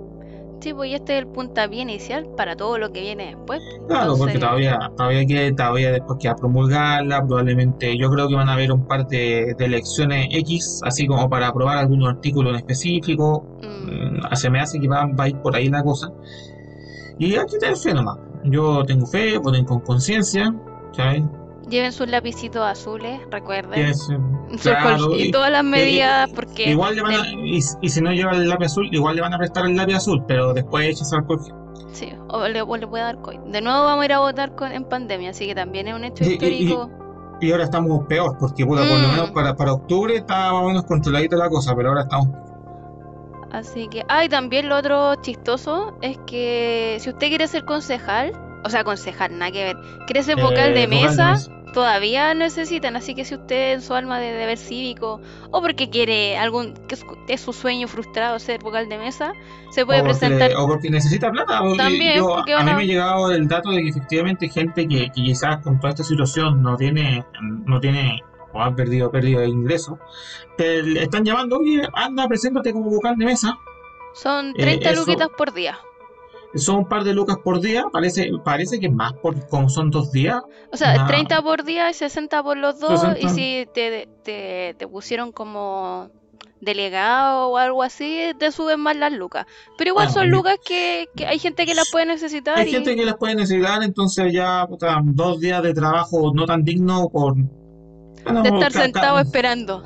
Sí, 0.61 0.73
pues 0.73 0.91
y 0.91 0.95
este 0.95 1.19
es 1.19 1.25
el 1.25 1.27
puntapié 1.27 1.83
inicial 1.83 2.27
para 2.37 2.57
todo 2.57 2.79
lo 2.79 2.91
que 2.91 3.01
viene 3.01 3.35
después. 3.37 3.61
Claro, 3.87 4.15
porque 4.17 4.39
todavía, 4.39 4.79
todavía 4.97 5.27
que 5.27 5.53
todavía 5.53 5.93
después 5.93 6.19
que 6.21 6.29
a 6.29 6.35
promulgarla, 6.35 7.27
probablemente 7.27 7.99
yo 7.99 8.09
creo 8.11 8.29
que 8.29 8.37
van 8.37 8.49
a 8.49 8.55
haber 8.55 8.73
un 8.73 8.87
par 8.87 9.07
de, 9.09 9.55
de 9.59 9.65
elecciones 9.65 10.29
X, 10.31 10.81
así 10.85 11.07
como 11.07 11.29
para 11.29 11.49
aprobar 11.49 11.77
algunos 11.79 12.09
artículos 12.09 12.53
en 12.53 12.61
específico. 12.61 13.45
mm, 13.61 13.83
Mm, 13.83 14.35
se 14.35 14.49
me 14.49 14.61
hace 14.61 14.81
que 14.81 14.89
va, 14.89 15.07
va 15.07 15.25
a 15.25 15.29
ir 15.29 15.37
por 15.37 15.55
ahí 15.55 15.69
la 15.69 15.83
cosa. 15.83 16.11
Y 17.19 17.35
hay 17.35 17.47
que 17.47 17.59
tener 17.59 17.77
fe 17.77 17.93
nomás. 17.93 18.19
Yo 18.45 18.85
tengo 18.85 19.05
fe, 19.07 19.37
voten 19.39 19.65
con 19.67 19.81
conciencia, 19.81 20.55
¿sabes? 20.93 21.25
Lleven 21.73 21.93
sus 21.93 22.09
lapicitos 22.09 22.63
azules, 22.65 23.21
recuerden. 23.31 23.93
Claro, 24.63 25.17
y, 25.17 25.29
y- 25.29 25.31
todas 25.31 25.51
las 25.51 25.63
y- 25.65 25.67
medidas, 25.67 26.31
porque 26.35 26.71
Igual 26.71 26.95
le 26.95 27.03
van 27.03 27.15
a, 27.15 27.27
y, 27.27 27.57
y 27.81 27.89
si 27.89 28.01
no 28.03 28.13
lleva 28.13 28.33
el 28.33 28.47
lápiz 28.51 28.67
azul, 28.67 28.87
igual 28.93 29.17
le 29.17 29.23
van 29.23 29.33
a 29.33 29.39
prestar 29.39 29.65
el 29.65 29.75
lápiz 29.75 29.95
azul, 29.95 30.23
pero 30.29 30.53
después 30.53 30.87
echas 30.87 31.11
alcohol. 31.15 31.41
sí, 31.93 32.13
o 32.29 32.47
le, 32.47 32.61
o 32.61 32.77
le 32.77 32.87
puede 32.87 33.03
dar 33.03 33.19
COVID. 33.23 33.39
De 33.51 33.63
nuevo 33.63 33.85
vamos 33.85 34.03
a 34.03 34.05
ir 34.05 34.13
a 34.13 34.19
votar 34.19 34.55
con, 34.55 34.71
en 34.71 34.85
pandemia, 34.85 35.31
así 35.31 35.47
que 35.47 35.55
también 35.55 35.89
es 35.89 35.95
un 35.95 36.05
hecho 36.05 36.23
Y- 36.25 36.29
y- 36.29 36.33
histórico. 36.35 36.91
Y 37.41 37.51
ahora 37.51 37.65
estamos 37.65 38.07
peor, 38.07 38.37
porque 38.39 38.65
puta, 38.67 38.83
por 38.83 38.91
lo 38.91 39.09
Mm. 39.09 39.11
menos 39.11 39.31
para, 39.31 39.57
para 39.57 39.73
octubre 39.73 40.15
estaba 40.17 40.53
más 40.53 40.63
o 40.63 40.67
menos 40.67 40.85
controladita 40.85 41.37
la 41.37 41.49
cosa, 41.49 41.75
pero 41.75 41.89
ahora 41.89 42.03
estamos. 42.03 42.29
Así 43.51 43.89
que, 43.89 44.05
ah, 44.09 44.25
y 44.25 44.29
también 44.29 44.69
lo 44.69 44.77
otro 44.77 45.15
chistoso 45.17 45.97
es 46.03 46.19
que 46.27 46.99
si 47.01 47.11
usted 47.11 47.29
quiere 47.29 47.47
ser 47.49 47.65
concejal, 47.65 48.33
o 48.65 48.71
sea, 48.71 48.85
concejal, 48.85 49.39
nada 49.39 49.51
que 49.51 49.65
ver, 49.65 49.77
quiere 50.07 50.23
ser 50.23 50.37
vocal 50.37 50.73
de 50.75 50.83
eh, 50.85 50.87
vocal 50.87 51.01
de 51.01 51.09
mesa. 51.09 51.37
Todavía 51.73 52.35
necesitan, 52.35 52.97
así 52.97 53.15
que 53.15 53.25
si 53.25 53.35
usted 53.35 53.73
en 53.75 53.83
su 53.83 53.95
alma 53.95 54.19
de 54.19 54.33
deber 54.33 54.59
cívico 54.59 55.21
o 55.51 55.61
porque 55.63 55.91
quiere 55.91 56.37
algún 56.39 56.75
que 56.87 56.97
es, 57.29 57.41
su 57.41 57.53
sueño 57.53 57.89
frustrado 57.89 58.39
ser 58.39 58.61
vocal 58.63 58.89
de 58.89 58.99
mesa, 58.99 59.33
se 59.71 59.85
puede 59.87 60.01
o, 60.01 60.05
porque, 60.05 60.19
presentar. 60.19 60.51
o 60.57 60.67
porque 60.67 60.91
necesita 60.91 61.31
plata. 61.31 61.61
porque 61.61 61.79
También, 61.79 62.17
yo- 62.17 62.35
porque 62.37 62.53
a 62.55 62.59
mí 62.59 62.65
van 62.65 62.69
a- 62.75 62.77
me 62.77 62.83
ha 62.83 62.87
llegado 62.87 63.31
el 63.33 63.49
dato 63.49 63.71
de 63.71 63.83
que 63.83 63.89
efectivamente 63.89 64.49
gente 64.49 64.87
que, 64.87 65.07
que 65.07 65.23
quizás 65.23 65.59
con 65.63 65.79
toda 65.81 65.91
esta 65.91 66.05
situación 66.05 66.63
no 66.63 66.77
tiene, 66.77 67.25
no 67.67 67.81
tiene 67.81 68.21
o 68.55 68.61
ha 68.61 68.75
perdido 68.77 69.11
pérdida 69.11 69.41
de 69.41 69.49
ingresos, 69.49 69.99
pero 70.59 70.87
le 70.87 71.03
están 71.05 71.25
llamando, 71.25 71.57
oye, 71.59 71.83
anda, 71.95 72.29
preséntate 72.29 72.73
como 72.73 72.91
vocal 72.91 73.17
de 73.17 73.25
mesa. 73.25 73.57
Son 74.13 74.51
eh, 74.51 74.55
30 74.59 74.91
eso- 74.91 75.01
luquitas 75.01 75.29
por 75.39 75.55
día. 75.55 75.79
Son 76.55 76.77
un 76.77 76.89
par 76.89 77.05
de 77.05 77.15
lucas 77.15 77.37
por 77.43 77.61
día, 77.61 77.85
parece, 77.93 78.31
parece 78.45 78.79
que 78.79 78.91
más 78.91 79.13
por 79.15 79.49
como 79.49 79.69
son 79.69 79.91
dos 79.91 80.13
días. 80.13 80.41
O 80.73 80.77
sea, 80.77 80.95
Nah. 80.97 81.07
30 81.07 81.43
por 81.43 81.65
día 81.65 81.89
y 81.91 81.95
60 81.95 82.43
por 82.43 82.57
los 82.57 82.79
dos. 82.79 83.01
60. 83.01 83.21
Y 83.21 83.29
si 83.31 83.69
te, 83.73 84.09
te, 84.23 84.75
te 84.79 84.87
pusieron 84.89 85.33
como 85.33 86.11
delegado 86.61 87.49
o 87.49 87.57
algo 87.57 87.83
así, 87.83 88.33
te 88.39 88.53
suben 88.53 88.81
más 88.81 88.97
las 88.97 89.13
lucas. 89.13 89.47
Pero 89.77 89.91
igual 89.91 90.11
son 90.11 90.31
lucas 90.31 90.57
que, 90.65 91.09
que 91.17 91.27
hay 91.27 91.39
gente 91.41 91.67
que 91.67 91.75
las 91.75 91.91
puede 91.91 92.07
necesitar. 92.07 92.57
Hay 92.59 92.69
y- 92.69 92.73
gente 92.73 92.95
que 92.95 93.05
las 93.05 93.17
puede 93.17 93.35
necesitar, 93.35 93.83
entonces 93.83 94.33
ya 94.33 94.67
dos 95.05 95.41
días 95.41 95.63
de 95.63 95.75
trabajo 95.75 96.33
no 96.35 96.47
tan 96.47 96.63
digno 96.65 97.09
por... 97.09 97.35
de 98.25 98.49
estar 98.49 98.73
sentado 98.73 99.19
esperando. 99.19 99.83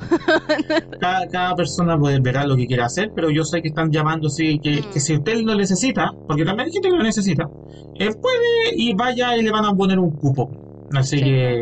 cada, 0.99 1.27
cada 1.27 1.55
persona 1.55 1.97
puede 1.97 2.19
ver 2.19 2.45
lo 2.47 2.55
que 2.55 2.67
quiera 2.67 2.85
hacer, 2.85 3.11
pero 3.15 3.29
yo 3.29 3.43
sé 3.43 3.61
que 3.61 3.69
están 3.69 3.91
llamando, 3.91 4.29
sí, 4.29 4.59
que, 4.59 4.81
Mm. 4.81 4.89
que 4.91 4.99
si 4.99 5.15
usted 5.15 5.41
lo 5.41 5.55
necesita, 5.55 6.11
porque 6.27 6.45
también 6.45 6.67
hay 6.67 6.73
gente 6.73 6.89
que 6.89 6.95
lo 6.97 7.03
necesita, 7.03 7.49
él 7.95 8.15
puede 8.21 8.75
y 8.75 8.93
vaya 8.93 9.35
y 9.37 9.41
le 9.43 9.51
van 9.51 9.65
a 9.65 9.73
poner 9.73 9.99
un 9.99 10.11
cupo. 10.11 10.49
Así 10.93 11.17
Sí. 11.17 11.23
que, 11.23 11.61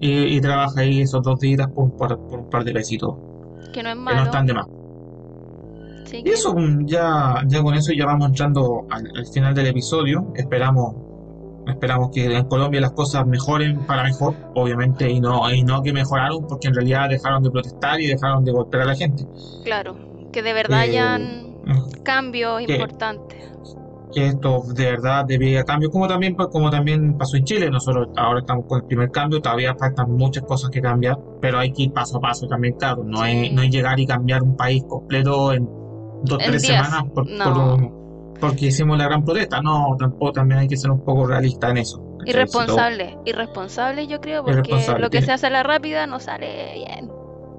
y, 0.00 0.36
y 0.36 0.40
trabaja 0.40 0.80
ahí 0.80 1.00
esos 1.02 1.22
dos 1.22 1.38
días 1.40 1.66
por, 1.74 1.90
por, 1.96 2.18
por 2.28 2.38
un 2.40 2.50
par 2.50 2.64
de 2.64 2.72
pesitos, 2.72 3.14
Que 3.72 3.82
no 3.82 3.88
es 3.90 3.94
que 3.94 3.98
no 3.98 4.02
malo. 4.04 4.22
están 4.24 4.46
de 4.46 4.54
más. 4.54 4.66
Y 6.12 6.28
eso, 6.28 6.54
mm, 6.54 6.86
ya, 6.86 7.42
ya 7.46 7.62
con 7.62 7.74
eso 7.74 7.92
ya 7.92 8.04
vamos 8.06 8.28
entrando 8.28 8.84
al, 8.90 9.06
al 9.16 9.26
final 9.26 9.54
del 9.54 9.66
episodio. 9.68 10.32
Esperamos, 10.34 10.94
esperamos 11.66 12.10
que 12.12 12.24
en 12.36 12.44
Colombia 12.46 12.80
las 12.80 12.92
cosas 12.92 13.26
mejoren 13.26 13.86
para 13.86 14.04
mejor, 14.04 14.34
obviamente, 14.54 15.08
y 15.10 15.20
no, 15.20 15.50
y 15.52 15.62
no 15.62 15.82
que 15.82 15.92
mejoraron, 15.92 16.46
porque 16.48 16.68
en 16.68 16.74
realidad 16.74 17.08
dejaron 17.08 17.42
de 17.42 17.50
protestar 17.50 18.00
y 18.00 18.06
dejaron 18.06 18.44
de 18.44 18.52
golpear 18.52 18.82
a 18.82 18.86
la 18.86 18.94
gente. 18.96 19.24
Claro, 19.64 19.96
que 20.32 20.42
de 20.42 20.52
verdad 20.52 20.78
Eh, 20.80 20.82
hayan 20.90 21.56
cambios 22.02 22.62
que- 22.66 22.72
importantes. 22.74 23.38
que 24.12 24.26
esto 24.26 24.62
de 24.74 24.84
verdad 24.86 25.24
debía 25.24 25.62
cambio, 25.62 25.88
como 25.88 26.08
también, 26.08 26.34
pues, 26.34 26.48
como 26.50 26.68
también 26.68 27.16
pasó 27.16 27.36
en 27.36 27.44
Chile. 27.44 27.70
Nosotros 27.70 28.08
ahora 28.16 28.40
estamos 28.40 28.64
con 28.66 28.80
el 28.80 28.86
primer 28.86 29.08
cambio, 29.12 29.40
todavía 29.40 29.72
faltan 29.76 30.10
muchas 30.10 30.42
cosas 30.42 30.68
que 30.70 30.80
cambiar, 30.80 31.16
pero 31.40 31.60
hay 31.60 31.72
que 31.72 31.84
ir 31.84 31.92
paso 31.92 32.16
a 32.18 32.20
paso 32.20 32.48
también, 32.48 32.74
claro. 32.74 33.04
No, 33.04 33.22
Sí. 33.24 33.30
es, 33.46 33.52
no 33.52 33.62
es 33.62 33.70
llegar 33.70 34.00
y 34.00 34.06
cambiar 34.06 34.42
un 34.42 34.56
país 34.56 34.82
completo 34.88 35.52
en 35.52 35.64
dos, 36.24 36.40
En 36.40 36.50
tres 36.50 36.62
días, 36.62 36.86
semanas 36.88 37.08
por, 37.14 37.24
un- 37.56 37.99
porque 38.40 38.66
hicimos 38.66 38.96
la 38.98 39.04
gran 39.04 39.24
protesta. 39.24 39.60
No, 39.62 39.96
tampoco 39.98 40.32
también 40.32 40.60
hay 40.60 40.68
que 40.68 40.76
ser 40.76 40.90
un 40.90 41.04
poco 41.04 41.26
realista 41.26 41.70
en 41.70 41.78
eso. 41.78 42.02
Irresponsable, 42.26 43.16
irresponsable 43.24 44.06
yo 44.06 44.20
creo, 44.20 44.44
porque 44.44 44.72
lo 44.98 45.08
que 45.08 45.18
tiene- 45.18 45.26
se 45.26 45.32
hace 45.32 45.46
a 45.46 45.50
la 45.50 45.62
rápida 45.62 46.06
no 46.06 46.20
sale 46.20 46.74
bien. 46.74 47.10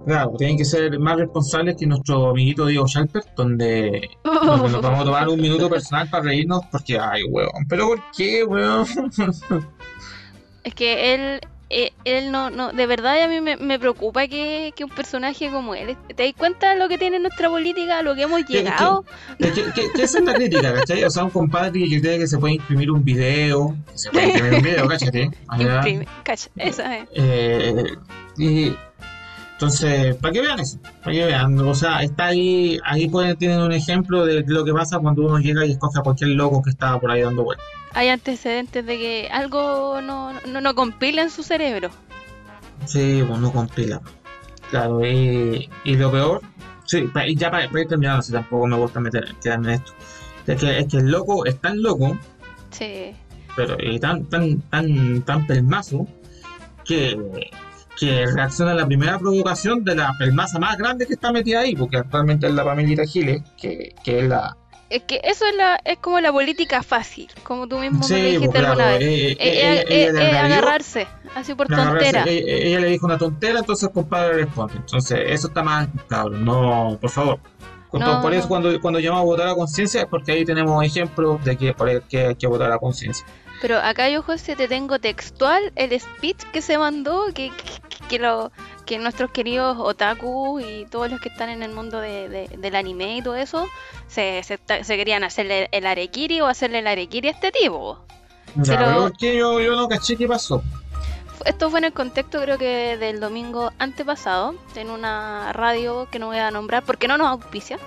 Claro, 0.06 0.34
tienen 0.38 0.58
que 0.58 0.66
ser 0.66 0.98
más 1.00 1.18
responsables 1.18 1.76
que 1.78 1.86
nuestro 1.86 2.30
amiguito 2.32 2.66
Diego 2.66 2.88
Schalper, 2.88 3.24
donde 3.38 4.10
donde 4.24 4.70
nos 4.70 4.82
vamos 4.82 5.02
a 5.02 5.04
tomar 5.06 5.30
un 5.30 5.40
minuto 5.40 5.70
personal 5.70 6.10
para 6.10 6.24
reírnos, 6.24 6.62
porque, 6.72 6.98
ay, 7.00 7.24
weón, 7.24 7.66
pero 7.70 7.88
¿por 7.88 8.00
qué, 8.18 8.44
weón? 8.44 8.86
Es 10.64 10.74
que 10.76 11.14
él, 11.16 11.42
eh, 11.72 11.94
él 12.06 12.32
no, 12.32 12.50
no, 12.50 12.72
de 12.72 12.86
verdad 12.86 13.22
a 13.24 13.28
mí 13.28 13.42
me, 13.42 13.56
me 13.58 13.80
preocupa 13.80 14.28
que, 14.28 14.74
que 14.76 14.84
un 14.84 14.90
personaje 14.90 15.50
como 15.52 15.74
él, 15.76 15.96
¿te 16.16 16.24
das 16.26 16.34
cuenta 16.38 16.74
de 16.74 16.80
lo 16.80 16.88
que 16.90 16.98
tiene 16.98 17.18
nuestra 17.20 17.50
política, 17.50 18.00
a 18.00 18.02
lo 18.02 18.14
que 18.16 18.24
hemos 18.24 18.40
¿Qué- 18.42 18.46
qué- 18.48 18.54
llegado? 18.64 19.06
Es 19.40 19.52
que, 19.52 19.64
que- 19.72 19.92
que 19.94 20.04
esa 20.04 20.20
es 20.20 20.26
la 20.26 20.34
crítica, 20.34 20.74
¿cachai? 20.74 21.04
O 21.04 21.10
sea, 21.10 21.24
un 21.24 21.30
compadre 21.32 21.72
que 21.88 22.02
cree 22.02 22.20
que 22.20 22.28
se 22.28 22.38
puede 22.38 22.56
imprimir 22.56 22.92
un 22.92 23.04
video, 23.04 23.76
que 23.92 23.98
se 23.98 24.10
puede 24.12 24.28
imprimir 24.28 24.54
un 24.54 24.62
video, 24.64 24.90
sea, 25.00 25.10
Imprime, 25.60 26.08
cacha, 26.24 26.50
esa 26.58 26.98
es. 26.98 27.08
eh, 27.14 27.84
y 28.38 28.76
entonces, 29.54 30.16
para 30.16 30.34
que 30.34 30.42
vean 30.42 30.60
eso, 30.60 30.80
para 31.04 31.12
que 31.16 31.26
vean, 31.26 31.60
o 31.60 31.76
sea, 31.76 32.02
está 32.02 32.26
ahí, 32.28 32.80
ahí 32.84 33.08
pueden, 33.08 33.38
tienen 33.38 33.60
un 33.62 33.72
ejemplo 33.72 34.26
de 34.26 34.44
lo 34.48 34.66
que 34.66 34.74
pasa 34.74 34.98
cuando 34.98 35.22
uno 35.24 35.38
llega 35.38 35.64
y 35.66 35.72
escoge 35.74 36.00
a 36.00 36.02
cualquier 36.02 36.32
loco 36.32 36.62
que 36.64 36.72
está 36.72 37.00
por 37.00 37.12
ahí 37.12 37.22
dando 37.22 37.44
vueltas. 37.44 37.66
Hay 37.94 38.08
antecedentes 38.10 38.86
de 38.86 38.98
que 38.98 39.30
algo 39.32 40.02
no, 40.02 40.34
no, 40.48 40.62
no 40.62 40.76
compila 40.76 41.22
en 41.24 41.30
su 41.30 41.44
cerebro. 41.44 41.90
Sí, 42.86 43.24
pues 43.28 43.40
no 43.40 43.52
compila. 43.52 44.02
Claro, 44.70 45.06
y, 45.06 45.70
y 45.84 45.96
lo 45.98 46.12
peor, 46.12 46.42
sí, 46.86 47.10
y 47.28 47.36
ya 47.36 47.52
para, 47.52 47.68
para 47.68 47.82
ir 47.82 47.88
terminando, 47.88 48.22
si 48.22 48.32
tampoco 48.32 48.68
me 48.68 48.78
gusta 48.78 49.00
meter, 49.02 49.36
quedarme 49.44 49.68
en 49.68 49.74
esto, 49.82 49.94
es 50.48 50.60
que, 50.60 50.80
es 50.80 50.88
que 50.88 50.98
el 50.98 51.12
loco 51.12 51.46
es 51.46 51.60
tan 51.60 51.82
loco 51.82 52.18
Sí. 52.72 53.14
pero 53.56 53.76
eh, 53.80 54.00
tan, 54.00 54.26
tan, 54.30 54.62
tan, 54.70 55.22
tan 55.24 55.46
pelmazo 55.46 56.08
que, 56.86 57.18
que 58.00 58.26
reacciona 58.28 58.72
a 58.72 58.76
la 58.76 58.86
primera 58.88 59.20
provocación 59.20 59.84
de 59.84 59.96
la 59.96 60.14
pelmaza 60.18 60.58
más 60.60 60.78
grande 60.78 61.06
que 61.06 61.14
está 61.14 61.32
metida 61.34 61.60
ahí, 61.62 61.76
porque 61.76 61.98
actualmente 61.98 62.48
es 62.48 62.54
la 62.54 62.64
Pamelita 62.64 63.06
Giles, 63.06 63.44
que, 63.62 63.94
que 64.04 64.20
es 64.20 64.30
la... 64.30 64.56
Es 64.92 65.04
que 65.04 65.22
eso 65.24 65.46
es, 65.46 65.56
la, 65.56 65.80
es 65.86 65.98
como 66.00 66.20
la 66.20 66.32
política 66.34 66.84
fácil, 66.84 67.30
como 67.44 67.66
tú 67.66 67.78
mismo 67.80 68.06
me 68.10 68.16
dijiste 68.24 68.48
pues, 68.50 68.60
claro, 68.60 68.68
alguna 68.74 68.98
vez. 68.98 69.02
eh, 69.02 69.38
eh, 69.40 69.86
Eh, 69.88 70.12
eh, 70.14 70.38
agarrarse, 70.38 71.08
así 71.34 71.54
por 71.56 71.68
tontera. 71.68 72.26
ella, 72.28 72.42
ella 72.46 72.80
le 72.82 72.88
dijo 72.88 73.06
una 73.06 73.18
tontera, 73.18 73.60
entonces 73.60 73.88
el 73.88 73.94
compadre 73.94 74.34
responde. 74.34 74.74
Entonces, 74.76 75.18
eso 75.28 75.48
está 75.48 75.64
mal, 75.64 75.90
cabrón, 76.10 76.44
no, 76.44 76.98
por 77.00 77.10
favor. 77.10 77.40
No, 77.94 78.22
por 78.22 78.34
eso 78.34 78.44
no. 78.44 78.50
cuando, 78.50 78.82
cuando 78.82 79.00
llamamos 79.00 79.24
a 79.24 79.26
votar 79.26 79.48
a 79.48 79.56
conciencia 79.56 80.02
es 80.02 80.08
porque 80.08 80.32
ahí 80.34 80.46
tenemos 80.46 80.84
ejemplos 80.84 81.44
de 81.44 81.58
que 81.58 81.74
por 81.74 82.02
que 82.04 82.28
hay 82.28 82.36
que 82.36 82.48
votar 82.48 82.72
a 82.72 82.78
conciencia. 82.78 83.26
Pero 83.62 83.78
acá 83.78 84.10
yo, 84.10 84.24
José, 84.24 84.56
te 84.56 84.68
tengo 84.68 84.98
textual 85.00 85.72
el 85.76 86.00
speech 86.00 86.42
que 86.52 86.62
se 86.64 86.78
mandó, 86.80 87.26
que, 87.28 87.52
que, 87.52 88.08
que 88.10 88.20
lo, 88.20 88.52
que 88.88 88.98
nuestros 88.98 89.30
queridos 89.32 89.78
otaku 89.80 90.60
y 90.60 90.86
todos 90.90 91.12
los 91.12 91.22
que 91.22 91.30
están 91.30 91.50
en 91.50 91.62
el 91.62 91.72
mundo 91.72 92.02
de, 92.02 92.28
de- 92.28 92.48
del 92.58 92.76
anime 92.76 93.18
y 93.18 93.22
todo 93.22 93.36
eso, 93.36 93.68
se, 94.08 94.42
se, 94.44 94.58
querían 94.98 95.24
hacerle 95.24 95.70
el 95.72 95.86
arekiri 95.86 96.42
o 96.42 96.48
hacerle 96.48 96.80
el 96.80 96.88
arekiri 96.88 97.28
a 97.28 97.32
este 97.32 97.52
tipo. 97.52 98.00
Pero- 98.56 98.66
pero 98.86 99.02
¿por 99.04 99.18
qué 99.18 99.38
yo, 99.38 99.62
yo 99.62 99.76
no 99.76 99.88
caché 99.88 100.18
qué 100.18 100.28
pasó? 100.28 100.64
Esto 101.46 101.70
fue 101.70 101.80
en 101.80 101.86
el 101.86 101.94
contexto 101.94 102.40
creo 102.42 102.58
que 102.58 102.98
del 102.98 103.20
domingo 103.20 103.72
antepasado, 103.80 104.56
en 104.76 104.90
una 104.90 105.54
radio 105.54 106.08
que 106.12 106.20
no 106.20 106.28
voy 106.28 106.38
a 106.38 106.52
nombrar 106.52 106.84
porque 106.84 107.08
no 107.08 107.18
nos 107.18 107.28
auspicia. 107.28 107.80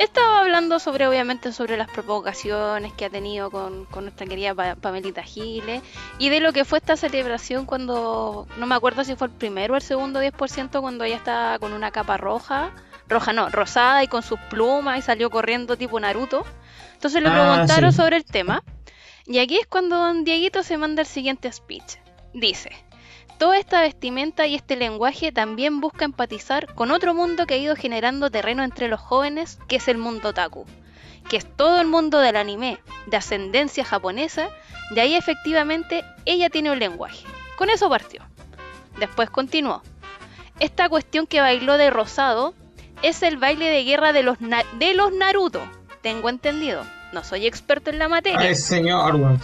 Estaba 0.00 0.40
hablando 0.40 0.78
sobre, 0.78 1.06
obviamente, 1.06 1.52
sobre 1.52 1.76
las 1.76 1.88
provocaciones 1.90 2.92
que 2.94 3.04
ha 3.04 3.10
tenido 3.10 3.50
con, 3.50 3.84
con 3.84 4.04
nuestra 4.04 4.26
querida 4.26 4.54
Pa- 4.54 4.74
Pamelita 4.74 5.22
Giles 5.22 5.82
y 6.18 6.30
de 6.30 6.40
lo 6.40 6.52
que 6.54 6.64
fue 6.64 6.78
esta 6.78 6.96
celebración 6.96 7.66
cuando, 7.66 8.46
no 8.56 8.66
me 8.66 8.74
acuerdo 8.74 9.04
si 9.04 9.14
fue 9.14 9.26
el 9.26 9.32
primero 9.34 9.74
o 9.74 9.76
el 9.76 9.82
segundo 9.82 10.20
10%, 10.22 10.80
cuando 10.80 11.04
ella 11.04 11.16
estaba 11.16 11.58
con 11.58 11.74
una 11.74 11.90
capa 11.90 12.16
roja, 12.16 12.70
roja 13.08 13.34
no, 13.34 13.50
rosada 13.50 14.02
y 14.02 14.08
con 14.08 14.22
sus 14.22 14.40
plumas 14.48 14.98
y 14.98 15.02
salió 15.02 15.28
corriendo 15.28 15.76
tipo 15.76 16.00
Naruto. 16.00 16.46
Entonces 16.94 17.22
le 17.22 17.28
Ah, 17.28 17.32
preguntaron 17.32 17.92
sí. 17.92 17.98
sobre 17.98 18.16
el 18.16 18.24
tema 18.24 18.62
y 19.26 19.38
aquí 19.38 19.58
es 19.58 19.66
cuando 19.66 19.96
don 19.96 20.24
Dieguito 20.24 20.62
se 20.62 20.78
manda 20.78 21.02
el 21.02 21.08
siguiente 21.08 21.52
speech. 21.52 21.96
Dice, 22.32 22.70
toda 23.40 23.56
esta 23.56 23.80
vestimenta 23.80 24.46
y 24.46 24.54
este 24.54 24.76
lenguaje 24.76 25.32
también 25.32 25.80
busca 25.80 26.04
empatizar 26.04 26.74
con 26.74 26.90
otro 26.90 27.14
mundo 27.14 27.46
que 27.46 27.54
ha 27.54 27.56
ido 27.56 27.74
generando 27.74 28.30
terreno 28.30 28.62
entre 28.62 28.86
los 28.86 29.00
jóvenes, 29.00 29.58
que 29.66 29.76
es 29.76 29.88
el 29.88 29.96
mundo 29.96 30.28
otaku. 30.28 30.66
que 31.28 31.38
es 31.38 31.46
todo 31.56 31.80
el 31.80 31.86
mundo 31.86 32.18
del 32.18 32.36
anime 32.36 32.80
de 33.06 33.16
ascendencia 33.16 33.84
japonesa, 33.84 34.50
de 34.90 35.00
ahí 35.00 35.14
efectivamente 35.14 36.04
ella 36.26 36.50
tiene 36.50 36.70
un 36.70 36.78
lenguaje. 36.78 37.24
Con 37.56 37.70
eso 37.70 37.88
partió. 37.88 38.22
Después 38.98 39.30
continuó. 39.30 39.82
Esta 40.58 40.88
cuestión 40.88 41.26
que 41.26 41.40
bailó 41.40 41.78
de 41.78 41.88
rosado 41.88 42.52
es 43.02 43.22
el 43.22 43.38
baile 43.38 43.70
de 43.70 43.84
guerra 43.84 44.12
de 44.12 44.22
los, 44.22 44.38
de 44.40 44.94
los 44.94 45.12
Naruto. 45.12 45.62
Tengo 46.02 46.28
entendido. 46.28 46.84
No 47.12 47.24
soy 47.24 47.46
experto 47.46 47.90
en 47.90 47.98
la 47.98 48.08
materia. 48.08 48.40
Ay, 48.40 48.56
señor. 48.56 49.38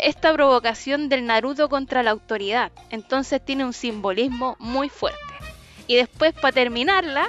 Esta 0.00 0.32
provocación 0.32 1.08
del 1.08 1.26
Naruto 1.26 1.68
contra 1.68 2.02
la 2.02 2.10
autoridad. 2.10 2.72
Entonces 2.90 3.44
tiene 3.44 3.64
un 3.64 3.72
simbolismo 3.72 4.56
muy 4.58 4.88
fuerte. 4.88 5.18
Y 5.86 5.96
después, 5.96 6.32
para 6.32 6.52
terminarla, 6.52 7.28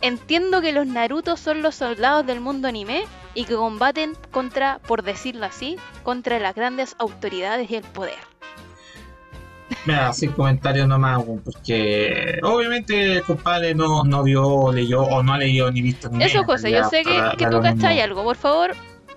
entiendo 0.00 0.60
que 0.60 0.72
los 0.72 0.86
Naruto 0.86 1.36
son 1.36 1.62
los 1.62 1.74
soldados 1.74 2.26
del 2.26 2.40
mundo 2.40 2.68
anime 2.68 3.04
y 3.34 3.44
que 3.44 3.54
combaten 3.54 4.14
contra, 4.30 4.78
por 4.86 5.02
decirlo 5.02 5.46
así, 5.46 5.76
contra 6.02 6.38
las 6.38 6.54
grandes 6.54 6.96
autoridades 6.98 7.70
y 7.70 7.76
el 7.76 7.84
poder. 7.84 8.14
Mira, 9.84 10.12
sin 10.12 10.32
comentarios 10.32 10.86
nomás, 10.86 11.22
porque 11.44 12.38
obviamente 12.42 13.14
el 13.14 13.22
compadre 13.22 13.74
no, 13.74 14.04
no 14.04 14.22
vio, 14.22 14.72
leyó 14.72 15.02
o 15.02 15.22
no 15.22 15.34
ha 15.34 15.38
leído 15.38 15.70
ni 15.70 15.82
visto 15.82 16.08
ni 16.08 16.24
Eso, 16.24 16.44
José, 16.44 16.70
yo 16.70 16.88
sé 16.88 17.02
que, 17.02 17.20
que 17.36 17.46
tú 17.46 17.60
cachai 17.60 18.00
algo. 18.00 18.22
Por 18.22 18.36
favor, 18.36 18.74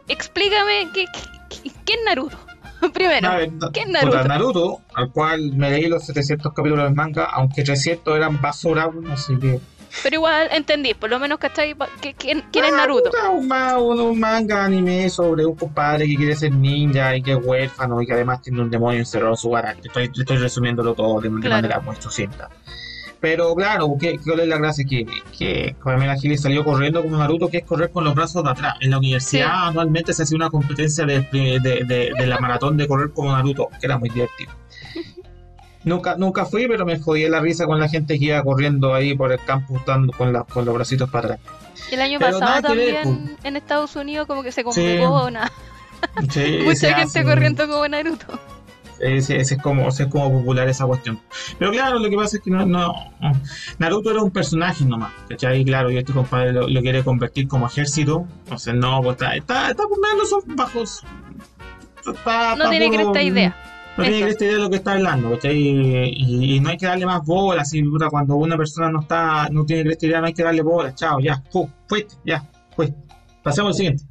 explícame 0.08 0.88
qué, 0.94 1.06
qué, 1.50 1.70
es 1.70 2.00
Naruto. 2.06 2.38
Primero, 2.94 3.30
¿qué 3.74 3.82
es 3.82 3.88
Naruto? 3.88 4.24
Naruto, 4.24 4.82
al 4.94 5.12
cual 5.12 5.52
me 5.54 5.70
leí 5.72 5.88
los 5.88 6.06
700 6.06 6.54
capítulos 6.54 6.86
del 6.86 6.96
manga, 6.96 7.26
aunque 7.26 7.64
300 7.64 8.16
eran 8.16 8.42
basura, 8.42 8.90
así 9.12 9.38
que 9.38 9.60
pero 10.04 10.16
igual 10.16 10.50
entendí, 10.52 10.94
por 10.94 11.10
lo 11.10 11.20
menos, 11.20 11.40
¿cachai? 11.40 11.76
¿Quién, 12.18 12.44
quién 12.52 12.66
es 12.66 12.74
Naruto? 12.74 13.10
Un, 13.32 13.52
un, 13.52 14.20
manga 14.20 14.66
anime 14.66 15.10
sobre 15.10 15.46
un 15.46 15.56
compadre 15.56 16.08
que 16.08 16.16
quiere 16.16 16.36
ser 16.36 16.52
ninja 16.52 17.16
y 17.16 17.22
que 17.22 17.34
es 17.34 17.40
huérfano 17.44 18.02
y 18.02 18.06
que 18.06 18.14
además 18.14 18.42
tiene 18.42 18.62
un 18.62 18.70
demonio 18.70 19.00
encerrado 19.00 19.34
en 19.34 19.38
su 19.38 19.50
garaje. 19.50 19.82
Estoy, 19.84 20.12
estoy 20.16 20.38
resumiéndolo 20.38 20.94
todo 20.94 21.20
de, 21.20 21.30
manera 21.30 21.80
muy 21.80 21.96
sucinta. 22.00 22.50
Pero 23.22 23.54
claro, 23.54 23.96
¿qué, 24.00 24.18
¿cuál 24.24 24.40
es 24.42 24.48
la 24.48 24.58
gracia? 24.58 24.86
Que, 24.86 25.06
que 25.38 25.76
Kamela 25.84 26.16
Gili 26.16 26.38
salió 26.38 26.64
corriendo 26.64 27.04
como 27.04 27.18
Naruto, 27.18 27.50
que 27.50 27.58
es 27.58 27.66
correr 27.66 27.92
con 27.92 28.06
los 28.06 28.16
brazos 28.16 28.44
de 28.44 28.52
atrás. 28.52 28.76
En 28.80 28.92
la 28.92 28.98
universidad 28.98 29.68
anualmente 29.68 30.14
se 30.14 30.24
hacía 30.24 30.38
una 30.38 30.50
competencia 30.50 31.06
de, 31.06 31.22
de, 31.32 31.60
de, 31.60 32.12
de 32.18 32.28
la 32.28 32.40
maratón 32.40 32.78
de 32.78 32.88
correr 32.88 33.12
como 33.12 33.34
Naruto, 33.34 33.68
que 33.80 33.86
era 33.86 33.98
muy 33.98 34.10
divertido. 34.10 34.52
Nunca, 35.86 36.18
nunca 36.18 36.46
fui, 36.46 36.68
pero 36.68 36.86
me 36.86 37.00
jodí 37.00 37.28
la 37.30 37.40
risa 37.40 37.66
con 37.66 37.80
la 37.80 37.88
gente 37.88 38.20
que 38.20 38.26
iba 38.26 38.44
corriendo 38.44 38.94
ahí 38.94 39.16
por 39.16 39.32
el 39.32 39.40
campus 39.40 39.80
dando 39.86 40.12
con, 40.12 40.34
con 40.44 40.66
los 40.66 40.76
bracitos 40.76 41.10
para 41.10 41.36
atrás. 41.36 41.40
El 41.90 42.02
año 42.02 42.20
pasado 42.20 42.62
también 42.62 43.38
en 43.44 43.56
Estados 43.56 43.96
Unidos 43.96 44.28
como 44.28 44.44
que 44.44 44.52
se 44.52 44.64
convocó 44.64 45.26
una... 45.26 45.50
mucha 46.66 46.94
gente 46.96 47.24
corriendo 47.24 47.68
como 47.68 47.88
Naruto. 47.88 48.40
Ese, 49.00 49.38
es 49.38 49.58
como, 49.62 49.88
es 49.88 50.06
como 50.08 50.32
popular 50.32 50.68
esa 50.68 50.86
cuestión. 50.86 51.20
Pero 51.58 51.72
claro, 51.72 52.00
lo 52.00 52.10
que 52.10 52.16
pasa 52.16 52.38
es 52.38 52.44
que 52.44 52.52
no, 52.52 52.66
no 52.66 52.94
Naruto 53.78 54.12
era 54.12 54.22
un 54.22 54.32
personaje 54.32 54.86
nomás, 54.86 55.14
¿cachai? 55.30 55.64
Claro, 55.64 55.92
y 55.92 55.98
este 55.98 56.14
compadre 56.14 56.54
lo, 56.54 56.82
quiere 56.82 57.04
convertir 57.04 57.48
como 57.48 57.68
ejército. 57.68 58.26
Entonces, 58.44 58.74
no, 58.76 59.02
pues 59.02 59.14
está, 59.14 59.36
está, 59.36 59.72
está, 59.72 59.84
son 60.30 60.56
bajos. 60.56 61.04
no 62.06 62.70
tiene 62.70 62.92
que 62.92 63.02
esta 63.02 63.22
idea 63.22 63.56
no 64.00 64.04
tiene 64.06 64.26
que 64.26 64.30
esta 64.30 64.46
idea 64.46 64.56
de 64.56 64.62
lo 64.62 64.70
que 64.70 64.76
está 64.78 64.94
hablando, 64.94 65.38
Y, 65.44 66.56
y, 66.56 66.60
no 66.60 66.70
hay 66.70 66.78
que 66.78 66.86
darle 66.86 67.06
más 67.06 67.26
bola, 67.26 67.62
así, 67.64 67.84
cuando 68.10 68.36
una 68.36 68.58
persona 68.58 68.90
no 68.92 69.02
está, 69.02 69.50
no 69.50 69.66
tiene 69.66 69.92
esta 69.92 70.06
idea, 70.06 70.22
no 70.22 70.28
hay 70.28 70.34
que 70.34 70.44
darle 70.44 70.62
bola, 70.62 70.94
chao, 70.96 71.20
ya, 71.20 71.44
fu, 71.52 71.70
fuiste, 71.88 72.16
ya, 72.26 72.44
fuiste. 72.76 72.98
Pasemos 73.44 73.70
al 73.70 73.76
siguiente. 73.76 74.04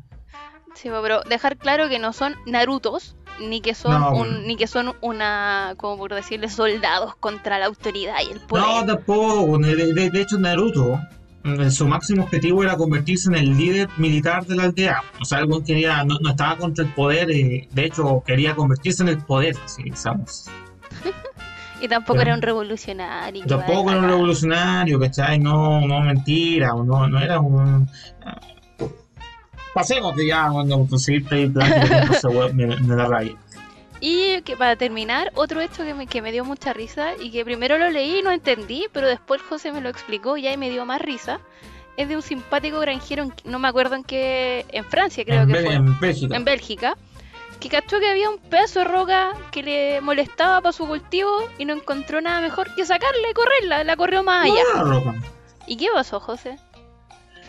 Sí, 0.74 0.90
pero 1.02 1.22
dejar 1.22 1.56
claro 1.56 1.88
que 1.88 1.98
no 1.98 2.12
son 2.12 2.36
Narutos, 2.46 3.16
ni 3.40 3.60
que 3.60 3.74
son 3.74 4.02
un, 4.14 4.46
ni 4.46 4.56
que 4.56 4.66
son 4.66 4.94
una, 5.00 5.74
como 5.76 5.98
por 5.98 6.14
decirle, 6.14 6.48
soldados 6.48 7.14
contra 7.16 7.58
la 7.58 7.66
autoridad 7.66 8.16
y 8.28 8.32
el 8.32 8.40
poder. 8.40 8.64
No, 8.64 8.86
tampoco, 8.86 9.58
de 9.58 10.10
hecho 10.20 10.38
Naruto 10.38 10.98
Mm, 11.44 11.70
su 11.70 11.86
máximo 11.86 12.24
objetivo 12.24 12.62
era 12.62 12.76
convertirse 12.76 13.28
en 13.28 13.36
el 13.36 13.56
líder 13.56 13.88
militar 13.96 14.44
de 14.46 14.56
la 14.56 14.64
aldea. 14.64 15.02
O 15.20 15.24
sea, 15.24 15.38
algo 15.38 15.62
quería, 15.62 16.04
no, 16.04 16.16
estaba 16.28 16.56
contra 16.56 16.84
el 16.84 16.92
poder, 16.92 17.30
eh, 17.30 17.68
de 17.70 17.84
hecho 17.84 18.22
quería 18.26 18.54
convertirse 18.54 19.02
en 19.02 19.10
el 19.10 19.18
poder, 19.18 19.56
si 19.66 19.84
digamos. 19.84 20.46
y 21.80 21.88
tampoco 21.88 22.20
era 22.20 22.34
un 22.34 22.42
revolucionario. 22.42 23.46
Tampoco 23.46 23.90
era 23.90 24.00
un 24.00 24.08
revolucionario, 24.08 24.98
¿cachai? 24.98 25.38
No, 25.38 25.80
no 25.86 26.00
mentira, 26.00 26.68
no, 26.68 27.08
no 27.08 27.20
era 27.20 27.40
un... 27.40 27.88
Pasemos 29.78 30.16
de 30.16 30.26
ya, 30.26 30.50
cuando 30.50 30.86
conseguir 30.86 31.24
me, 31.30 32.66
me 32.66 32.96
da 32.96 33.06
rabia. 33.06 33.36
Y 34.00 34.42
que 34.42 34.56
para 34.56 34.76
terminar, 34.76 35.32
otro 35.34 35.60
hecho 35.60 35.84
que 35.84 35.94
me, 35.94 36.06
que 36.06 36.22
me 36.22 36.30
dio 36.30 36.44
mucha 36.44 36.72
risa 36.72 37.10
y 37.20 37.30
que 37.30 37.44
primero 37.44 37.78
lo 37.78 37.90
leí 37.90 38.18
y 38.18 38.22
no 38.22 38.30
entendí, 38.30 38.86
pero 38.92 39.08
después 39.08 39.42
José 39.42 39.72
me 39.72 39.80
lo 39.80 39.88
explicó 39.88 40.36
y 40.36 40.46
ahí 40.46 40.56
me 40.56 40.70
dio 40.70 40.84
más 40.84 41.00
risa, 41.00 41.40
es 41.96 42.08
de 42.08 42.14
un 42.14 42.22
simpático 42.22 42.78
granjero, 42.78 43.28
no 43.44 43.58
me 43.58 43.66
acuerdo 43.66 43.96
en 43.96 44.04
qué, 44.04 44.66
en 44.70 44.84
Francia 44.84 45.24
creo 45.24 45.46
que 45.46 45.54
fue. 45.54 45.74
En 45.74 45.98
Bélgica. 45.98 46.36
En 46.36 46.44
Bélgica. 46.44 46.96
Que 47.58 47.68
cachó 47.68 47.98
que 47.98 48.08
había 48.08 48.30
un 48.30 48.38
pedazo 48.38 48.80
de 48.80 48.84
roca 48.84 49.32
que 49.50 49.64
le 49.64 50.00
molestaba 50.00 50.60
para 50.60 50.72
su 50.72 50.86
cultivo 50.86 51.48
y 51.58 51.64
no 51.64 51.74
encontró 51.74 52.20
nada 52.20 52.40
mejor 52.40 52.72
que 52.76 52.86
sacarla 52.86 53.28
y 53.28 53.34
correrla, 53.34 53.82
la 53.82 53.96
corrió 53.96 54.22
más 54.22 54.44
allá. 54.44 55.20
¿Y 55.66 55.76
qué 55.76 55.88
pasó, 55.92 56.20
José? 56.20 56.56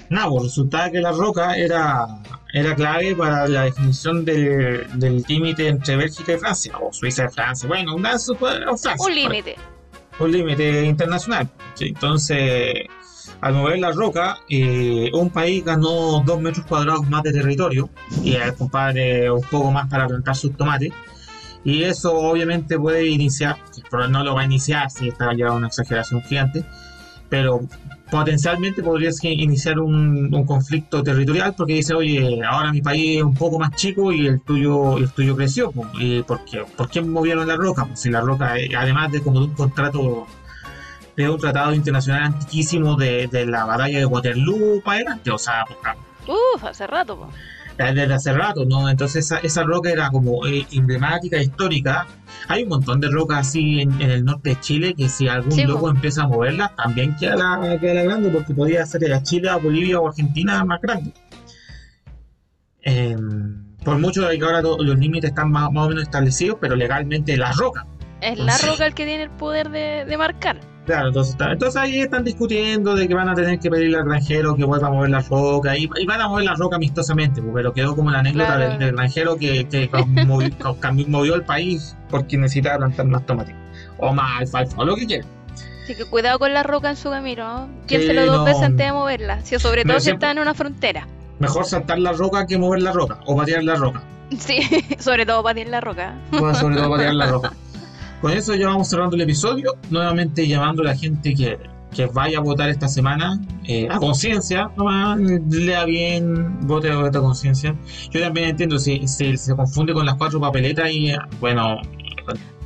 Nada, 0.09 0.29
pues 0.29 0.43
resultaba 0.43 0.89
que 0.89 1.01
la 1.01 1.11
roca 1.11 1.55
era 1.55 2.07
era 2.53 2.75
clave 2.75 3.15
para 3.15 3.47
la 3.47 3.63
definición 3.63 4.25
del, 4.25 5.23
límite 5.27 5.67
entre 5.67 5.95
Bélgica 5.97 6.33
y 6.33 6.37
Francia, 6.37 6.73
o 6.81 6.91
Suiza 6.91 7.25
y 7.25 7.29
Francia. 7.29 7.67
Bueno, 7.67 7.95
un, 7.95 8.05
un 8.05 9.15
límite. 9.15 9.55
Un 10.19 10.31
límite 10.31 10.85
internacional. 10.85 11.47
Entonces, 11.79 12.73
al 13.41 13.53
mover 13.53 13.79
la 13.79 13.91
roca, 13.91 14.39
eh, 14.49 15.09
un 15.13 15.29
país 15.29 15.63
ganó 15.63 16.21
dos 16.25 16.41
metros 16.41 16.65
cuadrados 16.65 17.07
más 17.07 17.23
de 17.23 17.31
territorio 17.31 17.89
y 18.23 18.33
el 18.33 18.53
compadre 18.55 19.31
un 19.31 19.43
poco 19.43 19.71
más 19.71 19.87
para 19.87 20.07
plantar 20.07 20.35
sus 20.35 20.55
tomates. 20.57 20.91
Y 21.63 21.83
eso 21.83 22.17
obviamente 22.17 22.79
puede 22.79 23.07
iniciar, 23.07 23.57
pero 23.91 24.07
no 24.07 24.23
lo 24.23 24.33
va 24.33 24.41
a 24.41 24.45
iniciar 24.45 24.89
si 24.89 25.09
está 25.09 25.33
ya 25.35 25.51
una 25.51 25.67
exageración 25.67 26.21
gigante, 26.23 26.65
pero 27.29 27.61
potencialmente 28.11 28.81
podrías 28.81 29.23
iniciar 29.23 29.79
un, 29.79 30.29
conflicto 30.45 31.03
territorial 31.03 31.53
porque 31.55 31.73
dice, 31.73 31.93
oye, 31.93 32.41
ahora 32.43 32.71
mi 32.71 32.81
país 32.81 33.17
es 33.17 33.23
un 33.23 33.33
poco 33.33 33.59
más 33.59 33.75
chico 33.75 34.11
y 34.11 34.27
el 34.27 34.41
tuyo, 34.41 34.97
el 34.97 35.11
tuyo 35.11 35.35
creció. 35.35 35.71
¿Y 35.99 36.23
por, 36.23 36.43
qué? 36.45 36.63
¿Por 36.77 36.89
qué 36.89 37.01
movieron 37.01 37.47
la 37.47 37.55
roca? 37.55 37.85
Pues 37.85 37.99
si 37.99 38.09
la 38.09 38.21
roca, 38.21 38.57
eh, 38.57 38.69
además 38.75 39.11
de 39.11 39.21
como 39.21 39.39
de 39.39 39.45
un 39.47 39.53
contrato, 39.53 40.27
de 41.15 41.29
un 41.29 41.39
tratado 41.39 41.73
internacional 41.73 42.23
antiquísimo 42.23 42.95
de, 42.95 43.29
la 43.47 43.65
batalla 43.65 43.99
de 43.99 44.05
Waterloo 44.05 44.81
para 44.83 44.97
adelante, 44.97 45.31
o 45.31 45.37
sea, 45.37 45.65
Uf, 46.27 46.63
hace 46.63 46.87
rato. 46.87 47.17
Pues 47.17 47.29
desde 47.85 48.13
hace 48.13 48.33
rato, 48.33 48.65
¿no? 48.65 48.89
Entonces 48.89 49.25
esa, 49.25 49.39
esa 49.39 49.63
roca 49.63 49.89
era 49.89 50.09
como 50.09 50.45
eh, 50.45 50.67
emblemática, 50.71 51.41
histórica. 51.41 52.07
Hay 52.47 52.63
un 52.63 52.69
montón 52.69 52.99
de 52.99 53.09
rocas 53.09 53.47
así 53.47 53.81
en, 53.81 54.01
el 54.01 54.25
norte 54.25 54.51
de 54.51 54.59
Chile 54.59 54.93
que 54.95 55.09
si 55.09 55.27
algún 55.27 55.65
loco 55.67 55.89
empieza 55.89 56.23
a 56.23 56.27
moverla, 56.27 56.73
también 56.75 57.15
queda 57.15 57.35
la, 57.35 57.79
queda 57.79 57.93
la 57.95 58.03
grande 58.03 58.29
porque 58.29 58.53
podría 58.53 58.85
ser 58.85 59.01
de 59.01 59.23
Chile 59.23 59.49
a 59.49 59.57
Bolivia 59.57 59.99
o 59.99 60.07
Argentina 60.07 60.63
más 60.65 60.81
grande. 60.81 61.13
Em, 62.81 63.75
por 63.83 63.97
mucho 63.97 64.27
que 64.27 64.43
ahora 64.43 64.61
los 64.61 64.97
límites 64.97 65.29
están 65.29 65.51
más, 65.51 65.69
o 65.69 65.89
menos 65.89 66.03
establecidos, 66.03 66.57
pero 66.59 66.75
legalmente 66.75 67.37
la 67.37 67.51
roca. 67.53 67.85
Es 68.21 68.37
la 68.37 68.57
roca 68.57 68.85
el 68.85 68.93
que 68.93 69.05
tiene 69.05 69.23
el 69.23 69.31
poder 69.31 69.69
de, 69.69 70.05
de 70.05 70.17
marcar. 70.17 70.59
Claro, 70.89 71.09
entonces, 71.09 71.35
entonces 71.39 71.75
ahí 71.75 71.99
están 71.99 72.23
discutiendo 72.23 72.95
de 72.95 73.07
que 73.07 73.13
van 73.13 73.29
a 73.29 73.35
tener 73.35 73.59
que 73.59 73.69
pedirle 73.69 73.97
al 73.97 74.05
granjero 74.05 74.55
que 74.55 74.63
vuelva 74.63 74.87
a 74.87 74.89
mover 74.89 75.11
la 75.11 75.19
roca 75.19 75.77
y, 75.77 75.85
van 75.85 76.19
a 76.19 76.27
mover 76.27 76.45
la 76.45 76.55
roca 76.55 76.77
amistosamente, 76.77 77.43
pues, 77.43 77.53
pero 77.53 77.71
quedó 77.73 77.95
como 77.95 78.09
la 78.09 78.21
anécdota 78.21 78.57
del, 78.57 78.93
granjero 78.93 79.37
que, 79.37 79.67
que 79.69 79.87
movió, 80.25 81.35
el 81.35 81.43
país 81.43 81.95
porque 82.09 82.39
necesitaba 82.39 82.79
plantar 82.79 83.05
más 83.05 83.23
tomates 83.27 83.53
o 83.99 84.11
más 84.11 84.41
alfalfa 84.41 84.77
o 84.81 84.85
lo 84.85 84.95
que 84.95 85.05
quiera. 85.05 85.27
Así 85.83 85.93
que 85.93 86.05
cuidado 86.05 86.39
con 86.39 86.55
la 86.55 86.63
roca 86.63 86.89
en 86.89 86.95
su 86.95 87.11
camino, 87.11 87.67
¿no? 87.67 87.69
Piénselo 87.85 88.25
dos 88.25 88.45
veces 88.45 88.63
antes 88.63 88.87
de 88.87 88.91
moverla, 88.91 89.45
si, 89.45 89.59
sobre 89.59 89.83
todo 89.83 89.99
si 89.99 90.09
está 90.09 90.31
en 90.31 90.39
una 90.39 90.55
frontera. 90.55 91.07
Mejor 91.37 91.65
saltar 91.65 91.99
la 91.99 92.13
roca 92.13 92.47
que 92.47 92.57
mover 92.57 92.81
la 92.81 92.93
roca 92.93 93.19
o 93.27 93.37
patear 93.37 93.63
la 93.63 93.75
roca. 93.75 94.01
Sí, 94.39 94.59
sobre 94.97 95.27
todo 95.27 95.43
patear 95.43 95.67
la 95.67 95.81
roca. 95.81 96.15
Bueno, 96.31 96.55
sobre 96.55 96.77
todo 96.77 96.89
patear 96.89 97.13
la 97.13 97.27
roca. 97.27 97.53
Con 98.21 98.31
eso 98.31 98.53
ya 98.55 98.67
vamos 98.67 98.89
cerrando 98.89 99.15
el 99.15 99.21
episodio, 99.21 99.77
nuevamente 99.89 100.47
llamando 100.47 100.81
a 100.81 100.85
la 100.85 100.95
gente 100.95 101.33
que, 101.33 101.57
que 101.95 102.05
vaya 102.07 102.39
a 102.39 102.41
votar 102.41 102.69
esta 102.69 102.87
semana 102.87 103.39
eh, 103.65 103.87
a 103.89 103.97
conciencia, 103.97 104.69
nomás 104.75 105.19
lea 105.19 105.85
bien, 105.85 106.67
vote 106.67 106.91
a 106.91 107.11
conciencia. 107.11 107.75
Yo 108.11 108.21
también 108.21 108.49
entiendo 108.49 108.77
si, 108.77 109.07
si, 109.07 109.37
se 109.37 109.55
confunde 109.55 109.93
con 109.93 110.05
las 110.05 110.15
cuatro 110.15 110.39
papeletas 110.39 110.89
y 110.91 111.13
bueno. 111.39 111.79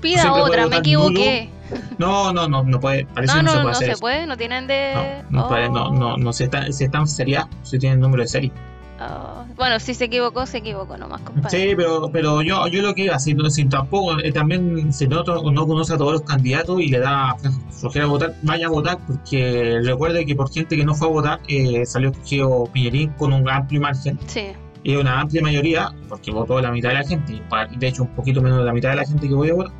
Pida 0.01 0.33
otra, 0.33 0.67
me 0.67 0.77
equivoqué. 0.77 1.49
No, 1.97 2.33
no, 2.33 2.47
no, 2.47 2.63
no 2.63 2.79
puede. 2.79 3.05
Parece 3.05 3.35
no, 3.35 3.43
no, 3.43 3.63
no, 3.63 3.73
se 3.73 3.85
puede, 3.85 3.87
no 3.89 3.95
se 3.95 4.01
puede, 4.01 4.27
no 4.27 4.37
tienen 4.37 4.67
de. 4.67 5.23
No, 5.29 5.49
no, 5.49 5.69
no, 5.69 5.91
no, 5.91 6.17
no, 6.17 6.33
si 6.33 6.43
están, 6.43 6.73
si 6.73 6.83
están 6.85 7.07
seriados, 7.07 7.49
si 7.63 7.79
tienen 7.79 7.99
número 7.99 8.23
de 8.23 8.27
serie. 8.27 8.51
Oh, 9.09 9.45
Bueno, 9.55 9.79
si 9.79 9.93
se 9.93 10.05
equivocó, 10.05 10.45
se 10.45 10.59
equivocó 10.59 10.97
nomás, 10.97 11.21
compadre. 11.21 11.49
Sí, 11.49 11.75
pero, 11.75 12.09
pero 12.11 12.41
yo, 12.41 12.67
yo 12.67 12.81
lo 12.81 12.93
que 12.93 13.05
iba, 13.05 13.19
si, 13.19 13.35
si 13.49 13.65
tampoco, 13.65 14.19
eh, 14.19 14.31
también 14.31 14.93
si 14.93 15.07
no, 15.07 15.23
no 15.23 15.67
conoce 15.67 15.93
a 15.93 15.97
todos 15.97 16.13
los 16.13 16.21
candidatos 16.21 16.79
y 16.79 16.87
le 16.87 16.99
da 16.99 17.35
flojera 17.71 18.05
votar, 18.05 18.35
vaya 18.43 18.67
a 18.67 18.69
votar, 18.69 18.99
porque 19.05 19.79
recuerde 19.83 20.25
que 20.25 20.35
por 20.35 20.51
gente 20.51 20.75
que 20.75 20.85
no 20.85 20.95
fue 20.95 21.07
a 21.07 21.11
votar, 21.11 21.39
eh, 21.47 21.85
salió 21.85 22.09
escogido 22.09 22.65
Piñerín 22.71 23.09
con 23.13 23.33
un 23.33 23.49
amplio 23.49 23.81
margen. 23.81 24.19
Sí. 24.27 24.47
Y 24.83 24.95
una 24.95 25.21
amplia 25.21 25.41
mayoría, 25.41 25.93
porque 26.09 26.31
votó 26.31 26.59
la 26.59 26.71
mitad 26.71 26.89
de 26.89 26.95
la 26.95 27.03
gente, 27.03 27.41
y 27.71 27.77
de 27.77 27.87
hecho 27.87 28.03
un 28.03 28.09
poquito 28.09 28.41
menos 28.41 28.59
de 28.59 28.65
la 28.65 28.73
mitad 28.73 28.89
de 28.89 28.97
la 28.97 29.05
gente 29.05 29.27
que 29.27 29.33
voy 29.33 29.49
a 29.49 29.53
votar. 29.53 29.73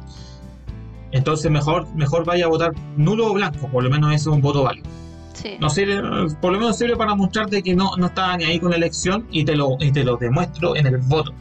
Entonces 1.11 1.51
mejor, 1.51 1.93
mejor 1.95 2.25
vaya 2.25 2.45
a 2.45 2.47
votar 2.47 2.71
nulo 2.97 3.27
o 3.27 3.33
blanco, 3.33 3.67
por 3.67 3.83
lo 3.83 3.89
menos 3.89 4.09
ese 4.11 4.21
es 4.21 4.27
un 4.27 4.41
voto 4.41 4.63
válido. 4.63 5.02
Sí. 5.33 5.57
No 5.59 5.69
sirve, 5.69 6.01
por 6.41 6.53
lo 6.53 6.59
menos 6.59 6.77
sirve 6.77 6.95
para 6.95 7.15
mostrarte 7.15 7.61
que 7.63 7.75
no, 7.75 7.95
no 7.97 8.05
estaba 8.07 8.37
ni 8.37 8.45
ahí 8.45 8.59
con 8.59 8.69
la 8.71 8.77
elección 8.77 9.27
y 9.31 9.43
te 9.45 9.55
lo, 9.55 9.77
y 9.79 9.91
te 9.91 10.03
lo 10.03 10.17
demuestro 10.17 10.75
en 10.75 10.87
el 10.87 10.97
voto. 10.97 11.33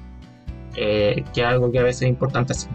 Eh, 0.74 1.22
que 1.34 1.43
es 1.43 1.47
algo 1.47 1.70
que 1.70 1.78
a 1.78 1.82
veces 1.82 2.03
es 2.03 2.09
importante 2.09 2.53
hacer. 2.55 2.70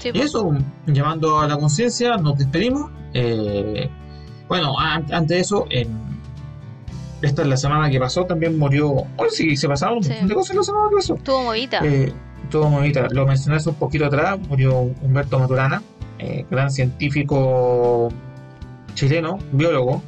Sí, 0.00 0.08
Y 0.08 0.12
pues. 0.12 0.24
eso, 0.26 0.52
llevando 0.86 1.38
a 1.38 1.46
la 1.46 1.56
conciencia, 1.56 2.16
nos 2.16 2.36
despedimos. 2.38 2.90
Eh, 3.14 3.88
bueno, 4.48 4.78
an- 4.78 5.06
antes 5.12 5.28
de 5.36 5.40
eso, 5.40 5.66
en, 5.70 5.88
esta 7.22 7.42
es 7.42 7.48
la 7.48 7.56
semana 7.56 7.88
que 7.88 7.98
pasó, 8.00 8.24
también 8.24 8.58
murió. 8.58 8.90
Hoy 9.16 9.28
sí, 9.30 9.56
se 9.56 9.68
pasaron 9.68 10.02
Sí. 10.02 10.12
de 10.22 10.34
cosas 10.34 10.56
la 10.56 10.62
semana 10.64 10.88
que 10.90 10.96
pasó. 10.96 11.14
Estuvo 11.14 11.42
movita. 11.44 11.80
Eh, 11.84 12.12
todo 12.50 12.68
bonita. 12.68 13.06
Lo 13.10 13.26
mencioné 13.26 13.56
hace 13.56 13.68
un 13.70 13.76
poquito 13.76 14.06
atrás, 14.06 14.38
murió 14.48 14.80
Humberto 15.02 15.38
Maturana, 15.38 15.82
eh, 16.18 16.44
gran 16.50 16.70
científico 16.70 18.08
chileno, 18.94 19.38
biólogo, 19.52 20.02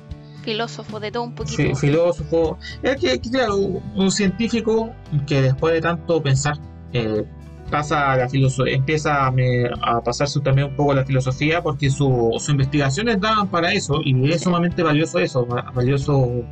Filósofo 0.52 0.98
de 1.00 1.10
todo 1.12 1.22
un 1.24 1.34
poquito. 1.34 1.56
fi- 1.56 1.74
filósofo. 1.74 2.58
Es 2.82 2.96
que, 2.96 3.20
claro, 3.20 3.56
un 3.56 4.10
científico 4.10 4.90
que 5.26 5.42
después 5.42 5.74
de 5.74 5.80
tanto 5.80 6.22
pensar 6.22 6.56
eh, 6.92 7.24
pasa 7.70 8.12
a 8.12 8.16
la 8.16 8.28
filosofía, 8.30 8.74
empieza 8.74 9.26
a, 9.26 9.30
me- 9.30 9.66
a 9.82 10.00
pasarse 10.02 10.40
también 10.40 10.68
un 10.68 10.76
poco 10.76 10.92
a 10.92 10.94
la 10.94 11.04
filosofía 11.04 11.62
porque 11.62 11.90
su- 11.90 12.30
sus 12.38 12.48
investigaciones 12.48 13.20
daban 13.20 13.48
para 13.48 13.72
eso 13.72 14.00
y 14.04 14.30
es 14.32 14.40
sumamente 14.42 14.82
valioso 14.82 15.18
eso, 15.18 15.46
va- 15.46 15.70
valioso 15.74 16.44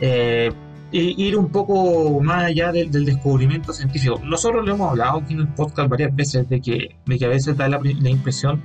eh, 0.00 0.50
ir 0.92 1.36
un 1.36 1.48
poco 1.50 2.18
más 2.22 2.44
allá 2.44 2.72
del, 2.72 2.90
del 2.90 3.04
descubrimiento 3.04 3.72
científico. 3.74 4.18
Nosotros 4.24 4.64
lo 4.64 4.74
hemos 4.74 4.90
hablado 4.92 5.18
aquí 5.18 5.34
en 5.34 5.40
el 5.40 5.48
podcast 5.48 5.90
varias 5.90 6.14
veces 6.16 6.48
de 6.48 6.60
que, 6.62 6.96
de 7.04 7.18
que 7.18 7.24
a 7.26 7.28
veces 7.28 7.56
da 7.56 7.68
la 7.68 7.78
impresión 8.08 8.62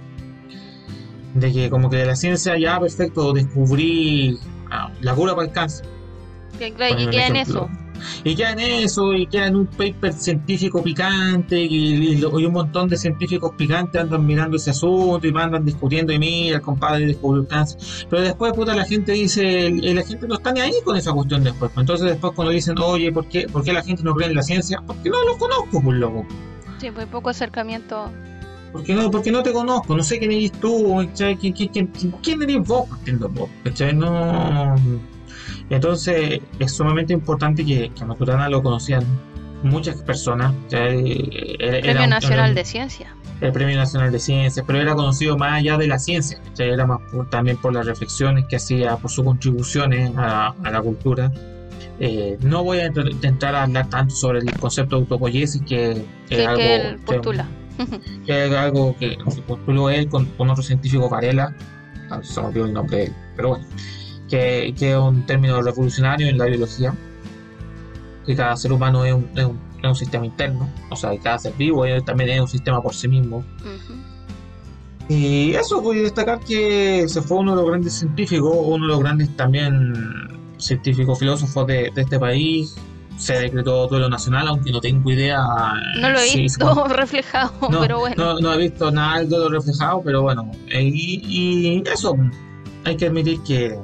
de 1.34 1.52
que 1.52 1.70
como 1.70 1.90
que 1.90 2.06
la 2.06 2.16
ciencia 2.16 2.58
ya 2.58 2.80
perfecto 2.80 3.34
descubrí 3.34 4.38
ah, 4.72 4.92
la 5.02 5.14
cura 5.16 5.36
para 5.36 5.48
el 5.48 5.54
cáncer. 5.54 5.86
Que, 6.60 6.72
claro, 6.74 7.00
y 7.00 7.08
queda 7.08 7.28
en 7.28 7.36
ejemplo. 7.36 7.70
eso. 7.72 7.84
Y 8.24 8.36
queda 8.36 8.52
en 8.52 8.60
eso, 8.60 9.14
y 9.14 9.28
queda 9.28 9.48
en 9.48 9.56
un 9.56 9.68
paper 9.68 10.14
científico 10.14 10.84
picante, 10.84 11.60
y, 11.60 12.16
y 12.16 12.24
un 12.26 12.54
montón 12.54 12.90
de 12.90 12.98
científicos 12.98 13.52
picantes 13.58 14.02
andan 14.02 14.26
mirando 14.26 14.58
ese 14.58 14.72
asunto 14.72 15.26
y 15.26 15.34
andan 15.36 15.66
discutiendo, 15.66 16.12
y 16.12 16.20
mira, 16.20 16.58
el 16.58 16.62
compadre 16.62 17.06
descubrió 17.06 17.44
el 17.44 17.48
cáncer. 17.48 17.80
Pero 18.10 18.22
después, 18.22 18.54
puta, 18.54 18.76
la 18.76 18.86
gente 18.86 19.14
dice, 19.14 19.70
la 19.72 20.04
gente 20.04 20.28
no 20.28 20.36
está 20.36 20.52
ni 20.52 20.62
ahí 20.62 20.74
con 20.84 20.98
esa 20.98 21.14
cuestión 21.14 21.44
después. 21.44 21.72
pues. 21.74 21.82
Entonces, 21.82 22.08
después, 22.08 22.34
cuando 22.36 22.52
dicen, 22.52 22.78
oye, 22.80 23.12
¿por 23.12 23.28
qué, 23.28 23.48
¿por 23.48 23.64
qué 23.64 23.74
la 23.74 23.84
gente 23.84 24.04
no 24.04 24.14
cree 24.14 24.30
en 24.30 24.36
la 24.36 24.44
ciencia? 24.44 24.82
Porque 24.86 25.10
no 25.10 25.24
lo 25.24 25.38
conozco, 25.38 25.82
pues 25.82 25.98
loco. 25.98 26.26
Sí, 26.80 26.92
pues 26.92 27.08
poco 27.08 27.30
acercamiento. 27.30 28.12
Porque 28.74 28.94
no, 28.94 29.10
porque 29.12 29.32
no 29.32 29.42
te 29.44 29.54
conozco, 29.54 29.96
no 29.96 30.04
sé 30.04 30.18
quién 30.20 30.32
eres 30.32 30.52
tú, 30.54 30.98
¿cachai? 31.08 31.38
¿Quién, 31.38 31.54
quién, 31.54 31.70
quién, 31.70 31.88
quién 32.24 32.42
eres 32.42 32.58
vos 32.68 32.90
partiendo 32.90 33.30
vos? 33.30 33.50
¿cachai? 33.64 33.94
No. 33.96 34.76
Entonces 35.70 36.42
es 36.60 36.72
sumamente 36.72 37.14
importante 37.14 37.64
que, 37.66 37.92
que 37.96 38.04
a 38.04 38.08
Maturana 38.08 38.50
lo 38.50 38.62
conocían 38.64 39.04
muchas 39.64 40.02
personas. 40.02 40.54
¿cachai? 40.64 41.56
Era- 41.60 41.78
era 41.78 41.82
Premio 41.82 42.04
un- 42.04 42.10
Nacional 42.10 42.46
era 42.52 42.54
de 42.56 42.66
Ciencia. 42.66 43.16
el 43.42 43.52
Premio 43.52 43.76
Nacional 43.78 44.12
de 44.12 44.20
Ciencias, 44.20 44.66
pero 44.66 44.80
era 44.80 44.96
conocido 44.96 45.38
más 45.38 45.54
allá 45.60 45.78
de 45.78 45.88
la 45.88 46.00
ciencia, 46.00 46.40
¿cachai? 46.44 46.70
era 46.70 46.86
más 46.86 47.00
por- 47.12 47.30
también 47.30 47.58
por 47.58 47.74
las 47.74 47.86
reflexiones 47.86 48.46
que 48.50 48.56
hacía, 48.58 48.98
por 48.98 49.10
sus 49.12 49.24
contribuciones 49.24 50.12
a, 50.18 50.54
a 50.64 50.72
la 50.72 50.82
cultura. 50.82 51.32
Eh, 52.00 52.38
no 52.42 52.64
voy 52.64 52.80
a 52.80 52.86
a 52.88 53.64
hablar 53.64 53.88
tanto 53.90 54.16
sobre 54.16 54.40
el 54.40 54.58
concepto 54.58 54.96
de 54.96 55.02
autopoiesis, 55.04 55.62
que 55.62 55.94
Sí, 56.28 56.36
es 56.36 56.48
algo 56.48 56.58
que 56.58 56.76
él 56.76 56.96
que- 56.96 57.02
postula. 57.06 57.44
que 57.44 57.63
es 58.28 58.52
algo 58.54 58.96
que 58.98 59.18
se 59.30 59.42
postuló 59.42 59.90
él 59.90 60.08
con, 60.10 60.26
con 60.38 60.50
otro 60.50 60.64
científico 60.64 61.10
Varela, 61.10 61.56
ah, 62.10 62.20
se 62.24 62.40
me 62.42 62.48
olvidó 62.48 62.66
el 62.66 62.74
nombre 62.74 62.98
de 62.98 63.04
él, 63.06 63.14
pero 63.36 63.50
bueno, 63.50 63.66
que, 64.30 64.74
que 64.78 64.92
es 64.92 64.98
un 64.98 65.26
término 65.26 65.62
revolucionario 65.62 66.28
en 66.28 66.38
la 66.38 66.46
biología, 66.46 66.94
que 68.26 68.36
cada 68.36 68.56
ser 68.56 68.72
humano 68.72 69.04
es 69.06 69.14
un, 69.14 69.28
es 69.36 69.46
un- 69.46 69.60
es 69.84 69.90
un 69.90 69.96
sistema 69.96 70.26
interno, 70.26 70.70
o 70.90 70.96
sea, 70.96 71.12
que 71.12 71.20
cada 71.20 71.38
ser 71.40 71.54
vivo 71.58 71.86
es- 71.86 72.06
también 72.06 72.30
es 72.30 72.40
un 72.40 72.48
sistema 72.48 72.82
por 72.82 72.94
sí 72.94 73.10
mismo. 73.10 73.38
Ujú. 73.40 73.94
Y 75.10 75.52
eso, 75.56 75.82
voy 75.82 76.00
a 76.00 76.04
destacar 76.04 76.40
que 76.40 77.04
se 77.10 77.22
fue 77.22 77.40
uno 77.40 77.52
de 77.52 77.58
los 77.62 77.70
grandes 77.70 77.94
científicos, 77.94 78.56
uno 78.58 78.86
de 78.86 78.92
los 78.94 79.00
grandes 79.02 79.36
también 79.36 79.94
científicos 80.58 81.20
filósofos 81.20 81.68
de, 81.68 81.92
de 81.94 82.02
este 82.02 82.18
país. 82.18 82.76
Se 83.24 83.34
decretó 83.40 83.88
duelo 83.88 84.10
nacional, 84.10 84.48
aunque 84.50 84.72
no 84.72 84.82
tengo 84.82 85.10
idea. 85.12 85.38
No 86.02 86.10
lo 86.10 86.20
he 86.20 86.28
si- 86.28 86.42
visto 86.42 86.88
reflejado, 86.90 87.54
no, 87.70 87.80
pero 87.80 88.00
bueno. 88.00 88.16
no, 88.18 88.40
no 88.40 88.54
he 88.54 88.58
visto 88.58 88.92
nada 88.92 89.20
del 89.20 89.30
duelo 89.30 89.50
reflejado, 89.50 90.02
pero 90.04 90.22
bueno. 90.24 90.52
eh, 90.70 90.84
y, 90.84 91.22
y 91.26 91.84
eso, 91.90 92.18
hay 92.84 92.98
que 92.98 93.06
admitir 93.08 93.40
que, 93.44 93.80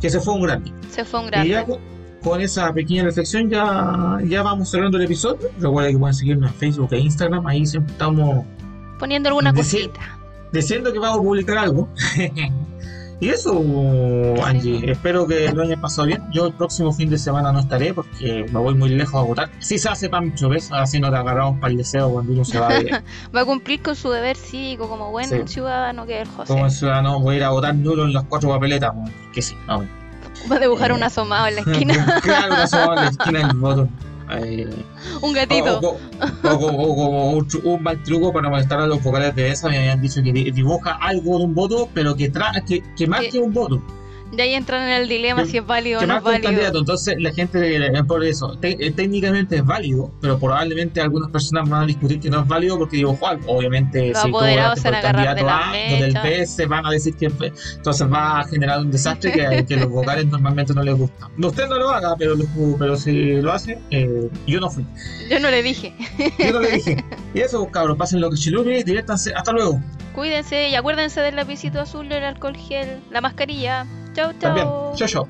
que 0.00 0.10
se 0.10 0.18
fue 0.20 0.34
un 0.34 0.42
grande. 0.42 0.72
Se 0.90 1.04
fue 1.04 1.20
un 1.20 1.26
Y 1.26 1.30
grande. 1.30 1.48
ya 1.50 1.64
con, 1.64 1.78
con 2.22 2.40
esa 2.40 2.72
pequeña 2.72 3.04
reflexión 3.04 3.48
ya, 3.48 4.18
ya 4.24 4.42
vamos 4.42 4.68
cerrando 4.70 4.98
el 4.98 5.04
episodio. 5.04 5.48
Recuerden 5.60 5.92
que 5.94 5.98
pueden 6.00 6.14
seguirnos 6.14 6.50
en 6.50 6.56
Facebook 6.58 6.88
e 6.92 6.98
Instagram, 6.98 7.46
ahí 7.46 7.64
siempre 7.64 7.92
estamos 7.92 8.44
Poniendo 8.98 9.28
alguna 9.28 9.52
cosita. 9.54 10.00
diciendo 10.52 10.92
que 10.92 10.98
vamos 10.98 11.18
a 11.20 11.22
publicar 11.22 11.58
algo. 11.58 11.88
y 13.20 13.30
eso, 13.30 13.52
Angie, 14.44 14.90
espero 14.90 15.26
que 15.26 15.50
lo 15.52 15.62
hayan 15.62 15.80
pasado 15.80 16.06
bien. 16.06 16.22
Yo 16.32 16.46
el 16.46 16.52
próximo 16.54 16.92
fin 16.92 17.10
de 17.10 17.18
semana 17.18 17.50
no 17.52 17.58
estaré 17.60 17.92
porque 17.92 18.46
me 18.52 18.58
voy 18.60 18.74
muy 18.74 18.90
lejos 18.90 19.14
a 19.16 19.24
votar. 19.24 19.50
Si 19.58 19.78
se 19.78 19.88
hace 19.88 20.08
Pancho, 20.08 20.48
¿ves? 20.48 20.70
Así 20.72 21.00
no 21.00 21.10
te 21.10 21.16
agarramos 21.16 21.58
para 21.60 21.70
el 21.72 21.78
deseo 21.78 22.10
cuando 22.10 22.32
uno 22.32 22.44
se 22.44 22.58
va 22.60 22.68
de, 22.68 23.02
Va 23.36 23.40
a 23.40 23.44
cumplir 23.44 23.82
con 23.82 23.96
su 23.96 24.10
deber 24.10 24.36
cívico 24.36 24.88
como 24.88 25.10
buen 25.10 25.28
Sí. 25.28 25.36
ciudadano 25.46 26.06
que 26.06 26.22
es 26.22 26.28
el 26.28 26.34
como 26.46 26.64
José. 26.64 26.76
ciudadano. 26.78 27.20
Voy 27.20 27.34
a 27.34 27.38
ir 27.38 27.44
a 27.44 27.50
votar 27.50 27.74
nulo 27.74 28.04
en 28.04 28.12
las 28.12 28.24
cuatro 28.24 28.50
papeletas, 28.50 28.92
que 29.32 29.42
sí. 29.42 29.56
vamos. 29.66 29.86
Va 30.50 30.56
a 30.56 30.60
dibujar 30.60 30.90
Eh. 30.92 30.94
un 30.94 31.02
asomado 31.02 31.48
en 31.48 31.56
la 31.56 31.60
esquina. 31.72 32.20
claro, 32.22 32.54
una 32.54 32.66
sola 32.68 32.94
en 32.94 33.04
la 33.04 33.10
esquina 33.10 33.38
del 33.48 33.56
voto. 33.56 33.88
Eh, 34.30 34.68
un 35.22 35.32
gatito. 35.32 35.78
o- 35.80 35.96
o- 36.48 36.54
o- 36.54 36.82
o 36.92 36.96
como 36.96 37.30
un, 37.32 37.48
un 37.64 37.82
mal 37.82 38.02
truco 38.02 38.32
para 38.32 38.48
molestar 38.50 38.80
a 38.80 38.86
los 38.86 39.02
vocales 39.02 39.34
de 39.34 39.50
esa, 39.50 39.68
me 39.68 39.78
habían 39.78 40.00
dicho 40.00 40.22
que 40.22 40.32
di- 40.32 40.50
dibuja 40.50 40.92
algo 41.00 41.38
de 41.38 41.44
un 41.44 41.54
voto, 41.54 41.88
pero 41.94 42.14
que, 42.14 42.28
tra 42.28 42.52
que, 42.66 42.82
que 42.96 43.06
marque 43.06 43.30
Que- 43.30 43.38
un 43.40 43.52
voto. 43.52 43.82
De 44.32 44.42
ahí 44.42 44.54
entran 44.54 44.82
en 44.82 45.02
el 45.02 45.08
dilema 45.08 45.46
si 45.46 45.56
es 45.58 45.66
válido 45.66 46.00
o 46.00 46.06
no 46.06 46.18
es 46.18 46.22
válido. 46.22 46.42
candidato. 46.44 46.78
Entonces 46.78 47.16
la 47.18 47.32
gente, 47.32 47.76
eh, 47.76 48.04
por 48.04 48.24
eso, 48.24 48.58
eh, 48.62 48.92
técnicamente 48.92 49.56
es 49.56 49.64
válido, 49.64 50.10
pero 50.20 50.38
probablemente 50.38 51.00
algunas 51.00 51.30
personas 51.30 51.68
van 51.68 51.84
a 51.84 51.86
discutir 51.86 52.20
que 52.20 52.28
no 52.28 52.40
es 52.40 52.46
válido 52.46 52.78
porque 52.78 52.98
dibujó 52.98 53.26
algo. 53.26 53.50
Obviamente, 53.50 54.10
Los 54.10 54.18
si 54.18 54.26
tú 54.26 54.32
votaste 54.32 54.82
por 54.82 54.94
el 54.94 55.00
de 55.00 55.02
candidato 55.02 55.46
la 55.46 55.70
A 55.70 55.72
del. 55.72 56.18
B, 56.22 56.46
se 56.46 56.66
van 56.66 56.84
a 56.84 56.90
decir 56.90 57.16
que 57.16 57.26
entonces 57.26 58.12
va 58.12 58.40
a 58.40 58.44
generar 58.44 58.80
un 58.80 58.90
desastre 58.90 59.32
que, 59.32 59.64
que 59.66 59.76
los 59.76 59.88
vocales 59.88 60.26
normalmente 60.26 60.74
no 60.74 60.82
les 60.82 60.94
gusta. 60.94 61.28
Usted 61.38 61.66
no 61.68 61.78
lo 61.78 61.90
haga, 61.90 62.14
pero, 62.18 62.34
pero 62.78 62.96
si 62.96 63.40
lo 63.40 63.52
hace, 63.52 63.78
eh, 63.90 64.28
yo 64.46 64.60
no 64.60 64.70
fui. 64.70 64.84
Yo 65.30 65.40
no 65.40 65.50
le 65.50 65.62
dije. 65.62 65.94
Yo 66.38 66.52
no 66.52 66.60
le 66.60 66.72
dije. 66.72 67.04
Y 67.34 67.40
eso, 67.40 67.66
cabros, 67.70 67.96
pasen 67.96 68.20
lo 68.20 68.30
que 68.30 68.36
chilupi, 68.36 68.82
diviértanse. 68.82 69.32
Hasta 69.34 69.52
luego. 69.52 69.80
Cuídense 70.14 70.68
y 70.68 70.74
acuérdense 70.74 71.20
del 71.20 71.36
lapicito 71.36 71.80
azul, 71.80 72.10
el 72.10 72.24
alcohol 72.24 72.56
gel, 72.56 73.00
la 73.10 73.20
mascarilla. 73.20 73.86
Chau, 74.18 74.32
También. 74.40 74.66
chau. 74.66 74.94
Chao, 74.96 75.06
chao. 75.06 75.28